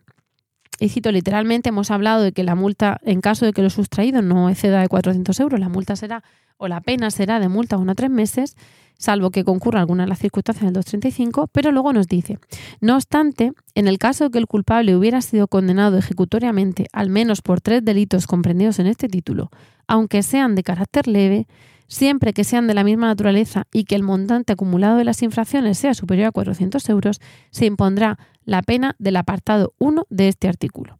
y 0.79 0.89
cito 0.89 1.11
literalmente, 1.11 1.69
hemos 1.69 1.91
hablado 1.91 2.23
de 2.23 2.31
que 2.31 2.43
la 2.43 2.55
multa, 2.55 2.99
en 3.03 3.21
caso 3.21 3.45
de 3.45 3.53
que 3.53 3.61
lo 3.61 3.69
sustraído 3.69 4.21
no 4.21 4.49
exceda 4.49 4.81
de 4.81 4.87
400 4.87 5.39
euros, 5.39 5.59
la 5.59 5.69
multa 5.69 5.95
será, 5.95 6.23
o 6.57 6.67
la 6.67 6.81
pena 6.81 7.11
será 7.11 7.39
de 7.39 7.49
multa 7.49 7.77
uno 7.77 7.91
a 7.91 7.95
tres 7.95 8.09
meses, 8.09 8.55
salvo 8.97 9.31
que 9.31 9.43
concurra 9.43 9.79
alguna 9.79 10.03
de 10.03 10.09
las 10.09 10.19
circunstancias 10.19 10.65
del 10.65 10.73
235, 10.73 11.47
pero 11.47 11.71
luego 11.71 11.93
nos 11.93 12.07
dice, 12.07 12.37
no 12.81 12.95
obstante, 12.95 13.53
en 13.75 13.87
el 13.87 13.97
caso 13.97 14.25
de 14.25 14.31
que 14.31 14.37
el 14.39 14.47
culpable 14.47 14.95
hubiera 14.95 15.21
sido 15.21 15.47
condenado 15.47 15.97
ejecutoriamente 15.97 16.87
al 16.93 17.09
menos 17.09 17.41
por 17.41 17.61
tres 17.61 17.83
delitos 17.83 18.27
comprendidos 18.27 18.79
en 18.79 18.87
este 18.87 19.07
título, 19.07 19.49
aunque 19.87 20.21
sean 20.21 20.55
de 20.55 20.63
carácter 20.63 21.07
leve, 21.07 21.47
siempre 21.89 22.31
que 22.31 22.45
sean 22.45 22.67
de 22.67 22.73
la 22.73 22.85
misma 22.85 23.07
naturaleza 23.07 23.67
y 23.73 23.83
que 23.83 23.95
el 23.95 24.03
montante 24.03 24.53
acumulado 24.53 24.95
de 24.95 25.03
las 25.03 25.21
infracciones 25.21 25.77
sea 25.77 25.93
superior 25.93 26.27
a 26.27 26.31
400 26.31 26.87
euros, 26.87 27.19
se 27.51 27.65
impondrá 27.65 28.17
la 28.45 28.61
pena 28.61 28.95
del 28.99 29.17
apartado 29.17 29.73
1 29.79 30.07
de 30.09 30.29
este 30.29 30.47
artículo. 30.47 30.97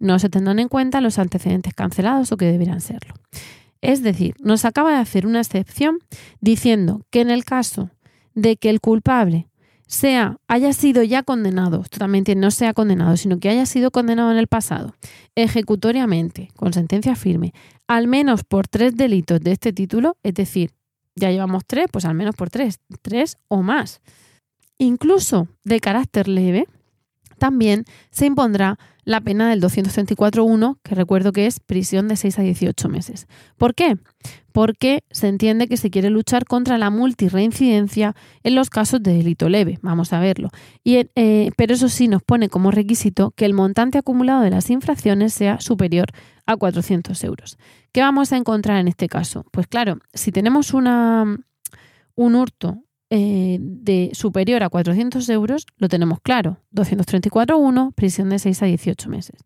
No 0.00 0.18
se 0.18 0.30
tendrán 0.30 0.58
en 0.58 0.68
cuenta 0.68 1.00
los 1.00 1.18
antecedentes 1.18 1.74
cancelados 1.74 2.32
o 2.32 2.36
que 2.36 2.46
deberán 2.50 2.80
serlo. 2.80 3.14
Es 3.82 4.02
decir, 4.02 4.34
nos 4.40 4.64
acaba 4.64 4.90
de 4.90 4.98
hacer 4.98 5.26
una 5.26 5.40
excepción 5.40 5.98
diciendo 6.40 7.02
que 7.10 7.20
en 7.20 7.30
el 7.30 7.44
caso 7.44 7.90
de 8.34 8.56
que 8.56 8.70
el 8.70 8.80
culpable 8.80 9.49
sea, 9.92 10.36
haya 10.46 10.72
sido 10.72 11.02
ya 11.02 11.24
condenado, 11.24 11.82
totalmente 11.90 12.36
no 12.36 12.52
sea 12.52 12.72
condenado, 12.74 13.16
sino 13.16 13.40
que 13.40 13.48
haya 13.48 13.66
sido 13.66 13.90
condenado 13.90 14.30
en 14.30 14.38
el 14.38 14.46
pasado, 14.46 14.94
ejecutoriamente, 15.34 16.48
con 16.54 16.72
sentencia 16.72 17.16
firme, 17.16 17.52
al 17.88 18.06
menos 18.06 18.44
por 18.44 18.68
tres 18.68 18.96
delitos 18.96 19.40
de 19.40 19.50
este 19.50 19.72
título, 19.72 20.16
es 20.22 20.34
decir, 20.34 20.70
ya 21.16 21.32
llevamos 21.32 21.64
tres, 21.66 21.88
pues 21.90 22.04
al 22.04 22.14
menos 22.14 22.36
por 22.36 22.50
tres, 22.50 22.78
tres 23.02 23.36
o 23.48 23.62
más, 23.62 24.00
incluso 24.78 25.48
de 25.64 25.80
carácter 25.80 26.28
leve, 26.28 26.68
también 27.38 27.84
se 28.12 28.26
impondrá 28.26 28.78
la 29.10 29.20
pena 29.20 29.50
del 29.50 29.60
234.1, 29.60 30.78
que 30.84 30.94
recuerdo 30.94 31.32
que 31.32 31.46
es 31.46 31.58
prisión 31.58 32.06
de 32.06 32.14
6 32.14 32.38
a 32.38 32.42
18 32.42 32.88
meses. 32.88 33.26
¿Por 33.58 33.74
qué? 33.74 33.96
Porque 34.52 35.02
se 35.10 35.26
entiende 35.26 35.66
que 35.66 35.76
se 35.76 35.90
quiere 35.90 36.10
luchar 36.10 36.44
contra 36.44 36.78
la 36.78 36.90
multirreincidencia 36.90 38.14
en 38.44 38.54
los 38.54 38.70
casos 38.70 39.02
de 39.02 39.14
delito 39.14 39.48
leve. 39.48 39.80
Vamos 39.82 40.12
a 40.12 40.20
verlo. 40.20 40.50
Y, 40.84 41.08
eh, 41.16 41.50
pero 41.56 41.74
eso 41.74 41.88
sí 41.88 42.06
nos 42.06 42.22
pone 42.22 42.48
como 42.48 42.70
requisito 42.70 43.32
que 43.32 43.46
el 43.46 43.52
montante 43.52 43.98
acumulado 43.98 44.42
de 44.42 44.50
las 44.50 44.70
infracciones 44.70 45.34
sea 45.34 45.60
superior 45.60 46.06
a 46.46 46.56
400 46.56 47.24
euros. 47.24 47.58
¿Qué 47.90 48.02
vamos 48.02 48.32
a 48.32 48.36
encontrar 48.36 48.78
en 48.78 48.86
este 48.86 49.08
caso? 49.08 49.44
Pues 49.50 49.66
claro, 49.66 49.98
si 50.14 50.30
tenemos 50.30 50.72
una, 50.72 51.36
un 52.14 52.34
hurto 52.36 52.84
eh, 53.10 53.58
de 53.60 54.10
superior 54.12 54.62
a 54.62 54.68
400 54.68 55.28
euros, 55.30 55.66
lo 55.78 55.88
tenemos 55.88 56.20
claro. 56.20 56.58
234.1, 56.72 57.92
prisión 57.94 58.30
de 58.30 58.38
6 58.38 58.62
a 58.62 58.66
18 58.66 59.08
meses. 59.08 59.40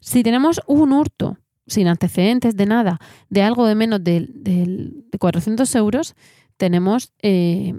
Si 0.00 0.22
tenemos 0.22 0.60
un 0.66 0.92
hurto 0.92 1.38
sin 1.66 1.86
antecedentes 1.86 2.56
de 2.56 2.66
nada, 2.66 2.98
de 3.30 3.42
algo 3.42 3.66
de 3.66 3.74
menos 3.74 4.02
de, 4.02 4.26
de 4.28 5.18
400 5.18 5.72
euros, 5.76 6.14
tenemos 6.56 7.12
eh, 7.22 7.74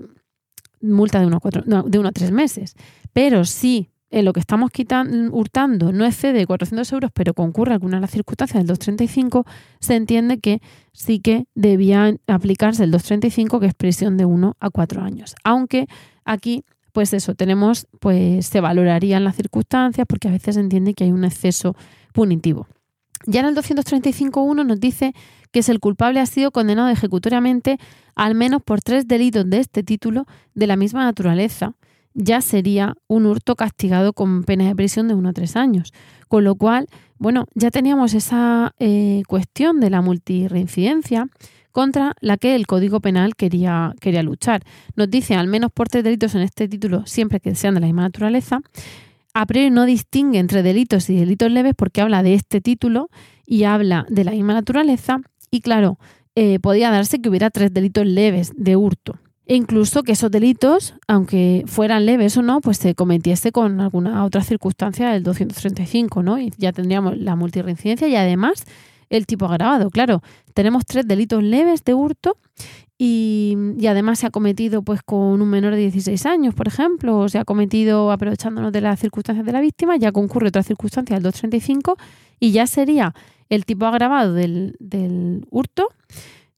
multa 0.81 1.19
de 1.19 1.25
1 1.27 1.37
a, 1.43 1.83
de 1.83 1.99
uno 1.99 2.09
a 2.09 2.11
3 2.11 2.31
meses. 2.31 2.75
Pero 3.13 3.45
si 3.45 3.89
en 4.11 4.25
lo 4.25 4.33
que 4.33 4.39
estamos 4.39 4.71
quitando, 4.71 5.35
hurtando 5.35 5.91
no 5.91 6.05
excede 6.05 6.45
400 6.45 6.91
euros, 6.93 7.11
pero 7.13 7.33
concurre 7.33 7.73
alguna 7.73 7.97
de 7.97 8.01
las 8.01 8.11
circunstancias 8.11 8.59
del 8.59 8.67
235, 8.67 9.45
se 9.79 9.95
entiende 9.95 10.39
que 10.39 10.61
sí 10.93 11.19
que 11.19 11.47
debía 11.55 12.15
aplicarse 12.27 12.83
el 12.83 12.91
235, 12.91 13.59
que 13.59 13.65
es 13.67 13.73
prisión 13.73 14.17
de 14.17 14.25
1 14.25 14.55
a 14.59 14.69
4 14.69 15.01
años. 15.01 15.35
Aunque 15.43 15.87
aquí, 16.23 16.63
pues 16.91 17.13
eso, 17.13 17.35
tenemos, 17.35 17.87
pues 17.99 18.45
se 18.45 18.61
valorarían 18.61 19.23
las 19.23 19.35
circunstancias, 19.35 20.05
porque 20.07 20.27
a 20.27 20.31
veces 20.31 20.55
se 20.55 20.61
entiende 20.61 20.93
que 20.93 21.03
hay 21.03 21.11
un 21.11 21.25
exceso 21.25 21.75
punitivo. 22.13 22.67
Ya 23.25 23.39
en 23.39 23.47
el 23.47 23.55
235.1 23.55 24.65
nos 24.65 24.79
dice 24.79 25.13
que 25.51 25.63
si 25.63 25.71
el 25.71 25.79
culpable 25.79 26.19
ha 26.19 26.25
sido 26.25 26.51
condenado 26.51 26.89
ejecutoriamente 26.89 27.79
al 28.13 28.35
menos 28.35 28.61
por 28.61 28.81
tres 28.81 29.07
delitos 29.07 29.49
de 29.49 29.59
este 29.59 29.83
título 29.83 30.25
de 30.53 30.67
la 30.67 30.75
misma 30.75 31.03
naturaleza, 31.03 31.73
ya 32.15 32.41
sería 32.41 32.95
un 33.07 33.25
hurto 33.25 33.55
castigado 33.55 34.13
con 34.13 34.43
pena 34.45 34.65
de 34.65 34.75
prisión 34.75 35.07
de 35.07 35.13
1 35.13 35.29
a 35.29 35.33
3 35.33 35.55
años. 35.57 35.93
Con 36.27 36.43
lo 36.43 36.55
cual, 36.55 36.87
bueno, 37.19 37.45
ya 37.53 37.69
teníamos 37.69 38.13
esa 38.13 38.73
eh, 38.79 39.21
cuestión 39.27 39.79
de 39.79 39.89
la 39.91 40.01
multirreincidencia 40.01 41.27
contra 41.71 42.15
la 42.21 42.37
que 42.37 42.55
el 42.55 42.67
Código 42.67 43.01
Penal 43.01 43.35
quería, 43.35 43.93
quería 43.99 44.23
luchar. 44.23 44.63
Nos 44.95 45.09
dice 45.09 45.35
al 45.35 45.47
menos 45.47 45.71
por 45.71 45.89
tres 45.89 46.05
delitos 46.05 46.33
en 46.33 46.41
este 46.41 46.69
título, 46.69 47.05
siempre 47.05 47.41
que 47.41 47.53
sean 47.53 47.75
de 47.75 47.81
la 47.81 47.87
misma 47.87 48.03
naturaleza. 48.03 48.61
A 49.33 49.45
priori 49.45 49.69
no 49.69 49.85
distingue 49.85 50.39
entre 50.39 50.63
delitos 50.63 51.09
y 51.09 51.17
delitos 51.17 51.51
leves 51.51 51.73
porque 51.75 51.99
habla 51.99 52.23
de 52.23 52.33
este 52.33 52.61
título 52.61 53.09
y 53.45 53.65
habla 53.65 54.05
de 54.09 54.23
la 54.23 54.31
misma 54.31 54.53
naturaleza. 54.53 55.19
Y 55.51 55.59
claro, 55.59 55.99
eh, 56.35 56.59
podía 56.59 56.91
darse 56.91 57.19
que 57.19 57.27
hubiera 57.27 57.49
tres 57.49 57.73
delitos 57.73 58.05
leves 58.05 58.53
de 58.55 58.77
hurto. 58.77 59.19
E 59.47 59.55
incluso 59.55 60.01
que 60.01 60.13
esos 60.13 60.31
delitos, 60.31 60.95
aunque 61.07 61.63
fueran 61.67 62.05
leves 62.05 62.35
o 62.37 62.41
no, 62.41 62.61
pues 62.61 62.77
se 62.77 62.95
cometiese 62.95 63.51
con 63.51 63.79
alguna 63.79 64.23
otra 64.23 64.41
circunstancia 64.41 65.09
del 65.11 65.21
235, 65.23 66.23
¿no? 66.23 66.39
Y 66.39 66.51
ya 66.57 66.71
tendríamos 66.71 67.17
la 67.17 67.35
multirreincidencia 67.35 68.07
y 68.07 68.15
además 68.15 68.65
el 69.09 69.27
tipo 69.27 69.45
agravado. 69.45 69.91
Claro, 69.91 70.23
tenemos 70.55 70.85
tres 70.85 71.07
delitos 71.07 71.43
leves 71.43 71.83
de 71.83 71.93
hurto 71.93 72.37
y, 72.97 73.55
y, 73.77 73.85
además 73.87 74.19
se 74.19 74.25
ha 74.25 74.31
cometido 74.31 74.81
pues 74.81 75.03
con 75.03 75.41
un 75.41 75.49
menor 75.49 75.73
de 75.73 75.81
16 75.81 76.25
años, 76.25 76.55
por 76.55 76.67
ejemplo, 76.67 77.19
o 77.19 77.29
se 77.29 77.37
ha 77.37 77.45
cometido 77.45 78.11
aprovechándonos 78.11 78.71
de 78.71 78.81
las 78.81 78.99
circunstancias 78.99 79.45
de 79.45 79.51
la 79.51 79.61
víctima, 79.61 79.97
ya 79.97 80.11
concurre 80.11 80.47
otra 80.47 80.63
circunstancia 80.63 81.15
del 81.15 81.23
235 81.23 81.97
y 82.39 82.51
ya 82.51 82.65
sería 82.67 83.13
el 83.49 83.65
tipo 83.65 83.85
agravado 83.85 84.33
del, 84.33 84.75
del 84.79 85.45
hurto 85.51 85.89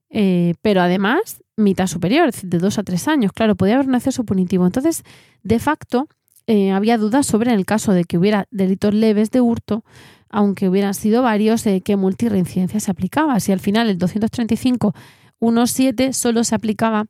eh, 0.09 0.55
pero 0.61 0.81
además 0.81 1.41
mitad 1.57 1.87
superior, 1.87 2.31
de 2.31 2.59
dos 2.59 2.77
a 2.77 2.83
tres 2.83 3.07
años. 3.07 3.31
Claro, 3.33 3.55
podía 3.55 3.73
haber 3.75 3.87
un 3.87 3.95
acceso 3.95 4.23
punitivo. 4.23 4.65
Entonces, 4.65 5.03
de 5.43 5.59
facto, 5.59 6.07
eh, 6.45 6.71
había 6.71 6.97
dudas 6.97 7.25
sobre 7.25 7.53
el 7.53 7.65
caso 7.65 7.91
de 7.93 8.05
que 8.05 8.17
hubiera 8.17 8.47
delitos 8.51 8.93
leves 8.93 9.31
de 9.31 9.41
hurto, 9.41 9.83
aunque 10.29 10.69
hubieran 10.69 10.93
sido 10.93 11.23
varios, 11.23 11.65
eh, 11.65 11.81
qué 11.81 11.95
multirreincidencia 11.95 12.79
se 12.79 12.91
aplicaba. 12.91 13.39
Si 13.39 13.51
al 13.51 13.59
final 13.59 13.89
el 13.89 13.97
235.1.7 13.97 16.13
solo 16.13 16.43
se 16.43 16.53
aplicaba 16.55 17.05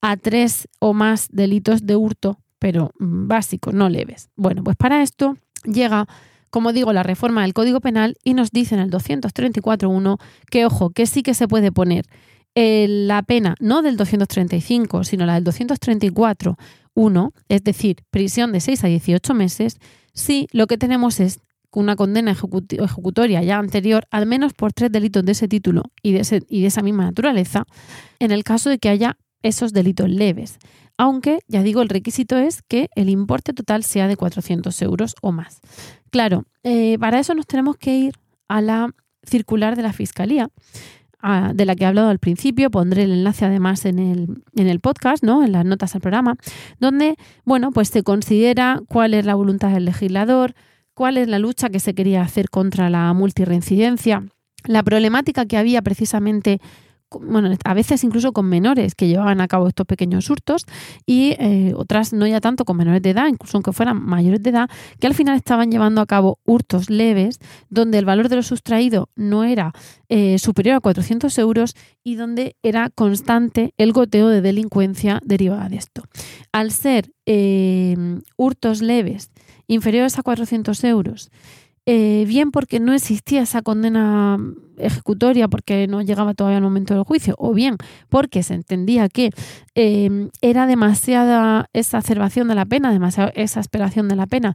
a 0.00 0.16
tres 0.16 0.68
o 0.78 0.94
más 0.94 1.26
delitos 1.30 1.84
de 1.84 1.96
hurto, 1.96 2.38
pero 2.58 2.92
mm, 2.98 3.26
básicos, 3.26 3.74
no 3.74 3.88
leves. 3.88 4.30
Bueno, 4.36 4.62
pues 4.62 4.76
para 4.76 5.02
esto 5.02 5.36
llega 5.64 6.06
como 6.50 6.72
digo, 6.72 6.92
la 6.92 7.02
reforma 7.02 7.42
del 7.42 7.52
Código 7.52 7.80
Penal 7.80 8.16
y 8.24 8.34
nos 8.34 8.52
dice 8.52 8.74
en 8.74 8.80
el 8.80 8.90
234.1 8.90 10.18
que, 10.50 10.64
ojo, 10.64 10.90
que 10.90 11.06
sí 11.06 11.22
que 11.22 11.34
se 11.34 11.46
puede 11.46 11.72
poner 11.72 12.06
la 12.88 13.22
pena 13.22 13.54
no 13.60 13.82
del 13.82 13.96
235, 13.96 15.04
sino 15.04 15.26
la 15.26 15.34
del 15.34 15.44
234.1, 15.44 17.32
es 17.48 17.64
decir, 17.64 17.96
prisión 18.10 18.52
de 18.52 18.60
6 18.60 18.84
a 18.84 18.88
18 18.88 19.34
meses, 19.34 19.78
si 20.12 20.48
lo 20.52 20.66
que 20.66 20.78
tenemos 20.78 21.20
es 21.20 21.40
una 21.70 21.96
condena 21.96 22.32
ejecutoria 22.32 23.42
ya 23.42 23.58
anterior, 23.58 24.06
al 24.10 24.26
menos 24.26 24.54
por 24.54 24.72
tres 24.72 24.90
delitos 24.90 25.24
de 25.24 25.32
ese 25.32 25.48
título 25.48 25.84
y 26.02 26.12
de, 26.12 26.42
y 26.48 26.62
de 26.62 26.66
esa 26.66 26.82
misma 26.82 27.04
naturaleza, 27.04 27.64
en 28.18 28.32
el 28.32 28.42
caso 28.42 28.70
de 28.70 28.78
que 28.78 28.88
haya 28.88 29.16
esos 29.42 29.72
delitos 29.72 30.08
leves. 30.08 30.58
Aunque, 30.96 31.38
ya 31.46 31.62
digo, 31.62 31.82
el 31.82 31.88
requisito 31.88 32.36
es 32.36 32.62
que 32.62 32.88
el 32.96 33.08
importe 33.08 33.52
total 33.52 33.84
sea 33.84 34.08
de 34.08 34.16
400 34.16 34.82
euros 34.82 35.14
o 35.22 35.30
más. 35.30 35.60
Claro, 36.10 36.46
eh, 36.64 36.98
para 36.98 37.20
eso 37.20 37.34
nos 37.34 37.46
tenemos 37.46 37.76
que 37.76 37.96
ir 37.96 38.14
a 38.48 38.60
la 38.60 38.92
circular 39.22 39.76
de 39.76 39.82
la 39.82 39.92
Fiscalía, 39.92 40.48
de 41.22 41.64
la 41.64 41.74
que 41.74 41.84
he 41.84 41.86
hablado 41.86 42.08
al 42.10 42.20
principio, 42.20 42.70
pondré 42.70 43.02
el 43.02 43.12
enlace 43.12 43.44
además 43.44 43.84
en 43.84 43.98
el, 43.98 44.42
en 44.54 44.68
el 44.68 44.80
podcast, 44.80 45.24
¿no? 45.24 45.44
en 45.44 45.52
las 45.52 45.64
notas 45.64 45.94
al 45.94 46.00
programa, 46.00 46.36
donde 46.78 47.16
bueno, 47.44 47.72
pues 47.72 47.88
se 47.88 48.02
considera 48.02 48.80
cuál 48.88 49.14
es 49.14 49.26
la 49.26 49.34
voluntad 49.34 49.70
del 49.70 49.84
legislador, 49.84 50.54
cuál 50.94 51.16
es 51.16 51.28
la 51.28 51.38
lucha 51.38 51.70
que 51.70 51.80
se 51.80 51.94
quería 51.94 52.22
hacer 52.22 52.50
contra 52.50 52.88
la 52.88 53.12
multirreincidencia, 53.14 54.24
la 54.64 54.82
problemática 54.82 55.46
que 55.46 55.56
había 55.56 55.82
precisamente 55.82 56.60
bueno, 57.10 57.50
a 57.64 57.74
veces 57.74 58.04
incluso 58.04 58.32
con 58.32 58.46
menores 58.46 58.94
que 58.94 59.08
llevaban 59.08 59.40
a 59.40 59.48
cabo 59.48 59.68
estos 59.68 59.86
pequeños 59.86 60.28
hurtos 60.30 60.64
y 61.06 61.36
eh, 61.38 61.72
otras 61.74 62.12
no 62.12 62.26
ya 62.26 62.40
tanto 62.40 62.64
con 62.64 62.76
menores 62.76 63.02
de 63.02 63.10
edad, 63.10 63.28
incluso 63.28 63.56
aunque 63.56 63.72
fueran 63.72 64.02
mayores 64.02 64.42
de 64.42 64.50
edad, 64.50 64.70
que 65.00 65.06
al 65.06 65.14
final 65.14 65.36
estaban 65.36 65.70
llevando 65.70 66.00
a 66.00 66.06
cabo 66.06 66.38
hurtos 66.44 66.90
leves 66.90 67.38
donde 67.70 67.98
el 67.98 68.04
valor 68.04 68.28
de 68.28 68.36
lo 68.36 68.42
sustraído 68.42 69.08
no 69.16 69.44
era 69.44 69.72
eh, 70.08 70.38
superior 70.38 70.76
a 70.76 70.80
400 70.80 71.36
euros 71.38 71.74
y 72.04 72.16
donde 72.16 72.56
era 72.62 72.90
constante 72.90 73.74
el 73.78 73.92
goteo 73.92 74.28
de 74.28 74.40
delincuencia 74.40 75.20
derivada 75.24 75.68
de 75.68 75.76
esto. 75.76 76.02
Al 76.52 76.72
ser 76.72 77.12
eh, 77.26 77.96
hurtos 78.36 78.82
leves 78.82 79.30
inferiores 79.66 80.18
a 80.18 80.22
400 80.22 80.82
euros, 80.84 81.30
eh, 81.90 82.26
bien 82.26 82.50
porque 82.50 82.80
no 82.80 82.92
existía 82.92 83.40
esa 83.40 83.62
condena 83.62 84.36
ejecutoria 84.76 85.48
porque 85.48 85.86
no 85.86 86.02
llegaba 86.02 86.34
todavía 86.34 86.58
el 86.58 86.62
momento 86.62 86.92
del 86.92 87.02
juicio, 87.02 87.34
o 87.38 87.54
bien 87.54 87.78
porque 88.10 88.42
se 88.42 88.52
entendía 88.52 89.08
que 89.08 89.30
eh, 89.74 90.28
era 90.42 90.66
demasiada 90.66 91.70
esa 91.72 91.96
acerbación 91.96 92.46
de 92.48 92.56
la 92.56 92.66
pena, 92.66 92.92
demasiada 92.92 93.30
esa 93.34 93.60
esperación 93.60 94.06
de 94.08 94.16
la 94.16 94.26
pena, 94.26 94.54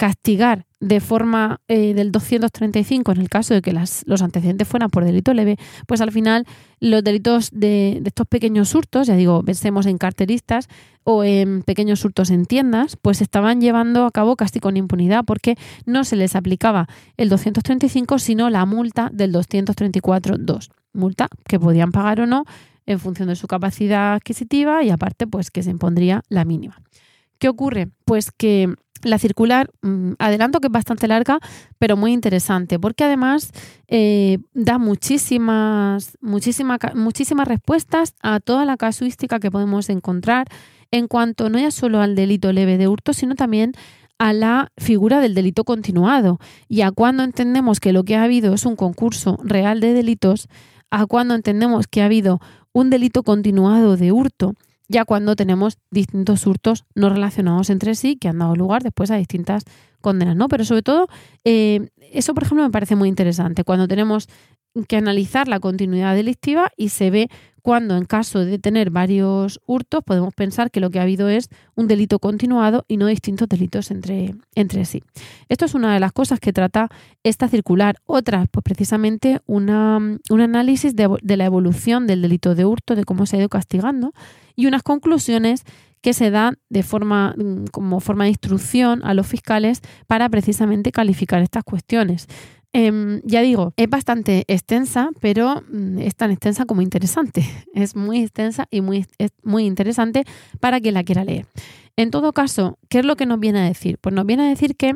castigar 0.00 0.64
de 0.80 0.98
forma 0.98 1.60
eh, 1.68 1.92
del 1.92 2.10
235 2.10 3.12
en 3.12 3.20
el 3.20 3.28
caso 3.28 3.52
de 3.52 3.60
que 3.60 3.74
las, 3.74 4.02
los 4.06 4.22
antecedentes 4.22 4.66
fueran 4.66 4.88
por 4.88 5.04
delito 5.04 5.34
leve, 5.34 5.58
pues 5.86 6.00
al 6.00 6.10
final 6.10 6.46
los 6.80 7.04
delitos 7.04 7.50
de, 7.52 8.00
estos 8.02 8.26
pequeños 8.26 8.74
hurtos, 8.74 9.08
ya 9.08 9.14
digo, 9.14 9.42
pensemos 9.42 9.84
en 9.84 9.98
carteristas 9.98 10.68
o 11.04 11.22
en 11.22 11.62
pequeños 11.64 12.02
hurtos 12.02 12.30
en 12.30 12.46
tiendas, 12.46 12.96
pues 12.96 13.20
estaban 13.20 13.60
llevando 13.60 14.06
a 14.06 14.10
cabo 14.10 14.36
casi 14.36 14.58
con 14.58 14.78
impunidad 14.78 15.22
porque 15.26 15.56
no 15.84 16.04
se 16.04 16.16
les 16.16 16.34
aplicaba 16.34 16.86
el 17.18 17.28
235, 17.28 18.18
sino 18.18 18.48
la 18.48 18.64
multa 18.64 19.10
del 19.12 19.34
234.2. 19.34 20.70
Multa 20.94 21.28
que 21.46 21.60
podían 21.60 21.92
pagar 21.92 22.22
o 22.22 22.26
no 22.26 22.46
en 22.86 23.00
función 23.00 23.28
de 23.28 23.36
su 23.36 23.46
capacidad 23.48 24.14
adquisitiva 24.14 24.82
y 24.82 24.88
aparte 24.88 25.26
pues 25.26 25.50
que 25.50 25.62
se 25.62 25.68
impondría 25.68 26.22
la 26.30 26.46
mínima. 26.46 26.80
¿Qué 27.38 27.50
ocurre? 27.50 27.88
Pues 28.06 28.30
que 28.30 28.74
la 29.02 29.18
circular, 29.18 29.70
mm, 29.82 30.12
adelanto 30.18 30.60
que 30.60 30.68
es 30.68 30.72
bastante 30.72 31.08
larga, 31.08 31.38
pero 31.78 31.96
muy 31.96 32.12
interesante, 32.12 32.78
porque 32.78 33.04
además 33.04 33.52
eh, 33.88 34.38
da 34.54 34.78
muchísimas, 34.78 36.16
muchísimas, 36.20 36.78
muchísimas 36.94 37.48
respuestas 37.48 38.14
a 38.22 38.40
toda 38.40 38.64
la 38.64 38.76
casuística 38.76 39.40
que 39.40 39.50
podemos 39.50 39.88
encontrar 39.88 40.46
en 40.90 41.06
cuanto 41.08 41.48
no 41.50 41.58
ya 41.58 41.70
solo 41.70 42.00
al 42.00 42.14
delito 42.14 42.52
leve 42.52 42.78
de 42.78 42.88
hurto, 42.88 43.12
sino 43.12 43.34
también 43.34 43.72
a 44.18 44.32
la 44.32 44.70
figura 44.76 45.20
del 45.20 45.34
delito 45.34 45.64
continuado. 45.64 46.38
Y 46.68 46.82
a 46.82 46.90
cuando 46.90 47.22
entendemos 47.22 47.80
que 47.80 47.92
lo 47.92 48.04
que 48.04 48.16
ha 48.16 48.24
habido 48.24 48.54
es 48.54 48.66
un 48.66 48.76
concurso 48.76 49.38
real 49.42 49.80
de 49.80 49.94
delitos, 49.94 50.48
a 50.90 51.06
cuando 51.06 51.34
entendemos 51.34 51.86
que 51.86 52.02
ha 52.02 52.06
habido 52.06 52.40
un 52.72 52.90
delito 52.90 53.22
continuado 53.22 53.96
de 53.96 54.12
hurto 54.12 54.54
ya 54.90 55.04
cuando 55.04 55.36
tenemos 55.36 55.78
distintos 55.92 56.46
hurtos 56.46 56.84
no 56.96 57.10
relacionados 57.10 57.70
entre 57.70 57.94
sí 57.94 58.16
que 58.16 58.26
han 58.28 58.40
dado 58.40 58.56
lugar 58.56 58.82
después 58.82 59.12
a 59.12 59.16
distintas 59.16 59.62
condenas, 60.00 60.34
¿no? 60.34 60.48
Pero 60.48 60.64
sobre 60.64 60.82
todo, 60.82 61.06
eh, 61.44 61.90
eso, 62.12 62.34
por 62.34 62.42
ejemplo, 62.42 62.64
me 62.64 62.72
parece 62.72 62.96
muy 62.96 63.08
interesante, 63.08 63.62
cuando 63.62 63.86
tenemos 63.86 64.26
que 64.88 64.96
analizar 64.96 65.46
la 65.46 65.60
continuidad 65.60 66.14
delictiva 66.14 66.72
y 66.76 66.88
se 66.88 67.10
ve 67.10 67.28
cuando 67.62 67.96
en 67.96 68.04
caso 68.04 68.44
de 68.44 68.58
tener 68.58 68.90
varios 68.90 69.60
hurtos 69.66 70.02
podemos 70.04 70.34
pensar 70.34 70.70
que 70.70 70.80
lo 70.80 70.90
que 70.90 70.98
ha 70.98 71.02
habido 71.02 71.28
es 71.28 71.48
un 71.74 71.86
delito 71.86 72.18
continuado 72.18 72.84
y 72.88 72.96
no 72.96 73.06
distintos 73.06 73.48
delitos 73.48 73.90
entre, 73.90 74.34
entre 74.54 74.84
sí. 74.84 75.02
Esto 75.48 75.64
es 75.64 75.74
una 75.74 75.94
de 75.94 76.00
las 76.00 76.12
cosas 76.12 76.40
que 76.40 76.52
trata 76.52 76.88
esta 77.22 77.48
circular. 77.48 77.96
Otra, 78.06 78.46
pues 78.50 78.64
precisamente 78.64 79.40
una, 79.46 79.96
un 79.98 80.40
análisis 80.40 80.94
de, 80.96 81.08
de 81.22 81.36
la 81.36 81.44
evolución 81.44 82.06
del 82.06 82.22
delito 82.22 82.54
de 82.54 82.64
hurto, 82.64 82.94
de 82.94 83.04
cómo 83.04 83.26
se 83.26 83.36
ha 83.36 83.40
ido 83.40 83.48
castigando 83.48 84.12
y 84.56 84.66
unas 84.66 84.82
conclusiones 84.82 85.64
que 86.02 86.14
se 86.14 86.30
dan 86.30 86.58
de 86.68 86.82
forma, 86.82 87.34
como 87.72 88.00
forma 88.00 88.24
de 88.24 88.30
instrucción 88.30 89.00
a 89.04 89.14
los 89.14 89.26
fiscales 89.26 89.82
para 90.06 90.28
precisamente 90.28 90.92
calificar 90.92 91.42
estas 91.42 91.64
cuestiones. 91.64 92.26
Em, 92.72 93.20
ya 93.24 93.42
digo, 93.42 93.74
es 93.76 93.90
bastante 93.90 94.44
extensa, 94.46 95.10
pero 95.20 95.62
mm, 95.70 95.98
es 95.98 96.14
tan 96.14 96.30
extensa 96.30 96.66
como 96.66 96.82
interesante. 96.82 97.44
Es 97.74 97.96
muy 97.96 98.22
extensa 98.22 98.66
y 98.70 98.80
muy, 98.80 99.06
muy 99.42 99.64
interesante 99.64 100.24
para 100.60 100.80
quien 100.80 100.94
la 100.94 101.04
quiera 101.04 101.24
leer. 101.24 101.46
En 101.96 102.10
todo 102.10 102.32
caso, 102.32 102.78
¿qué 102.88 103.00
es 103.00 103.04
lo 103.04 103.16
que 103.16 103.26
nos 103.26 103.40
viene 103.40 103.60
a 103.60 103.64
decir? 103.64 103.98
Pues 104.00 104.14
nos 104.14 104.24
viene 104.24 104.44
a 104.44 104.48
decir 104.48 104.76
que 104.76 104.94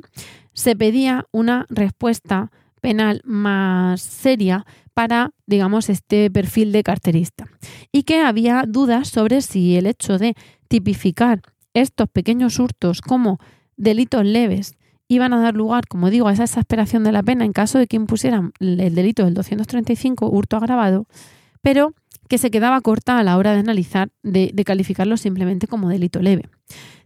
se 0.52 0.76
pedía 0.76 1.26
una 1.32 1.66
respuesta 1.68 2.50
penal 2.80 3.20
más 3.24 4.00
seria 4.02 4.64
para, 4.94 5.30
digamos, 5.46 5.88
este 5.90 6.30
perfil 6.30 6.70
de 6.70 6.82
carterista. 6.84 7.46
Y 7.90 8.04
que 8.04 8.20
había 8.20 8.64
dudas 8.68 9.08
sobre 9.08 9.42
si 9.42 9.76
el 9.76 9.86
hecho 9.86 10.18
de 10.18 10.34
tipificar 10.68 11.42
estos 11.74 12.08
pequeños 12.08 12.58
hurtos 12.60 13.00
como 13.00 13.38
delitos 13.76 14.24
leves 14.24 14.76
iban 15.08 15.32
a 15.32 15.40
dar 15.40 15.54
lugar, 15.54 15.86
como 15.86 16.10
digo, 16.10 16.28
a 16.28 16.32
esa 16.32 16.44
exasperación 16.44 17.04
de 17.04 17.12
la 17.12 17.22
pena 17.22 17.44
en 17.44 17.52
caso 17.52 17.78
de 17.78 17.86
que 17.86 17.96
impusieran 17.96 18.52
el 18.60 18.94
delito 18.94 19.24
del 19.24 19.34
235, 19.34 20.28
hurto 20.28 20.56
agravado, 20.56 21.06
pero 21.62 21.94
que 22.28 22.38
se 22.38 22.50
quedaba 22.50 22.80
corta 22.80 23.18
a 23.18 23.22
la 23.22 23.36
hora 23.36 23.52
de 23.52 23.60
analizar, 23.60 24.10
de, 24.22 24.52
calificarlo 24.64 25.16
simplemente 25.16 25.66
como 25.66 25.88
delito 25.88 26.20
leve. 26.20 26.48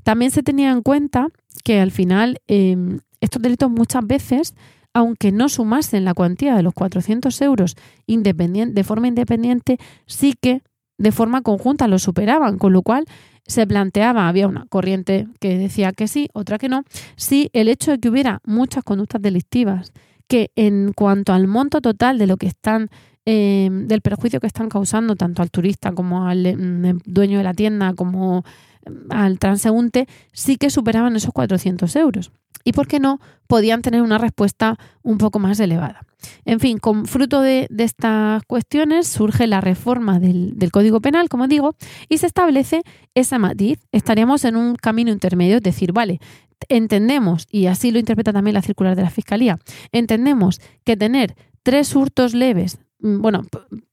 También 0.04 0.30
se 0.30 0.42
tenía 0.42 0.70
en 0.70 0.82
cuenta 0.82 1.28
que 1.64 1.80
al 1.80 1.90
final 1.90 2.40
em, 2.46 3.00
estos 3.20 3.42
delitos 3.42 3.70
muchas 3.70 4.06
veces, 4.06 4.54
aunque 4.94 5.32
no 5.32 5.48
sumasen 5.48 6.04
la 6.04 6.14
cuantía 6.14 6.54
de 6.54 6.62
los 6.62 6.72
400 6.72 7.40
euros 7.42 7.76
de 8.06 8.84
forma 8.84 9.08
independiente, 9.08 9.78
sí 10.06 10.34
que 10.40 10.62
de 10.98 11.12
forma 11.12 11.42
conjunta 11.42 11.88
lo 11.88 11.98
superaban, 11.98 12.58
con 12.58 12.72
lo 12.72 12.82
cual 12.82 13.04
se 13.48 13.66
planteaba, 13.66 14.28
había 14.28 14.46
una 14.46 14.66
corriente 14.66 15.26
que 15.40 15.58
decía 15.58 15.92
que 15.92 16.06
sí, 16.06 16.28
otra 16.34 16.58
que 16.58 16.68
no, 16.68 16.84
si 17.16 17.50
el 17.54 17.68
hecho 17.68 17.90
de 17.90 17.98
que 17.98 18.10
hubiera 18.10 18.40
muchas 18.44 18.84
conductas 18.84 19.20
delictivas 19.20 19.92
que 20.28 20.50
en 20.54 20.92
cuanto 20.92 21.32
al 21.32 21.48
monto 21.48 21.80
total 21.80 22.18
de 22.18 22.26
lo 22.26 22.36
que 22.36 22.46
están, 22.46 22.90
em, 23.24 23.88
del 23.88 24.02
perjuicio 24.02 24.40
que 24.40 24.46
están 24.46 24.68
causando 24.68 25.16
tanto 25.16 25.42
al 25.42 25.50
turista 25.50 25.92
como 25.92 26.26
al 26.26 26.44
em, 26.44 26.98
dueño 27.06 27.38
de 27.38 27.44
la 27.44 27.54
tienda 27.54 27.94
como 27.94 28.44
al 29.10 29.38
transeúnte, 29.38 30.06
sí 30.32 30.56
que 30.56 30.70
superaban 30.70 31.16
esos 31.16 31.32
400 31.32 31.94
euros. 31.96 32.32
Y 32.64 32.72
por 32.72 32.86
qué 32.86 33.00
no, 33.00 33.20
podían 33.46 33.82
tener 33.82 34.02
una 34.02 34.18
respuesta 34.18 34.78
un 35.02 35.18
poco 35.18 35.38
más 35.38 35.58
elevada. 35.60 36.02
En 36.44 36.60
fin, 36.60 36.78
con 36.78 37.06
fruto 37.06 37.40
de, 37.40 37.68
estas 37.78 38.42
cuestiones 38.44 39.06
surge 39.06 39.46
la 39.46 39.60
reforma 39.60 40.18
del, 40.18 40.70
Código 40.72 41.00
Penal, 41.00 41.28
como 41.28 41.46
digo, 41.46 41.76
y 42.08 42.18
se 42.18 42.26
establece 42.26 42.82
esa 43.14 43.38
matiz. 43.38 43.78
Estaríamos 43.92 44.44
en 44.44 44.56
un 44.56 44.74
camino 44.74 45.10
intermedio, 45.10 45.56
es 45.56 45.62
decir, 45.62 45.92
vale, 45.92 46.20
entendemos, 46.68 47.46
y 47.50 47.66
así 47.66 47.90
lo 47.90 47.98
interpreta 47.98 48.32
también 48.32 48.54
la 48.54 48.62
circular 48.62 48.96
de 48.96 49.02
la 49.02 49.10
Fiscalía, 49.10 49.58
entendemos 49.92 50.60
que 50.84 50.96
tener 50.96 51.36
tres 51.62 51.94
hurtos 51.94 52.34
leves 52.34 52.78
bueno, 53.00 53.44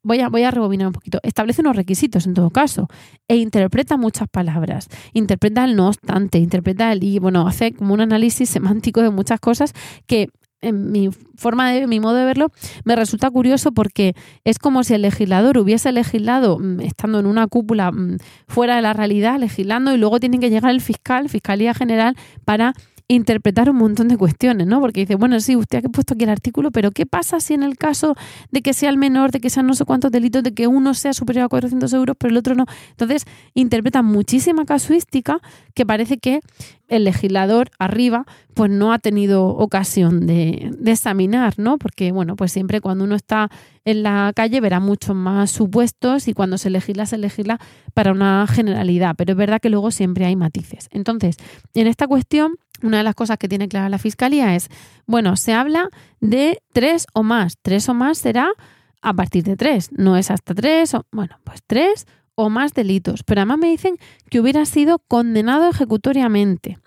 voy 0.04 0.20
a, 0.20 0.30
voy 0.30 0.44
a 0.44 0.52
rebobinar 0.52 0.88
un 0.88 0.94
poquito. 0.94 1.20
Establece 1.24 1.62
unos 1.62 1.76
requisitos 1.76 2.26
en 2.26 2.34
todo 2.34 2.50
caso 2.50 2.88
e 3.28 3.38
interpreta 3.38 3.98
muchas 3.98 4.28
palabras. 4.30 4.88
Interpreta 5.14 5.64
el 5.66 5.76
no 5.76 5.88
obstante, 5.88 6.40
interpreta 6.40 6.92
el 6.92 7.04
y, 7.04 7.20
bueno, 7.20 7.48
hace 7.48 7.74
como 7.74 7.94
un 7.94 8.02
análisis 8.02 8.50
semántico 8.50 9.02
de 9.02 9.12
muchas 9.12 9.40
cosas 9.40 9.74
que 10.08 10.30
en 10.62 10.92
mi 10.92 11.10
forma 11.36 11.72
de 11.72 11.86
mi 11.86 12.00
modo 12.00 12.16
de 12.16 12.26
verlo 12.26 12.52
me 12.86 12.96
resulta 12.96 13.30
curioso 13.30 13.72
porque 13.72 14.16
es 14.44 14.58
como 14.58 14.84
si 14.84 14.96
el 14.96 15.04
legislador 15.04 15.58
hubiese 15.58 15.92
legislado 15.92 16.58
mm, 16.58 16.80
estando 16.80 17.20
en 17.20 17.28
una 17.28 17.46
cúpula 17.48 17.92
mm, 17.92 18.18
fuera 18.48 18.78
de 18.78 18.82
la 18.82 18.94
realidad 18.94 19.38
legislando 19.40 19.94
y 19.94 19.98
luego 19.98 20.20
tiene 20.20 20.40
que 20.40 20.50
llegar 20.50 20.72
el 20.72 20.82
fiscal 20.82 21.30
fiscalía 21.30 21.74
general 21.74 22.16
para 22.46 22.74
interpretar 23.08 23.70
un 23.70 23.78
montón 23.78 24.08
de 24.08 24.18
cuestiones, 24.18 24.66
¿no? 24.66 24.82
Porque 24.82 25.02
dice, 25.02 25.16
bueno, 25.16 25.40
sí, 25.40 25.56
usted 25.56 25.86
ha 25.86 25.90
puesto 25.90 26.16
aquí 26.16 26.24
el 26.24 26.30
artículo, 26.32 26.72
pero 26.72 26.92
¿qué 26.92 27.06
pasa 27.06 27.40
si 27.40 27.54
en 27.54 27.64
el 27.64 27.78
caso 27.78 28.16
de 28.52 28.62
que 28.62 28.74
sea 28.74 28.90
el 28.90 28.98
menor, 28.98 29.32
de 29.32 29.40
que 29.40 29.50
sean 29.50 29.68
no 29.68 29.76
sé 29.76 29.86
cuántos 29.86 30.12
delitos, 30.12 30.42
de 30.44 30.54
que 30.54 30.68
uno 30.68 30.94
sea 30.94 31.14
superior 31.14 31.46
a 31.46 31.50
400 31.50 31.94
euros, 31.94 32.16
pero 32.20 32.32
el 32.32 32.38
otro 32.38 32.56
no? 32.56 32.66
Entonces, 32.92 33.26
interpreta 33.54 34.02
muchísima 34.02 34.66
casuística 34.66 35.40
que 35.76 35.86
parece 35.86 36.18
que 36.18 36.42
el 36.88 37.04
legislador 37.04 37.70
arriba 37.80 38.26
pues 38.54 38.72
no 38.72 38.94
ha 38.94 39.00
tenido 39.00 39.48
ocasión 39.48 40.26
de, 40.26 40.72
de, 40.78 40.92
examinar, 40.92 41.56
¿no? 41.58 41.78
Porque, 41.78 42.12
bueno, 42.12 42.36
pues 42.36 42.52
siempre 42.52 42.80
cuando 42.80 43.04
uno 43.04 43.16
está 43.16 43.50
en 43.84 44.02
la 44.02 44.32
calle 44.36 44.62
verá 44.62 44.80
muchos 44.80 45.16
más 45.16 45.52
supuestos 45.52 46.28
y 46.28 46.34
cuando 46.34 46.58
se 46.58 46.70
legisla, 46.70 47.06
se 47.06 47.18
legisla 47.18 47.60
para 47.94 48.12
una 48.12 48.46
generalidad, 48.48 49.16
pero 49.18 49.34
es 49.34 49.38
verdad 49.38 49.60
que 49.60 49.70
luego 49.70 49.92
siempre 49.92 50.26
hay 50.26 50.36
matices. 50.36 50.88
Entonces, 50.92 51.38
en 51.74 51.88
esta 51.88 52.08
cuestión 52.08 52.56
una 52.82 52.98
de 52.98 53.04
las 53.04 53.16
cosas 53.16 53.38
que 53.38 53.48
tiene 53.48 53.68
clara 53.68 53.90
la 53.90 53.98
Fiscalía 53.98 54.56
es, 54.56 54.70
bueno, 55.06 55.36
se 55.36 55.54
habla 55.54 55.90
de 56.20 56.62
tres 56.74 57.08
o 57.14 57.24
más. 57.24 57.58
Tres 57.62 57.90
o 57.90 57.94
más 57.94 58.18
será 58.18 58.50
a 59.02 59.14
partir 59.14 59.44
de 59.44 59.56
tres, 59.56 59.90
no 59.92 60.18
es 60.18 60.32
hasta 60.32 60.56
tres, 60.56 60.94
o, 60.96 61.06
bueno, 61.12 61.38
pues 61.44 61.62
tres 61.66 62.08
o 62.34 62.50
más 62.50 62.74
delitos. 62.74 63.24
Pero 63.24 63.42
además 63.42 63.60
me 63.60 63.70
dicen 63.70 63.98
que 64.30 64.40
hubiera 64.40 64.66
sido 64.66 65.00
condenado 65.00 65.70
ejecutoriamente. 65.70 66.78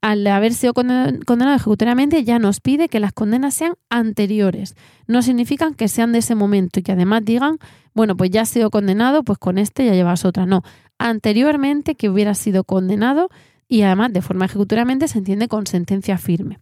Al 0.00 0.26
haber 0.26 0.52
sido 0.52 0.74
condenado 0.74 1.56
ejecutoriamente 1.56 2.24
ya 2.24 2.38
nos 2.38 2.60
pide 2.60 2.90
que 2.90 3.00
las 3.00 3.14
condenas 3.14 3.54
sean 3.54 3.74
anteriores. 3.88 4.76
No 5.06 5.22
significan 5.22 5.74
que 5.74 5.88
sean 5.88 6.12
de 6.12 6.18
ese 6.18 6.34
momento 6.34 6.78
y 6.78 6.82
que 6.82 6.92
además 6.92 7.24
digan, 7.24 7.58
bueno, 7.94 8.14
pues 8.14 8.30
ya 8.30 8.42
ha 8.42 8.46
sido 8.46 8.70
condenado, 8.70 9.24
pues 9.24 9.38
con 9.38 9.56
este 9.56 9.86
ya 9.86 9.94
llevas 9.94 10.26
otra. 10.26 10.44
No, 10.44 10.62
anteriormente 10.98 11.94
que 11.94 12.10
hubiera 12.10 12.34
sido 12.34 12.64
condenado 12.64 13.30
y 13.74 13.82
además 13.82 14.12
de 14.12 14.22
forma 14.22 14.44
ejecutoriamente 14.44 15.08
se 15.08 15.18
entiende 15.18 15.48
con 15.48 15.66
sentencia 15.66 16.16
firme. 16.16 16.60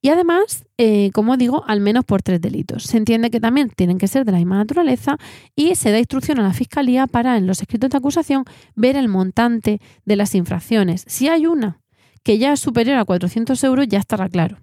Y 0.00 0.10
además, 0.10 0.64
eh, 0.76 1.10
como 1.12 1.36
digo, 1.36 1.64
al 1.66 1.80
menos 1.80 2.04
por 2.04 2.22
tres 2.22 2.40
delitos. 2.40 2.84
Se 2.84 2.96
entiende 2.96 3.32
que 3.32 3.40
también 3.40 3.70
tienen 3.70 3.98
que 3.98 4.06
ser 4.06 4.24
de 4.24 4.30
la 4.30 4.38
misma 4.38 4.56
naturaleza 4.56 5.18
y 5.56 5.74
se 5.74 5.90
da 5.90 5.98
instrucción 5.98 6.38
a 6.38 6.44
la 6.44 6.52
Fiscalía 6.52 7.08
para, 7.08 7.36
en 7.38 7.48
los 7.48 7.60
escritos 7.60 7.90
de 7.90 7.98
acusación, 7.98 8.44
ver 8.76 8.94
el 8.94 9.08
montante 9.08 9.80
de 10.04 10.14
las 10.14 10.36
infracciones. 10.36 11.02
Si 11.08 11.26
hay 11.26 11.46
una 11.46 11.80
que 12.22 12.38
ya 12.38 12.52
es 12.52 12.60
superior 12.60 12.98
a 12.98 13.04
400 13.04 13.64
euros, 13.64 13.88
ya 13.88 13.98
estará 13.98 14.28
claro. 14.28 14.58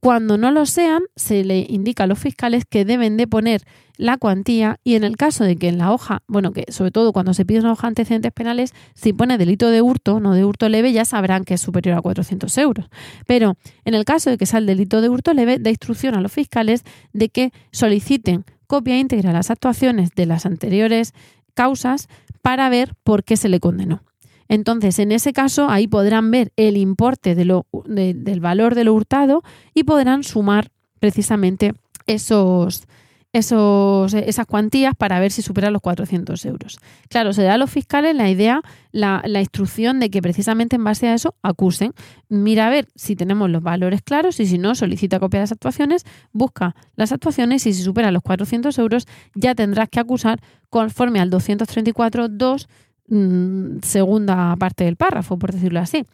Cuando 0.00 0.38
no 0.38 0.50
lo 0.50 0.66
sean, 0.66 1.02
se 1.16 1.44
le 1.44 1.66
indica 1.68 2.04
a 2.04 2.06
los 2.06 2.18
fiscales 2.18 2.64
que 2.68 2.84
deben 2.84 3.16
de 3.16 3.26
poner 3.26 3.62
la 3.96 4.18
cuantía 4.18 4.78
y 4.84 4.94
en 4.94 5.04
el 5.04 5.16
caso 5.16 5.44
de 5.44 5.56
que 5.56 5.68
en 5.68 5.78
la 5.78 5.92
hoja, 5.92 6.22
bueno, 6.26 6.52
que 6.52 6.70
sobre 6.70 6.90
todo 6.90 7.12
cuando 7.12 7.34
se 7.34 7.44
pide 7.44 7.60
una 7.60 7.72
hoja 7.72 7.86
de 7.86 7.92
antecedentes 7.92 8.32
penales, 8.32 8.74
si 8.94 9.12
pone 9.12 9.38
delito 9.38 9.70
de 9.70 9.82
hurto, 9.82 10.20
no 10.20 10.34
de 10.34 10.44
hurto 10.44 10.68
leve, 10.68 10.92
ya 10.92 11.04
sabrán 11.04 11.44
que 11.44 11.54
es 11.54 11.60
superior 11.60 11.96
a 11.96 12.02
400 12.02 12.56
euros. 12.58 12.86
Pero 13.26 13.56
en 13.84 13.94
el 13.94 14.04
caso 14.04 14.30
de 14.30 14.38
que 14.38 14.46
sea 14.46 14.58
el 14.58 14.66
delito 14.66 15.00
de 15.00 15.08
hurto 15.08 15.32
leve, 15.32 15.58
da 15.58 15.70
instrucción 15.70 16.14
a 16.14 16.20
los 16.20 16.32
fiscales 16.32 16.82
de 17.12 17.28
que 17.28 17.52
soliciten 17.72 18.44
copia 18.66 18.98
íntegra 18.98 19.30
de 19.30 19.34
las 19.34 19.50
actuaciones 19.50 20.10
de 20.14 20.26
las 20.26 20.44
anteriores 20.44 21.14
causas 21.54 22.08
para 22.42 22.68
ver 22.68 22.94
por 23.02 23.24
qué 23.24 23.36
se 23.36 23.48
le 23.48 23.60
condenó. 23.60 24.02
Entonces, 24.48 24.98
en 24.98 25.12
ese 25.12 25.32
caso, 25.32 25.68
ahí 25.68 25.88
podrán 25.88 26.30
ver 26.30 26.52
el 26.56 26.76
importe 26.76 27.34
del 27.34 28.40
valor 28.40 28.74
de 28.74 28.84
lo 28.84 28.94
hurtado 28.94 29.42
y 29.74 29.84
podrán 29.84 30.22
sumar 30.22 30.70
precisamente 31.00 31.74
esos, 32.06 32.86
esas 33.32 34.46
cuantías 34.46 34.94
para 34.96 35.20
ver 35.20 35.30
si 35.30 35.42
superan 35.42 35.72
los 35.72 35.82
400 35.82 36.44
euros. 36.46 36.78
Claro, 37.08 37.32
se 37.32 37.42
da 37.42 37.54
a 37.54 37.58
los 37.58 37.70
fiscales 37.70 38.16
la 38.16 38.30
idea, 38.30 38.62
la, 38.92 39.22
la, 39.26 39.40
instrucción 39.40 40.00
de 40.00 40.10
que 40.10 40.22
precisamente 40.22 40.76
en 40.76 40.84
base 40.84 41.08
a 41.08 41.14
eso 41.14 41.34
acusen. 41.42 41.92
Mira 42.28 42.68
a 42.68 42.70
ver 42.70 42.88
si 42.94 43.14
tenemos 43.14 43.50
los 43.50 43.62
valores 43.62 44.00
claros 44.02 44.40
y 44.40 44.46
si 44.46 44.58
no, 44.58 44.74
solicita 44.74 45.20
copia 45.20 45.40
de 45.40 45.42
las 45.44 45.52
actuaciones, 45.52 46.04
busca 46.32 46.74
las 46.94 47.12
actuaciones 47.12 47.66
y 47.66 47.74
si 47.74 47.82
supera 47.82 48.10
los 48.10 48.22
400 48.22 48.78
euros 48.78 49.06
ya 49.34 49.54
tendrás 49.54 49.88
que 49.90 50.00
acusar 50.00 50.40
conforme 50.70 51.20
al 51.20 51.30
234.2 51.30 52.68
Mm, 53.08 53.78
segunda 53.82 54.54
parte 54.56 54.84
del 54.84 54.96
párrafo, 54.96 55.38
por 55.38 55.52
decirlo 55.52 55.80
así, 55.80 56.04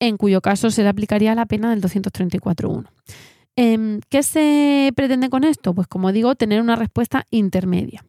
en 0.00 0.16
cuyo 0.16 0.40
caso 0.40 0.70
se 0.70 0.82
le 0.82 0.88
aplicaría 0.88 1.34
la 1.34 1.46
pena 1.46 1.70
del 1.70 1.80
234.1. 1.80 2.90
Em, 3.56 4.00
¿Qué 4.08 4.22
se 4.22 4.92
pretende 4.94 5.30
con 5.30 5.42
esto? 5.42 5.74
Pues 5.74 5.88
como 5.88 6.12
digo, 6.12 6.36
tener 6.36 6.60
una 6.60 6.76
respuesta 6.76 7.26
intermedia. 7.30 8.04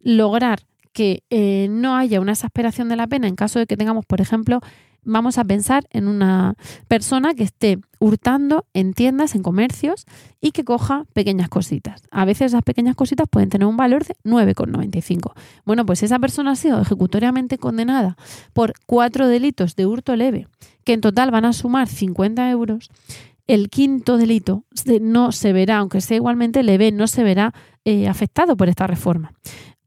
Lograr 0.00 0.60
que 0.92 1.24
eh, 1.30 1.66
no 1.70 1.96
haya 1.96 2.20
una 2.20 2.32
exasperación 2.32 2.88
de 2.88 2.96
la 2.96 3.06
pena 3.06 3.26
en 3.26 3.34
caso 3.34 3.58
de 3.58 3.66
que 3.66 3.76
tengamos, 3.76 4.06
por 4.06 4.20
ejemplo, 4.20 4.60
vamos 5.04 5.38
a 5.38 5.44
pensar 5.44 5.86
en 5.90 6.08
una 6.08 6.54
persona 6.88 7.34
que 7.34 7.42
esté 7.42 7.78
hurtando 7.98 8.66
en 8.74 8.94
tiendas, 8.94 9.34
en 9.34 9.42
comercios 9.42 10.06
y 10.40 10.52
que 10.52 10.64
coja 10.64 11.04
pequeñas 11.12 11.48
cositas. 11.48 12.02
A 12.10 12.24
veces 12.24 12.52
esas 12.52 12.62
pequeñas 12.62 12.96
cositas 12.96 13.28
pueden 13.30 13.48
tener 13.48 13.66
un 13.66 13.76
valor 13.76 14.04
de 14.04 14.16
9,95. 14.24 15.32
Bueno, 15.64 15.86
pues 15.86 16.02
esa 16.02 16.18
persona 16.18 16.52
ha 16.52 16.56
sido 16.56 16.80
ejecutoriamente 16.80 17.58
condenada 17.58 18.16
por 18.52 18.74
cuatro 18.86 19.28
delitos 19.28 19.76
de 19.76 19.86
hurto 19.86 20.16
leve, 20.16 20.48
que 20.84 20.94
en 20.94 21.00
total 21.00 21.30
van 21.30 21.44
a 21.44 21.52
sumar 21.52 21.88
50 21.88 22.50
euros. 22.50 22.90
El 23.46 23.70
quinto 23.70 24.16
delito 24.16 24.64
no 25.00 25.32
se 25.32 25.52
verá, 25.52 25.78
aunque 25.78 26.00
sea 26.00 26.16
igualmente 26.16 26.62
leve, 26.62 26.92
no 26.92 27.06
se 27.06 27.24
verá 27.24 27.52
eh, 27.84 28.08
afectado 28.08 28.56
por 28.56 28.68
esta 28.68 28.86
reforma. 28.86 29.32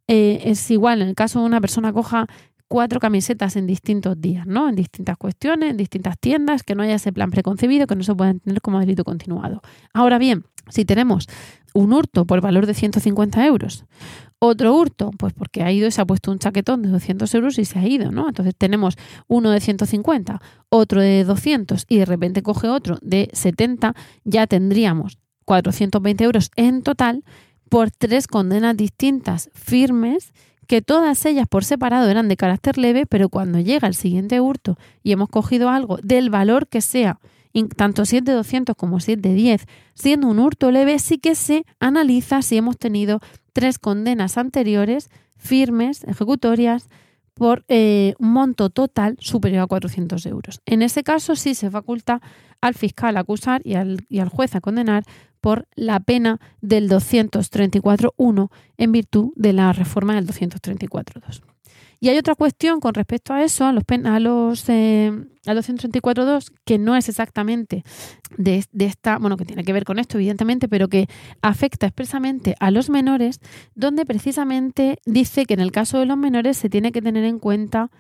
Eh, 0.08 0.42
es 0.46 0.70
igual 0.70 1.02
en 1.02 1.10
el 1.10 1.16
caso 1.16 1.40
de 1.40 1.46
una 1.46 1.62
persona 1.62 1.92
coja 1.92 2.28
cuatro 2.68 3.00
camisetas 3.00 3.56
en 3.56 3.68
distintos 3.68 4.20
días, 4.20 4.46
¿no? 4.48 4.70
En 4.70 4.76
distintas 4.76 5.18
cuestiones, 5.18 5.72
en 5.72 5.78
distintas 5.78 6.18
tiendas, 6.20 6.64
que 6.64 6.76
no 6.76 6.84
haya 6.84 6.96
ese 6.96 7.14
plan 7.14 7.32
preconcebido, 7.32 7.88
que 7.88 7.96
no 7.96 8.04
se 8.04 8.16
pueda 8.16 8.32
entender 8.32 8.62
como 8.62 8.80
delito 8.80 9.04
continuado. 9.04 9.62
Ahora 9.94 10.18
bien, 10.18 10.46
si 10.70 10.86
tenemos 10.86 11.28
un 11.74 11.94
hurto 11.94 12.26
por 12.26 12.42
valor 12.42 12.66
de 12.66 12.74
150 12.74 13.46
euros, 13.46 13.86
otro 14.40 14.76
hurto, 14.76 15.12
pues 15.18 15.34
porque 15.34 15.64
ha 15.64 15.72
ido 15.72 15.88
y 15.88 15.92
se 15.92 16.02
ha 16.02 16.06
puesto 16.06 16.32
un 16.32 16.40
chaquetón 16.40 16.82
de 16.82 16.90
200 16.90 17.34
euros 17.36 17.58
y 17.60 17.66
se 17.66 17.80
ha 17.80 17.88
ido, 17.88 18.12
¿no? 18.12 18.28
Entonces 18.28 18.56
tenemos 18.58 18.98
uno 19.28 19.52
de 19.52 19.60
150, 19.60 20.42
otro 20.70 21.02
de 21.02 21.24
200 21.24 21.86
y 21.88 21.98
de 21.98 22.06
repente 22.06 22.44
coge 22.44 22.68
otro 22.68 22.98
de 23.02 23.30
70, 23.34 23.96
ya 24.24 24.48
tendríamos 24.48 25.20
420 25.46 26.24
euros 26.24 26.52
en 26.56 26.82
total 26.82 27.24
por 27.70 27.92
tres 27.92 28.28
condenas 28.28 28.78
distintas 28.78 29.50
firmes 29.54 30.34
que 30.68 30.82
todas 30.82 31.26
ellas 31.26 31.48
por 31.48 31.64
separado 31.64 32.10
eran 32.10 32.28
de 32.28 32.38
carácter 32.38 32.78
leve, 32.78 33.06
pero 33.06 33.30
cuando 33.30 33.60
llega 33.60 33.88
el 33.88 33.96
siguiente 33.96 34.40
hurto 34.42 34.78
y 35.04 35.12
hemos 35.12 35.30
cogido 35.30 35.70
algo 35.70 35.98
del 36.04 36.30
valor 36.30 36.68
que 36.68 36.82
sea, 36.82 37.20
tanto 37.76 38.06
si 38.06 38.18
es 38.18 38.26
de 38.26 38.34
200 38.34 38.76
como 38.76 39.00
si 39.00 39.14
es 39.14 39.22
de 39.22 39.34
10, 39.34 39.66
siendo 39.94 40.28
un 40.28 40.40
hurto 40.40 40.72
leve, 40.72 41.00
sí 41.00 41.18
que 41.18 41.36
se 41.36 41.66
analiza 41.80 42.42
si 42.42 42.58
hemos 42.58 42.78
tenido 42.78 43.22
tres 43.54 43.80
condenas 43.80 44.38
anteriores 44.38 45.10
firmes, 45.38 46.04
ejecutorias, 46.04 46.90
por 47.34 47.66
eh, 47.68 48.16
un 48.18 48.32
monto 48.32 48.70
total 48.70 49.18
superior 49.20 49.64
a 49.64 49.68
400 49.68 50.26
euros. 50.26 50.62
En 50.66 50.82
ese 50.82 51.04
caso 51.04 51.36
sí 51.36 51.54
se 51.54 51.70
faculta 51.70 52.22
al 52.62 52.74
fiscal 52.74 53.18
acusar 53.18 53.62
y 53.66 53.76
al, 53.76 54.06
y 54.10 54.20
al 54.20 54.30
juez 54.30 54.56
a 54.56 54.62
condenar 54.62 55.04
por 55.46 55.68
la 55.76 56.00
pena 56.00 56.40
del 56.62 56.90
234.1 56.90 58.50
en 58.78 58.92
virtud 58.92 59.32
de 59.36 59.54
la 59.54 59.74
reforma 59.74 60.16
del 60.16 60.26
234.2. 60.26 61.44
Y 62.00 62.10
hay 62.10 62.18
otra 62.18 62.34
cuestión 62.34 62.80
con 62.80 62.96
respecto 62.96 63.32
a 63.32 63.44
eso, 63.44 63.64
a 63.64 63.72
los, 63.72 63.84
a 64.06 64.20
los 64.20 64.68
eh, 64.70 65.12
al 65.46 65.58
234.2, 65.60 66.52
que 66.66 66.80
no 66.80 66.96
es 66.96 67.10
exactamente 67.10 67.84
de, 68.40 68.66
esta, 68.80 69.20
bueno, 69.20 69.38
que 69.38 69.46
tiene 69.46 69.64
que 69.64 69.72
ver 69.72 69.86
con 69.86 70.00
esto, 70.00 70.18
evidentemente, 70.18 70.68
pero 70.68 70.88
que 70.88 71.08
afecta 71.44 71.86
expresamente 71.86 72.56
a 72.60 72.72
los 72.72 72.90
menores, 72.90 73.40
donde 73.76 74.04
precisamente 74.08 74.98
dice 75.06 75.46
que 75.46 75.54
en 75.54 75.60
el 75.60 75.72
caso 75.72 76.00
de 76.00 76.08
los 76.08 76.18
menores 76.18 76.58
se 76.58 76.72
tiene 76.72 76.92
que 76.92 77.04
tener 77.04 77.24
en 77.24 77.38
cuenta 77.38 77.92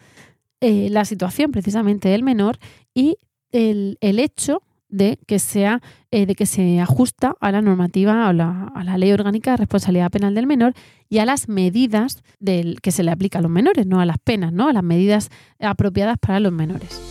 eh, 0.61 0.89
la 0.89 1.05
situación 1.05 1.51
precisamente 1.51 2.09
del 2.09 2.23
menor 2.23 2.57
y 2.95 3.19
el, 3.51 3.99
el 4.01 4.17
hecho 4.17 4.63
de 4.95 5.19
que 5.27 5.39
sea 5.39 5.81
eh, 6.09 6.25
de 6.25 6.35
que 6.35 6.45
se 6.45 6.79
ajusta 6.79 7.35
a 7.41 7.51
la 7.51 7.61
normativa 7.61 8.29
a 8.29 8.33
la, 8.33 8.71
a 8.73 8.83
la, 8.85 8.97
ley 8.97 9.11
orgánica 9.11 9.51
de 9.51 9.57
responsabilidad 9.57 10.09
penal 10.09 10.33
del 10.33 10.47
menor 10.47 10.73
y 11.09 11.17
a 11.17 11.25
las 11.25 11.49
medidas 11.49 12.23
del, 12.39 12.79
que 12.81 12.91
se 12.91 13.03
le 13.03 13.11
aplica 13.11 13.39
a 13.39 13.41
los 13.41 13.51
menores, 13.51 13.85
no 13.85 13.99
a 13.99 14.05
las 14.05 14.17
penas, 14.17 14.53
¿no? 14.53 14.69
a 14.69 14.73
las 14.73 14.83
medidas 14.83 15.29
apropiadas 15.59 16.17
para 16.17 16.39
los 16.39 16.53
menores. 16.53 17.01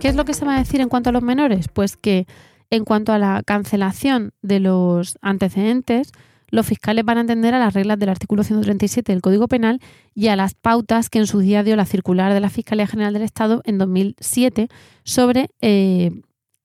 ¿Qué 0.00 0.08
es 0.08 0.16
lo 0.16 0.24
que 0.24 0.34
se 0.34 0.44
va 0.44 0.56
a 0.56 0.58
decir 0.58 0.80
en 0.80 0.88
cuanto 0.88 1.10
a 1.10 1.12
los 1.12 1.22
menores? 1.22 1.68
Pues 1.68 1.96
que 1.96 2.26
en 2.70 2.84
cuanto 2.84 3.12
a 3.12 3.18
la 3.18 3.42
cancelación 3.44 4.32
de 4.42 4.58
los 4.58 5.16
antecedentes, 5.20 6.10
los 6.50 6.66
fiscales 6.66 7.04
van 7.04 7.18
a 7.18 7.20
atender 7.22 7.54
a 7.54 7.58
las 7.58 7.74
reglas 7.74 7.98
del 7.98 8.08
artículo 8.08 8.42
137 8.42 9.12
del 9.12 9.22
Código 9.22 9.48
Penal 9.48 9.80
y 10.14 10.28
a 10.28 10.36
las 10.36 10.54
pautas 10.54 11.10
que 11.10 11.18
en 11.18 11.26
su 11.26 11.40
día 11.40 11.62
dio 11.62 11.76
la 11.76 11.86
circular 11.86 12.32
de 12.32 12.40
la 12.40 12.50
Fiscalía 12.50 12.86
General 12.86 13.12
del 13.12 13.22
Estado 13.22 13.62
en 13.64 13.78
2007 13.78 14.68
sobre 15.04 15.50
eh, 15.60 16.10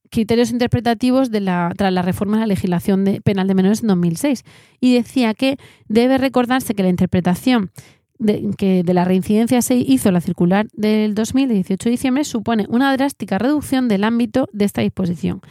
criterios 0.09 0.51
interpretativos 0.51 1.31
de 1.31 1.41
la, 1.41 1.71
tras 1.75 1.91
la 1.91 2.01
reforma 2.01 2.37
de 2.37 2.41
la 2.41 2.47
legislación 2.47 3.05
penal 3.23 3.47
de 3.47 3.55
menores 3.55 3.81
en 3.81 3.87
2006. 3.87 4.43
Y 4.79 4.93
decía 4.93 5.33
que 5.33 5.57
debe 5.87 6.17
recordarse 6.17 6.73
que 6.73 6.83
la 6.83 6.89
interpretación 6.89 7.71
de, 8.17 8.51
que 8.57 8.83
de 8.83 8.93
la 8.93 9.05
reincidencia 9.05 9.61
se 9.61 9.75
hizo 9.75 10.11
la 10.11 10.21
circular 10.21 10.67
del 10.73 11.15
2000, 11.15 11.49
de 11.49 11.53
18 11.55 11.83
de 11.83 11.91
diciembre, 11.91 12.23
supone 12.23 12.65
una 12.69 12.95
drástica 12.95 13.37
reducción 13.37 13.87
del 13.87 14.03
ámbito 14.03 14.47
de 14.53 14.65
esta 14.65 14.81
disposición. 14.81 15.41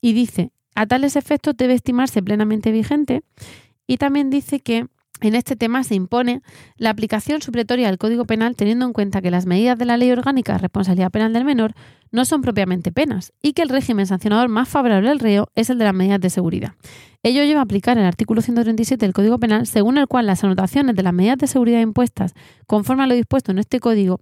Y 0.00 0.14
dice, 0.14 0.50
a 0.74 0.86
tales 0.86 1.16
efectos 1.16 1.56
debe 1.56 1.74
estimarse 1.74 2.22
plenamente 2.22 2.72
vigente 2.72 3.22
y 3.86 3.96
también 3.96 4.30
dice 4.30 4.60
que 4.60 4.86
en 5.20 5.34
este 5.34 5.54
tema 5.54 5.84
se 5.84 5.94
impone 5.94 6.40
la 6.76 6.90
aplicación 6.90 7.42
supletoria 7.42 7.88
del 7.88 7.98
Código 7.98 8.24
Penal 8.24 8.56
teniendo 8.56 8.86
en 8.86 8.92
cuenta 8.92 9.20
que 9.20 9.30
las 9.30 9.44
medidas 9.44 9.78
de 9.78 9.84
la 9.84 9.96
Ley 9.96 10.10
Orgánica 10.10 10.54
de 10.54 10.58
Responsabilidad 10.60 11.10
Penal 11.10 11.32
del 11.32 11.44
Menor 11.44 11.74
no 12.10 12.24
son 12.24 12.40
propiamente 12.40 12.90
penas 12.90 13.32
y 13.42 13.52
que 13.52 13.62
el 13.62 13.68
régimen 13.68 14.06
sancionador 14.06 14.48
más 14.48 14.68
favorable 14.68 15.10
al 15.10 15.20
reo 15.20 15.48
es 15.54 15.68
el 15.68 15.78
de 15.78 15.84
las 15.84 15.94
medidas 15.94 16.20
de 16.20 16.30
seguridad. 16.30 16.72
Ello 17.22 17.44
lleva 17.44 17.60
a 17.60 17.64
aplicar 17.64 17.98
el 17.98 18.04
artículo 18.04 18.40
137 18.40 19.04
del 19.04 19.12
Código 19.12 19.38
Penal, 19.38 19.66
según 19.66 19.98
el 19.98 20.06
cual 20.06 20.26
las 20.26 20.42
anotaciones 20.42 20.96
de 20.96 21.02
las 21.02 21.12
medidas 21.12 21.36
de 21.36 21.46
seguridad 21.46 21.80
impuestas 21.80 22.32
conforme 22.66 23.02
a 23.02 23.06
lo 23.06 23.14
dispuesto 23.14 23.52
en 23.52 23.58
este 23.58 23.78
código 23.78 24.20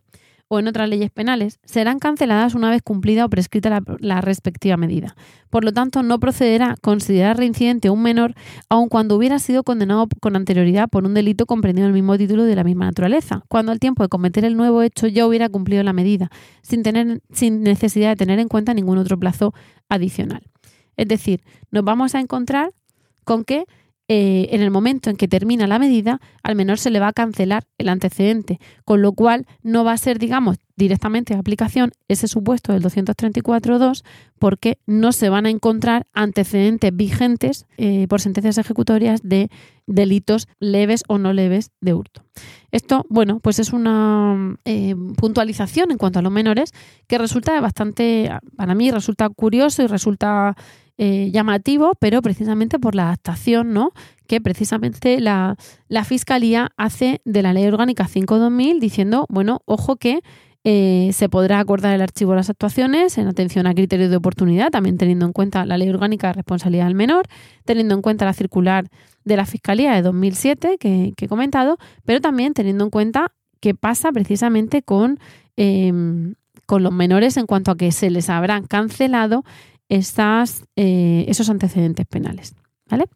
o 0.48 0.58
en 0.58 0.66
otras 0.66 0.88
leyes 0.88 1.10
penales 1.10 1.60
serán 1.64 1.98
canceladas 1.98 2.54
una 2.54 2.70
vez 2.70 2.82
cumplida 2.82 3.24
o 3.24 3.28
prescrita 3.28 3.82
la, 4.00 4.20
respectiva 4.20 4.76
medida. 4.76 5.14
Por 5.50 5.64
lo 5.64 5.72
tanto, 5.72 6.02
no 6.02 6.18
procederá 6.18 6.76
considerar 6.80 7.36
reincidente 7.36 7.88
a 7.88 7.92
un 7.92 8.02
menor 8.02 8.34
aun 8.68 8.88
cuando 8.88 9.14
hubiera 9.16 9.38
sido 9.38 9.62
condenado 9.62 10.08
con 10.20 10.36
anterioridad 10.36 10.88
por 10.88 11.04
un 11.04 11.14
delito 11.14 11.46
comprendido 11.46 11.86
en 11.86 11.94
el 11.94 11.94
mismo 11.94 12.16
título 12.16 12.44
de 12.44 12.56
la 12.56 12.64
misma 12.64 12.86
naturaleza, 12.86 13.44
cuando 13.48 13.72
al 13.72 13.78
tiempo 13.78 14.02
de 14.02 14.08
cometer 14.08 14.44
el 14.44 14.56
nuevo 14.56 14.82
hecho 14.82 15.06
ya 15.06 15.26
hubiera 15.26 15.48
cumplido 15.48 15.82
la 15.82 15.92
medida, 15.92 16.30
sin, 16.62 16.82
tener, 16.82 17.20
sin 17.32 17.62
necesidad 17.62 18.10
de 18.10 18.16
tener 18.16 18.38
en 18.38 18.48
cuenta 18.48 18.74
ningún 18.74 18.98
otro 18.98 19.18
plazo 19.18 19.54
adicional. 19.88 20.42
Es 20.96 21.06
decir, 21.06 21.42
nos 21.70 21.84
vamos 21.84 22.14
a 22.14 22.20
encontrar 22.20 22.72
con 23.24 23.44
que 23.44 23.66
eh, 24.10 24.48
en 24.52 24.62
el 24.62 24.70
momento 24.70 25.10
en 25.10 25.16
que 25.16 25.28
termina 25.28 25.66
la 25.66 25.78
medida, 25.78 26.20
al 26.42 26.56
menor 26.56 26.78
se 26.78 26.90
le 26.90 26.98
va 26.98 27.08
a 27.08 27.12
cancelar 27.12 27.64
el 27.76 27.90
antecedente, 27.90 28.58
con 28.86 29.02
lo 29.02 29.12
cual 29.12 29.46
no 29.62 29.84
va 29.84 29.92
a 29.92 29.98
ser, 29.98 30.18
digamos, 30.18 30.56
directamente 30.76 31.34
de 31.34 31.40
aplicación 31.40 31.92
ese 32.08 32.26
supuesto 32.26 32.72
del 32.72 32.82
234.2 32.82 34.04
porque 34.38 34.78
no 34.86 35.12
se 35.12 35.28
van 35.28 35.44
a 35.44 35.50
encontrar 35.50 36.06
antecedentes 36.14 36.96
vigentes 36.96 37.66
eh, 37.76 38.06
por 38.08 38.22
sentencias 38.22 38.56
ejecutorias 38.56 39.20
de 39.22 39.50
delitos 39.86 40.48
leves 40.58 41.02
o 41.08 41.18
no 41.18 41.34
leves 41.34 41.72
de 41.80 41.92
hurto. 41.92 42.22
Esto, 42.70 43.04
bueno, 43.10 43.40
pues 43.40 43.58
es 43.58 43.72
una 43.72 44.56
eh, 44.64 44.94
puntualización 45.16 45.90
en 45.90 45.98
cuanto 45.98 46.18
a 46.18 46.22
los 46.22 46.32
menores 46.32 46.72
que 47.06 47.18
resulta 47.18 47.60
bastante, 47.60 48.30
para 48.56 48.74
mí 48.74 48.90
resulta 48.90 49.28
curioso 49.28 49.82
y 49.82 49.86
resulta 49.86 50.56
eh, 50.98 51.30
llamativo, 51.32 51.92
pero 52.00 52.22
precisamente 52.22 52.78
por 52.78 52.94
la 52.94 53.04
adaptación, 53.04 53.72
¿no? 53.72 53.92
Que 54.26 54.40
precisamente 54.40 55.20
la, 55.20 55.56
Fiscalía 56.04 56.72
hace 56.76 57.20
de 57.24 57.42
la 57.42 57.52
Ley 57.52 57.66
Orgánica 57.66 58.08
5-2000 58.08 58.80
diciendo, 58.80 59.24
bueno, 59.28 59.60
ojo 59.64 59.96
que 59.96 60.20
eh, 60.64 61.10
se 61.12 61.28
podrá 61.28 61.60
acordar 61.60 61.94
el 61.94 62.02
archivo 62.02 62.32
de 62.32 62.38
las 62.38 62.50
actuaciones 62.50 63.16
en 63.16 63.28
atención 63.28 63.66
a 63.68 63.74
criterios 63.74 64.10
de 64.10 64.16
oportunidad, 64.16 64.70
también 64.70 64.98
teniendo 64.98 65.24
en 65.24 65.32
cuenta 65.32 65.64
la 65.64 65.78
Ley 65.78 65.88
Orgánica 65.88 66.26
de 66.26 66.32
Responsabilidad 66.32 66.86
del 66.86 66.96
Menor, 66.96 67.26
teniendo 67.64 67.94
en 67.94 68.02
cuenta 68.02 68.24
la 68.24 68.32
circular 68.32 68.88
de 69.24 69.36
la 69.36 69.46
Fiscalía 69.46 69.94
de 69.94 70.02
2007 70.02 70.78
que, 70.78 71.12
que 71.16 71.24
he 71.26 71.28
comentado, 71.28 71.78
pero 72.04 72.20
también 72.20 72.54
teniendo 72.54 72.82
en 72.84 72.90
cuenta 72.90 73.32
qué 73.60 73.74
pasa 73.74 74.10
precisamente 74.12 74.82
con, 74.82 75.18
em, 75.56 76.34
con 76.66 76.82
los 76.82 76.92
menores 76.92 77.36
en 77.36 77.46
cuanto 77.46 77.70
a 77.70 77.76
que 77.76 77.92
se 77.92 78.10
les 78.10 78.28
habrán 78.30 78.66
cancelado 78.66 79.44
estas, 79.88 80.64
eh, 80.76 81.24
esos 81.28 81.50
antecedentes 81.50 82.06
penales. 82.06 82.54
¿Vale? 82.86 83.06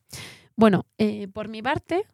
Bueno, 0.57 0.87
eh, 0.99 1.29
por 1.29 1.49
mi 1.49 1.63
parte, 1.63 2.05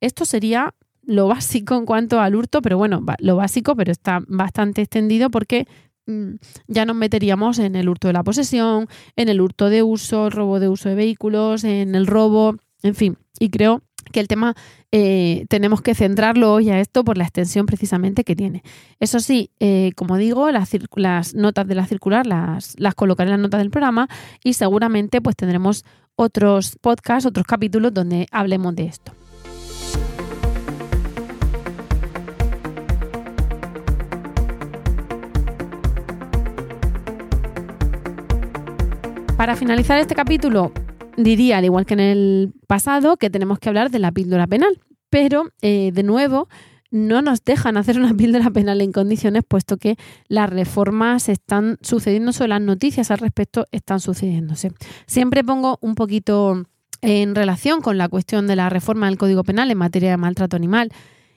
esto 0.00 0.24
sería 0.24 0.74
lo 1.02 1.28
básico 1.28 1.76
en 1.76 1.86
cuanto 1.86 2.20
al 2.20 2.34
hurto, 2.34 2.60
pero 2.60 2.76
bueno, 2.76 3.04
lo 3.18 3.36
básico, 3.36 3.76
pero 3.76 3.92
está 3.92 4.20
bastante 4.26 4.82
extendido 4.82 5.30
porque 5.30 5.66
mm, 6.06 6.34
ya 6.66 6.84
nos 6.84 6.96
meteríamos 6.96 7.58
en 7.58 7.76
el 7.76 7.88
hurto 7.88 8.08
de 8.08 8.12
la 8.12 8.24
posesión, 8.24 8.88
en 9.14 9.28
el 9.28 9.40
hurto 9.40 9.70
de 9.70 9.82
uso, 9.82 10.30
robo 10.30 10.60
de 10.60 10.68
uso 10.68 10.88
de 10.88 10.94
vehículos, 10.94 11.64
en 11.64 11.94
el 11.94 12.06
robo, 12.06 12.56
en 12.82 12.94
fin. 12.94 13.18
Y 13.38 13.50
creo 13.50 13.82
que 14.12 14.20
el 14.20 14.28
tema 14.28 14.54
eh, 14.92 15.46
tenemos 15.48 15.82
que 15.82 15.94
centrarlo 15.94 16.52
hoy 16.52 16.70
a 16.70 16.80
esto 16.80 17.04
por 17.04 17.18
la 17.18 17.24
extensión 17.24 17.66
precisamente 17.66 18.24
que 18.24 18.36
tiene. 18.36 18.62
Eso 19.00 19.20
sí, 19.20 19.50
eh, 19.60 19.92
como 19.96 20.16
digo, 20.16 20.50
las, 20.50 21.34
notas 21.34 21.66
de 21.66 21.74
la 21.74 21.86
circular 21.86 22.26
las, 22.26 22.74
las 22.78 22.94
colocaré 22.94 23.28
en 23.28 23.32
las 23.32 23.40
notas 23.40 23.58
del 23.58 23.70
programa 23.70 24.08
y 24.42 24.54
seguramente 24.54 25.20
pues 25.20 25.36
tendremos 25.36 25.84
otros 26.16 26.76
podcasts, 26.80 27.26
otros 27.26 27.46
capítulos 27.46 27.92
donde 27.92 28.26
hablemos 28.30 28.74
de 28.74 28.86
esto. 28.86 29.12
Para 39.36 39.54
finalizar 39.54 39.98
este 39.98 40.14
capítulo, 40.14 40.72
diría, 41.16 41.58
al 41.58 41.64
igual 41.64 41.86
que 41.86 41.94
en 41.94 42.00
el 42.00 42.52
pasado, 42.66 43.16
que 43.16 43.30
tenemos 43.30 43.58
que 43.58 43.68
hablar 43.68 43.90
de 43.90 43.98
la 43.98 44.12
píldora 44.12 44.46
penal. 44.46 44.80
Pero, 45.10 45.50
eh, 45.62 45.90
de 45.92 46.02
nuevo, 46.02 46.48
no 46.90 47.22
nos 47.22 47.44
dejan 47.44 47.76
hacer 47.76 47.98
una 47.98 48.14
píldora 48.14 48.50
penal 48.50 48.80
en 48.80 48.92
condiciones, 48.92 49.42
puesto 49.46 49.76
que 49.76 49.96
las 50.28 50.50
reformas 50.50 51.28
están 51.28 51.78
sucediéndose, 51.80 52.48
las 52.48 52.60
noticias 52.60 53.10
al 53.10 53.18
respecto 53.18 53.66
están 53.72 54.00
sucediéndose. 54.00 54.72
Siempre 55.06 55.44
pongo 55.44 55.78
un 55.80 55.94
poquito 55.94 56.66
en 57.02 57.34
relación 57.34 57.82
con 57.82 57.98
la 57.98 58.08
cuestión 58.08 58.46
de 58.46 58.56
la 58.56 58.70
reforma 58.70 59.06
del 59.06 59.18
Código 59.18 59.44
Penal 59.44 59.70
en 59.70 59.78
materia 59.78 60.10
de 60.10 60.16
maltrato 60.16 60.56
animal 60.56 60.90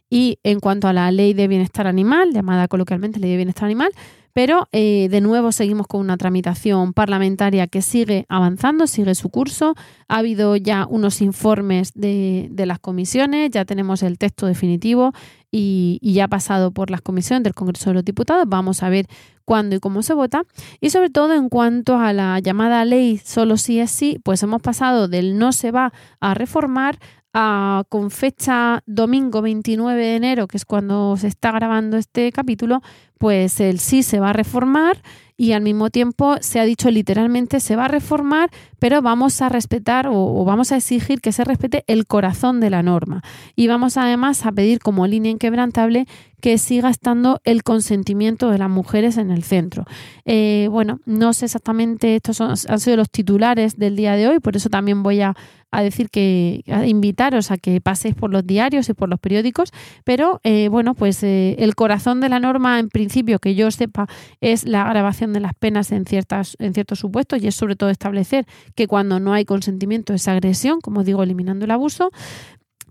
y 0.09 0.39
en 0.43 0.59
cuanto 0.59 0.87
a 0.87 0.93
la 0.93 1.11
ley 1.11 1.33
de 1.33 1.47
bienestar 1.47 1.87
animal, 1.87 2.33
llamada 2.33 2.67
coloquialmente 2.67 3.19
ley 3.19 3.31
de 3.31 3.37
bienestar 3.37 3.65
animal, 3.65 3.91
pero 4.33 4.67
eh, 4.71 5.07
de 5.09 5.21
nuevo 5.21 5.51
seguimos 5.51 5.87
con 5.87 6.01
una 6.01 6.17
tramitación 6.17 6.93
parlamentaria 6.93 7.67
que 7.67 7.81
sigue 7.81 8.25
avanzando, 8.29 8.87
sigue 8.87 9.15
su 9.15 9.29
curso. 9.29 9.75
Ha 10.07 10.17
habido 10.17 10.55
ya 10.55 10.85
unos 10.87 11.21
informes 11.21 11.91
de, 11.93 12.49
las 12.65 12.79
comisiones, 12.79 13.49
ya 13.51 13.65
tenemos 13.65 14.03
el 14.03 14.17
texto 14.17 14.45
definitivo 14.45 15.13
y, 15.51 15.99
ya 16.01 16.25
ha 16.25 16.27
pasado 16.27 16.71
por 16.71 16.91
las 16.91 17.01
comisiones 17.01 17.43
del 17.43 17.55
Congreso 17.55 17.89
de 17.89 17.95
los 17.95 18.05
Diputados. 18.05 18.45
Vamos 18.47 18.83
a 18.83 18.89
ver 18.89 19.07
cuándo 19.45 19.75
y 19.75 19.79
cómo 19.79 20.03
se 20.03 20.13
vota. 20.13 20.43
Y 20.79 20.91
sobre 20.91 21.09
todo 21.09 21.33
en 21.33 21.49
cuanto 21.49 21.97
a 21.97 22.13
la 22.13 22.39
llamada 22.39 22.85
ley 22.85 23.17
solo 23.17 23.57
sí 23.57 23.79
es 23.79 23.89
sí, 23.89 24.19
pues 24.23 24.43
hemos 24.43 24.61
pasado 24.61 25.07
del 25.07 25.39
no 25.39 25.51
se 25.51 25.71
va 25.71 25.91
a 26.19 26.33
reformar 26.35 26.99
con 27.31 28.11
fecha 28.11 28.81
domingo 28.85 29.41
29 29.41 30.01
de 30.01 30.15
enero, 30.15 30.47
que 30.47 30.57
es 30.57 30.65
cuando 30.65 31.15
se 31.17 31.27
está 31.27 31.51
grabando 31.51 31.97
este 31.97 32.31
capítulo, 32.31 32.81
pues 33.17 33.59
el 33.59 33.79
sí 33.79 34.01
se 34.01 34.19
va 34.19 34.31
a 34.31 34.33
reformar 34.33 35.01
y 35.39 35.53
al 35.53 35.61
mismo 35.61 35.89
tiempo 35.89 36.35
se 36.41 36.59
ha 36.59 36.65
dicho 36.65 36.91
literalmente 36.91 37.61
se 37.61 37.77
va 37.77 37.85
a 37.85 37.87
reformar, 37.87 38.49
pero 38.77 39.01
vamos 39.01 39.41
a 39.41 39.47
respetar 39.47 40.07
o, 40.09 40.43
vamos 40.43 40.71
a 40.71 40.77
exigir 40.77 41.21
que 41.21 41.31
se 41.31 41.45
respete 41.45 41.85
el 41.87 42.07
corazón 42.07 42.59
de 42.59 42.69
la 42.69 42.83
norma. 42.83 43.23
Y 43.55 43.67
vamos 43.67 43.95
además 43.95 44.45
a 44.45 44.51
pedir 44.51 44.79
como 44.79 45.07
línea 45.07 45.31
inquebrantable 45.31 46.07
que 46.41 46.57
siga 46.57 46.89
estando 46.89 47.41
el 47.43 47.63
consentimiento 47.63 48.49
de 48.49 48.57
las 48.57 48.69
mujeres 48.69 49.17
en 49.17 49.31
el 49.31 49.43
centro. 49.43 49.85
Eh, 50.25 50.67
bueno, 50.71 50.99
no 51.05 51.33
sé 51.33 51.45
exactamente, 51.45 52.15
estos 52.15 52.41
han 52.41 52.79
sido 52.79 52.97
los 52.97 53.09
titulares 53.09 53.77
del 53.77 53.95
día 53.95 54.13
de 54.15 54.27
hoy, 54.27 54.39
por 54.39 54.55
eso 54.55 54.69
también 54.69 55.03
voy 55.03 55.21
a 55.21 55.35
a 55.71 55.83
decir 55.83 56.09
que 56.09 56.63
a 56.67 56.85
invitaros 56.85 57.51
a 57.51 57.57
que 57.57 57.79
paséis 57.81 58.15
por 58.15 58.31
los 58.31 58.45
diarios 58.45 58.89
y 58.89 58.93
por 58.93 59.09
los 59.09 59.19
periódicos, 59.19 59.71
pero 60.03 60.39
eh, 60.43 60.67
bueno, 60.69 60.95
pues 60.95 61.21
eh, 61.23 61.55
el 61.59 61.75
corazón 61.75 62.21
de 62.21 62.29
la 62.29 62.39
norma, 62.39 62.79
en 62.79 62.89
principio, 62.89 63.39
que 63.39 63.55
yo 63.55 63.69
sepa, 63.71 64.07
es 64.41 64.65
la 64.65 64.83
grabación 64.89 65.33
de 65.33 65.39
las 65.39 65.53
penas 65.53 65.91
en 65.91 66.05
ciertas 66.05 66.55
en 66.59 66.73
ciertos 66.73 66.99
supuestos 66.99 67.41
y 67.41 67.47
es 67.47 67.55
sobre 67.55 67.75
todo 67.75 67.89
establecer 67.89 68.45
que 68.75 68.87
cuando 68.87 69.19
no 69.19 69.33
hay 69.33 69.45
consentimiento 69.45 70.13
es 70.13 70.27
agresión, 70.27 70.81
como 70.81 71.03
digo, 71.03 71.23
eliminando 71.23 71.65
el 71.65 71.71
abuso, 71.71 72.09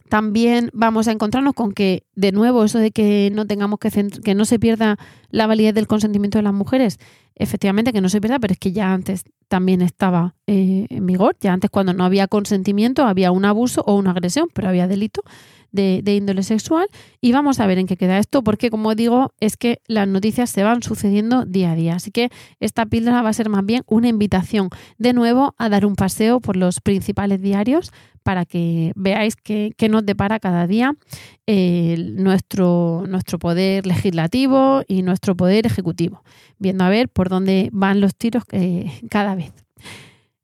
también 0.08 0.70
vamos 0.72 1.08
a 1.08 1.12
encontrarnos 1.12 1.54
con 1.54 1.72
que, 1.72 2.04
de 2.14 2.32
nuevo, 2.32 2.64
eso 2.64 2.78
de 2.78 2.90
que 2.90 3.30
no 3.32 3.46
tengamos 3.46 3.78
que 3.78 3.90
que 4.24 4.34
no 4.34 4.44
se 4.44 4.58
pierda 4.58 4.98
la 5.30 5.46
validez 5.46 5.74
del 5.74 5.86
consentimiento 5.86 6.38
de 6.38 6.42
las 6.42 6.54
mujeres, 6.54 6.98
efectivamente 7.34 7.92
que 7.92 8.00
no 8.00 8.08
se 8.08 8.20
pierda, 8.20 8.38
pero 8.38 8.52
es 8.52 8.58
que 8.58 8.72
ya 8.72 8.92
antes 8.92 9.24
también 9.48 9.80
estaba 9.80 10.34
eh, 10.46 10.86
en 10.90 11.06
vigor, 11.06 11.36
ya 11.40 11.52
antes 11.52 11.70
cuando 11.70 11.94
no 11.94 12.04
había 12.04 12.28
consentimiento 12.28 13.04
había 13.04 13.30
un 13.30 13.44
abuso 13.44 13.82
o 13.86 13.94
una 13.94 14.10
agresión, 14.10 14.48
pero 14.52 14.68
había 14.68 14.88
delito 14.88 15.22
de, 15.72 16.02
índole 16.06 16.42
sexual. 16.42 16.86
Y 17.20 17.32
vamos 17.32 17.60
a 17.60 17.66
ver 17.66 17.78
en 17.78 17.86
qué 17.86 17.96
queda 17.96 18.18
esto, 18.18 18.42
porque 18.42 18.70
como 18.70 18.94
digo, 18.94 19.32
es 19.40 19.56
que 19.56 19.80
las 19.86 20.08
noticias 20.08 20.50
se 20.50 20.62
van 20.62 20.82
sucediendo 20.82 21.44
día 21.44 21.72
a 21.72 21.74
día. 21.74 21.94
Así 21.96 22.10
que 22.10 22.30
esta 22.60 22.86
píldora 22.86 23.22
va 23.22 23.30
a 23.30 23.32
ser 23.32 23.48
más 23.48 23.64
bien 23.64 23.82
una 23.86 24.08
invitación 24.08 24.70
de 24.98 25.12
nuevo 25.12 25.54
a 25.58 25.68
dar 25.68 25.86
un 25.86 25.96
paseo 25.96 26.40
por 26.40 26.56
los 26.56 26.80
principales 26.80 27.40
diarios 27.40 27.92
para 28.22 28.44
que 28.44 28.92
veáis 28.94 29.36
qué, 29.36 29.74
nos 29.88 30.04
depara 30.04 30.38
cada 30.38 30.66
día 30.66 30.94
nuestro, 31.46 33.04
nuestro 33.08 33.38
poder 33.38 33.86
legislativo 33.86 34.82
y 34.86 35.00
nuestro 35.00 35.34
poder 35.34 35.64
ejecutivo, 35.64 36.22
viendo 36.58 36.84
a 36.84 36.90
ver 36.90 37.08
por 37.08 37.30
dónde 37.30 37.70
van 37.72 38.02
los 38.02 38.14
tiros 38.14 38.42
eh, 38.52 38.92
cada 39.08 39.34
vez. 39.34 39.52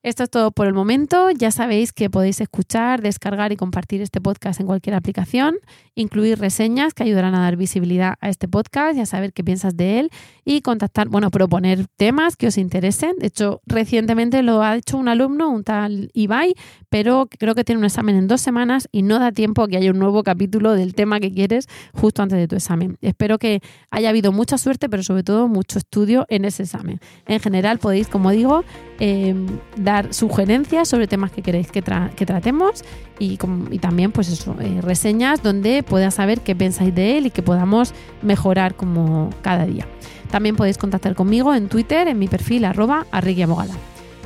Esto 0.05 0.23
es 0.23 0.29
todo 0.29 0.51
por 0.51 0.67
el 0.67 0.75
momento. 0.75 1.31
Ya 1.31 1.51
sabéis 1.51 1.95
que 1.95 2.11
podéis 2.11 2.39
escuchar, 2.43 3.01
descargar 3.01 3.53
y 3.53 3.57
compartir 3.57 4.03
este 4.03 4.21
podcast 4.21 4.61
en 4.61 4.67
cualquier 4.67 4.97
aplicación, 4.97 5.57
incluir 5.95 6.39
reseñas 6.39 6.93
que 6.93 7.05
ayudarán 7.05 7.35
a 7.35 7.41
dar 7.41 7.57
visibilidad 7.57 8.17
a 8.21 8.29
este 8.29 8.47
podcast 8.47 8.99
y 8.99 9.01
a 9.01 9.07
saber 9.07 9.33
qué 9.33 9.43
piensas 9.43 9.79
de 9.79 10.01
él 10.01 10.11
y 10.45 10.61
contactar, 10.61 11.09
bueno, 11.09 11.31
proponer 11.31 11.87
temas 11.97 12.37
que 12.37 12.49
os 12.49 12.59
interesen. 12.59 13.17
De 13.19 13.29
hecho, 13.29 13.63
recientemente 13.65 14.43
lo 14.43 14.63
ha 14.63 14.77
hecho 14.77 14.99
un 14.99 15.09
alumno, 15.09 15.49
un 15.49 15.65
tal 15.65 16.11
Ibai, 16.13 16.55
pero 16.95 17.29
creo 17.41 17.57
que 17.57 17.65
tiene 17.65 17.81
un 17.81 17.87
examen 17.87 18.15
en 18.15 18.29
dos 18.29 18.41
semanas 18.41 18.89
y 18.93 19.03
no 19.03 19.19
da 19.19 19.33
tiempo 19.33 19.65
a 19.65 19.69
que 19.69 19.77
haya 19.77 19.91
un 19.91 19.99
nuevo 19.99 20.23
capítulo 20.23 20.75
del 20.75 20.95
tema 20.95 21.19
que 21.19 21.33
quieres 21.33 21.67
justo 21.93 22.23
antes 22.23 22.39
de 22.39 22.47
tu 22.47 22.55
examen. 22.55 22.99
Espero 23.03 23.37
que 23.37 23.63
haya 23.91 24.11
habido 24.11 24.31
mucha 24.31 24.59
suerte, 24.59 24.89
pero 24.89 25.03
sobre 25.03 25.25
todo 25.25 25.49
mucho 25.49 25.81
estudio 25.81 26.25
en 26.29 26.45
ese 26.45 26.63
examen. 26.63 27.01
En 27.27 27.41
general 27.41 27.81
podéis, 27.81 28.07
como 28.07 28.31
digo, 28.31 28.63
eh, 29.01 29.35
dar 29.77 30.15
sugerencias 30.15 30.87
sobre 30.87 31.09
temas 31.09 31.33
que 31.33 31.43
queréis 31.43 31.69
que, 31.73 31.83
tratemos 31.83 32.85
y, 33.19 33.39
también 33.79 34.13
pues 34.13 34.47
eh, 34.61 34.81
reseñas 34.81 35.43
donde 35.43 35.83
pueda 35.83 36.13
saber 36.13 36.43
qué 36.43 36.55
pensáis 36.55 36.95
de 36.95 37.19
él 37.19 37.27
y 37.27 37.31
que 37.33 37.43
podamos 37.43 37.93
mejorar 38.23 38.77
como 38.77 39.31
cada 39.43 39.67
día. 39.67 39.89
También 40.31 40.55
podéis 40.55 40.79
contactar 40.79 41.17
conmigo 41.17 41.57
en 41.57 41.69
Twitter, 41.69 42.07
en 42.07 42.21
mi 42.21 42.29
perfil 42.29 42.65
arroba 42.65 43.05
abogada. 43.11 43.75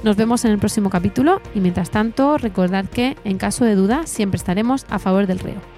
Nos 0.02 0.16
vemos 0.16 0.44
en 0.44 0.52
el 0.52 0.58
próximo 0.58 0.90
capítulo 0.90 1.40
y 1.54 1.60
mientras 1.60 1.90
tanto 1.90 2.38
recordad 2.38 2.86
que 2.86 3.16
en 3.24 3.36
caso 3.36 3.64
de 3.64 3.74
duda 3.74 4.06
siempre 4.06 4.36
estaremos 4.36 4.86
a 4.90 4.98
favor 4.98 5.26
del 5.26 5.40
reo. 5.40 5.77